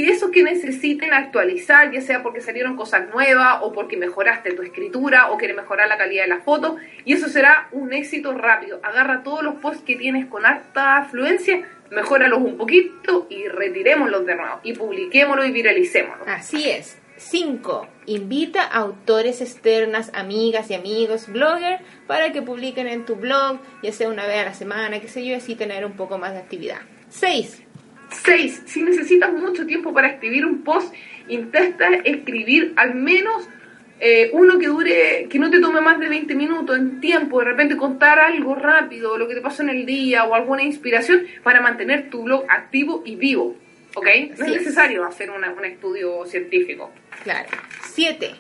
Que 0.01 0.13
esos 0.13 0.31
que 0.31 0.43
necesiten 0.43 1.13
actualizar, 1.13 1.93
ya 1.93 2.01
sea 2.01 2.23
porque 2.23 2.41
salieron 2.41 2.75
cosas 2.75 3.11
nuevas 3.11 3.59
o 3.61 3.71
porque 3.71 3.99
mejoraste 3.99 4.55
tu 4.55 4.63
escritura 4.63 5.31
o 5.31 5.37
quieres 5.37 5.59
mejorar 5.59 5.89
la 5.89 5.99
calidad 5.99 6.23
de 6.23 6.31
la 6.31 6.41
foto, 6.41 6.79
y 7.05 7.13
eso 7.13 7.29
será 7.29 7.69
un 7.73 7.93
éxito 7.93 8.33
rápido. 8.33 8.81
Agarra 8.83 9.23
todos 9.23 9.43
los 9.43 9.57
posts 9.57 9.83
que 9.85 9.97
tienes 9.97 10.25
con 10.25 10.47
alta 10.47 10.97
afluencia, 10.97 11.69
mejóralos 11.91 12.39
un 12.39 12.57
poquito 12.57 13.27
y 13.29 13.47
retirémoslos 13.49 14.25
de 14.25 14.37
nuevo. 14.37 14.61
Y 14.63 14.73
publiquémoslos 14.73 15.47
y 15.47 15.53
viralicémoslos. 15.53 16.27
Así 16.27 16.71
es. 16.71 16.99
5. 17.19 17.87
Invita 18.07 18.63
a 18.63 18.79
autores 18.79 19.43
externas, 19.43 20.11
amigas 20.15 20.71
y 20.71 20.75
amigos, 20.75 21.29
bloggers, 21.29 21.83
para 22.07 22.33
que 22.33 22.41
publiquen 22.41 22.87
en 22.87 23.05
tu 23.05 23.17
blog, 23.17 23.59
ya 23.83 23.93
sea 23.93 24.09
una 24.09 24.25
vez 24.25 24.39
a 24.39 24.45
la 24.47 24.55
semana, 24.55 24.99
qué 25.01 25.09
sé 25.09 25.27
yo, 25.27 25.37
así 25.37 25.57
tener 25.57 25.85
un 25.85 25.93
poco 25.93 26.17
más 26.17 26.33
de 26.33 26.39
actividad. 26.39 26.79
6. 27.11 27.65
6. 28.11 28.63
Si 28.67 28.83
necesitas 28.83 29.33
mucho 29.33 29.67
tiempo 29.67 29.93
para 29.93 30.09
escribir 30.09 30.45
un 30.47 30.63
post, 30.63 30.95
intenta 31.29 31.89
escribir 32.05 32.73
al 32.77 32.95
menos 32.95 33.49
eh, 34.01 34.31
uno 34.33 34.59
que 34.59 34.67
dure, 34.67 35.27
que 35.29 35.39
no 35.39 35.51
te 35.51 35.61
tome 35.61 35.81
más 35.83 36.01
de 36.01 36.09
20 36.09 36.35
minutos 36.35 36.77
en 36.79 37.01
tiempo, 37.01 37.39
de 37.41 37.45
repente 37.47 37.77
contar 37.77 38.19
algo 38.19 38.55
rápido, 38.55 39.19
lo 39.19 39.29
que 39.29 39.35
te 39.35 39.41
pasó 39.43 39.63
en 39.63 39.69
el 39.71 39.85
día 39.85 40.25
o 40.25 40.35
alguna 40.35 40.63
inspiración 40.63 41.27
para 41.43 41.61
mantener 41.61 42.09
tu 42.09 42.23
blog 42.23 42.45
activo 42.49 43.03
y 43.05 43.17
vivo. 43.17 43.57
¿Ok? 43.95 44.07
No 44.39 44.45
Sí. 44.47 44.53
es 44.55 44.59
necesario 44.63 45.05
hacer 45.05 45.31
una- 45.31 45.53
un 45.53 45.65
estudio 45.65 46.25
científico. 46.25 46.91
Claro. 47.25 47.49
7. 47.93 48.31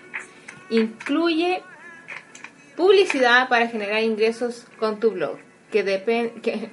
Incluye 0.70 1.60
publicidad 2.76 3.48
para 3.48 3.66
generar 3.68 4.02
ingresos 4.02 4.66
con 4.78 5.00
tu 5.00 5.10
blog, 5.10 5.38
que, 5.70 5.84
depen- 5.84 6.40
que, 6.40 6.70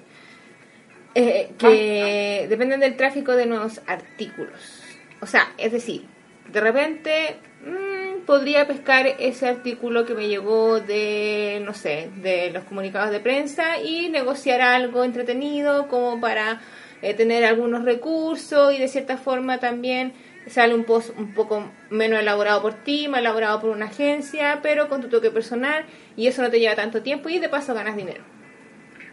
eh, 1.19 1.49
que 1.57 2.45
dependen 2.47 2.79
del 2.79 2.95
tráfico 2.95 3.35
de 3.35 3.47
nuevos 3.47 3.81
artículos. 3.87 4.83
O 5.19 5.25
sea, 5.25 5.51
es 5.57 5.71
decir, 5.71 6.05
de 6.51 6.61
repente 6.61 7.37
mm, 7.65 8.25
podría 8.27 8.67
pescar 8.67 9.07
ese 9.17 9.47
artículo 9.47 10.05
que 10.05 10.13
me 10.13 10.27
llegó 10.27 10.79
de, 10.79 11.59
no 11.65 11.73
sé, 11.73 12.11
de 12.17 12.51
los 12.51 12.65
comunicados 12.65 13.09
de 13.09 13.19
prensa 13.19 13.79
y 13.79 14.09
negociar 14.09 14.61
algo 14.61 15.03
entretenido 15.03 15.87
como 15.87 16.21
para 16.21 16.61
eh, 17.01 17.15
tener 17.15 17.45
algunos 17.45 17.83
recursos 17.83 18.75
y 18.75 18.77
de 18.77 18.87
cierta 18.87 19.17
forma 19.17 19.59
también 19.59 20.13
sale 20.45 20.75
un 20.75 20.83
post 20.83 21.17
un 21.17 21.33
poco 21.33 21.71
menos 21.89 22.19
elaborado 22.19 22.61
por 22.61 22.75
ti, 22.75 23.07
más 23.07 23.21
elaborado 23.21 23.59
por 23.59 23.71
una 23.71 23.87
agencia, 23.87 24.59
pero 24.61 24.87
con 24.87 25.01
tu 25.01 25.09
toque 25.09 25.31
personal 25.31 25.83
y 26.15 26.27
eso 26.27 26.43
no 26.43 26.51
te 26.51 26.59
lleva 26.59 26.75
tanto 26.75 27.01
tiempo 27.01 27.27
y 27.29 27.39
de 27.39 27.49
paso 27.49 27.73
ganas 27.73 27.97
dinero. 27.97 28.36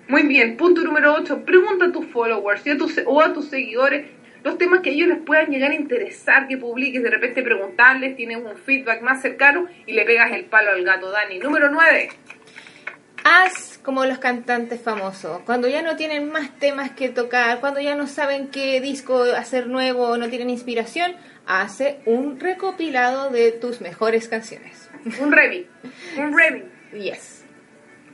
Muy 0.09 0.23
bien, 0.25 0.57
punto 0.57 0.83
número 0.83 1.15
8. 1.15 1.45
Pregunta 1.45 1.87
a 1.87 1.93
tus 1.93 2.07
followers 2.07 2.67
y 2.67 2.71
a 2.71 2.79
tus, 2.79 3.01
o 3.07 3.21
a 3.21 3.33
tus 3.33 3.49
seguidores 3.49 4.07
los 4.45 4.59
temas 4.59 4.81
que 4.81 4.91
a 4.91 4.93
ellos 4.93 5.09
les 5.09 5.19
puedan 5.19 5.47
llegar 5.47 5.71
a 5.71 5.75
interesar 5.75 6.47
que 6.47 6.59
publiques. 6.59 7.03
De 7.03 7.11
repente 7.11 7.43
preguntarles, 7.43 8.15
tienes 8.15 8.37
un 8.37 8.57
feedback 8.57 9.01
más 9.01 9.23
cercano 9.23 9.67
y 9.87 9.95
le 9.95 10.05
pegas 10.05 10.33
el 10.33 10.45
palo 10.45 10.71
al 10.71 10.85
gato, 10.85 11.11
Dani. 11.11 11.39
Número 11.39 11.71
9. 11.71 12.11
Haz 13.25 13.79
como 13.83 14.05
los 14.05 14.19
cantantes 14.19 14.83
famosos, 14.83 15.41
cuando 15.47 15.67
ya 15.67 15.81
no 15.81 15.97
tienen 15.97 16.31
más 16.31 16.59
temas 16.59 16.91
que 16.91 17.09
tocar, 17.09 17.61
cuando 17.61 17.81
ya 17.81 17.95
no 17.95 18.07
saben 18.07 18.49
qué 18.49 18.83
disco 18.83 19.23
hacer 19.23 19.67
nuevo 19.67 20.19
no 20.19 20.29
tienen 20.29 20.51
inspiración, 20.51 21.15
hace 21.47 22.01
un 22.05 22.39
recopilado 22.39 23.31
de 23.31 23.53
tus 23.53 23.81
mejores 23.81 24.29
canciones. 24.29 24.91
Un 25.21 25.33
remix. 25.33 25.67
Un 26.19 26.37
remix. 26.37 26.67
Yes. 26.93 27.34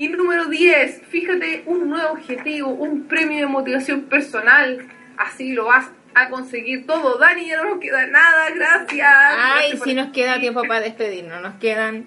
Y 0.01 0.09
número 0.09 0.47
10. 0.47 1.03
Fíjate 1.09 1.63
un 1.67 1.89
nuevo 1.89 2.11
objetivo, 2.15 2.71
un 2.71 3.05
premio 3.07 3.39
de 3.39 3.47
motivación 3.47 4.03
personal. 4.07 4.89
Así 5.17 5.53
lo 5.53 5.67
vas 5.67 5.87
a 6.15 6.29
conseguir 6.31 6.87
todo. 6.87 7.19
Dani, 7.19 7.47
ya 7.47 7.59
no 7.63 7.71
nos 7.71 7.81
queda 7.81 8.07
nada. 8.09 8.51
Gracias. 8.51 9.07
Ay, 9.13 9.69
Gracias 9.69 9.83
si 9.85 9.95
nos 9.95 10.09
queda 10.09 10.41
tiempo 10.41 10.63
para 10.63 10.81
despedirnos, 10.81 11.41
nos 11.43 11.55
quedan 11.61 12.07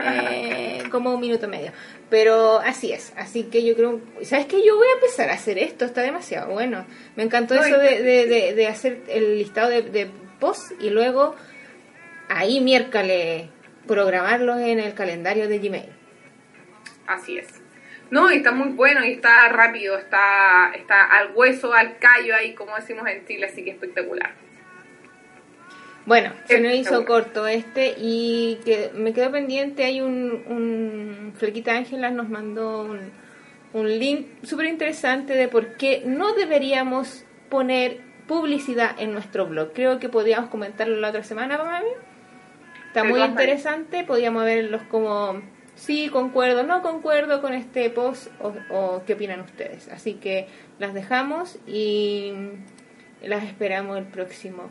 eh, 0.00 0.82
como 0.90 1.14
un 1.14 1.20
minuto 1.20 1.46
y 1.46 1.48
medio. 1.48 1.72
Pero 2.10 2.58
así 2.60 2.92
es, 2.92 3.12
así 3.16 3.44
que 3.44 3.64
yo 3.64 3.74
creo, 3.74 4.00
¿sabes 4.22 4.46
qué? 4.46 4.64
Yo 4.64 4.76
voy 4.76 4.86
a 4.88 4.94
empezar 4.94 5.30
a 5.30 5.34
hacer 5.34 5.58
esto, 5.58 5.84
está 5.84 6.02
demasiado 6.02 6.52
bueno. 6.52 6.86
Me 7.16 7.22
encantó 7.24 7.54
No, 7.54 7.64
eso 7.64 7.76
y- 7.76 7.86
de, 7.86 8.02
de, 8.02 8.26
de- 8.26 8.54
de 8.54 8.66
hacer 8.68 9.02
el 9.08 9.38
listado 9.38 9.70
de, 9.70 9.82
de 9.82 10.10
posts 10.38 10.74
y 10.80 10.90
luego 10.90 11.34
ahí 12.28 12.60
miércoles 12.60 13.48
programarlos 13.86 14.58
en 14.60 14.78
el 14.80 14.94
calendario 14.94 15.48
de 15.48 15.58
Gmail. 15.58 15.88
Así 17.06 17.38
es. 17.38 17.62
No, 18.10 18.30
y 18.30 18.36
está 18.36 18.52
muy 18.52 18.68
bueno 18.68 19.04
y 19.04 19.12
está 19.12 19.48
rápido, 19.48 19.98
está, 19.98 20.72
está 20.74 21.04
al 21.04 21.32
hueso, 21.34 21.72
al 21.72 21.98
callo 21.98 22.34
ahí, 22.36 22.54
como 22.54 22.76
decimos 22.76 23.08
en 23.08 23.26
Chile, 23.26 23.46
así 23.46 23.64
que 23.64 23.70
espectacular. 23.70 24.30
Bueno, 26.04 26.32
se 26.44 26.60
nos 26.60 26.72
hizo 26.72 27.04
corto 27.04 27.48
este 27.48 27.96
y 27.98 28.60
que 28.64 28.92
me 28.94 29.12
quedó 29.12 29.32
pendiente, 29.32 29.84
hay 29.84 30.00
un, 30.00 30.44
un 30.46 31.32
Flequita 31.36 31.76
Ángelas 31.76 32.12
nos 32.12 32.28
mandó 32.28 32.82
un, 32.82 33.10
un 33.72 33.98
link 33.98 34.28
súper 34.44 34.66
interesante 34.66 35.34
de 35.34 35.48
por 35.48 35.76
qué 35.76 36.04
no 36.06 36.32
deberíamos 36.34 37.24
poner 37.48 37.98
publicidad 38.28 38.94
en 38.98 39.12
nuestro 39.12 39.46
blog. 39.46 39.72
Creo 39.72 39.98
que 39.98 40.08
podríamos 40.08 40.48
comentarlo 40.48 40.96
la 40.96 41.08
otra 41.08 41.24
semana, 41.24 41.58
mami. 41.58 41.88
Está 42.86 43.02
muy 43.02 43.20
interesante, 43.20 44.04
podríamos 44.04 44.44
verlos 44.44 44.82
como 44.84 45.42
sí, 45.76 46.08
concuerdo, 46.08 46.64
no 46.64 46.82
concuerdo 46.82 47.40
con 47.40 47.54
este 47.54 47.88
post 47.90 48.28
o, 48.40 48.52
o 48.74 49.04
qué 49.06 49.14
opinan 49.14 49.40
ustedes. 49.40 49.88
Así 49.88 50.14
que 50.14 50.48
las 50.80 50.92
dejamos 50.92 51.58
y 51.66 52.32
las 53.22 53.44
esperamos 53.44 53.98
el 53.98 54.06
próximo 54.06 54.68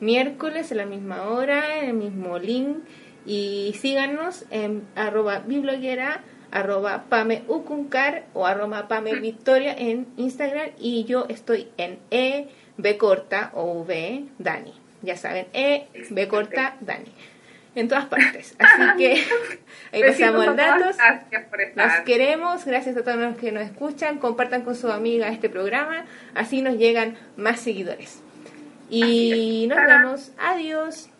miércoles 0.00 0.70
a 0.72 0.74
la 0.74 0.86
misma 0.86 1.30
hora, 1.30 1.78
en 1.78 1.88
el 1.88 1.94
mismo 1.94 2.38
link. 2.38 2.78
Y 3.26 3.74
síganos 3.78 4.44
en 4.50 4.86
arroba 4.94 5.40
bibloguera, 5.40 6.22
arroba 6.50 7.04
pame 7.08 7.42
ucuncar 7.48 8.24
o 8.32 8.46
arroba 8.46 8.88
pame 8.88 9.14
victoria 9.16 9.74
en 9.76 10.06
Instagram. 10.16 10.70
Y 10.78 11.04
yo 11.04 11.26
estoy 11.28 11.68
en 11.76 11.98
e 12.10 12.48
b 12.76 12.96
corta 12.96 13.50
o 13.54 13.84
v 13.84 14.24
Dani. 14.38 14.72
Ya 15.02 15.16
saben, 15.16 15.46
e 15.52 15.88
b 16.10 16.28
corta 16.28 16.76
Dani. 16.80 17.12
En 17.80 17.88
todas 17.88 18.06
partes. 18.06 18.54
Así 18.58 18.96
que 18.98 19.24
ahí 19.92 20.02
pasamos 20.06 20.44
todas, 20.44 20.56
datos. 20.56 20.96
Gracias 20.96 21.44
por 21.48 21.60
estar. 21.60 22.04
queremos, 22.04 22.64
gracias 22.64 22.96
a 22.96 23.02
todos 23.02 23.16
los 23.16 23.36
que 23.36 23.52
nos 23.52 23.64
escuchan, 23.64 24.18
compartan 24.18 24.62
con 24.62 24.74
su 24.74 24.90
amiga 24.90 25.28
este 25.28 25.48
programa, 25.48 26.04
así 26.34 26.62
nos 26.62 26.76
llegan 26.76 27.16
más 27.36 27.60
seguidores. 27.60 28.22
Y 28.90 29.66
nos 29.68 29.78
vemos, 29.78 30.32
adiós. 30.38 31.10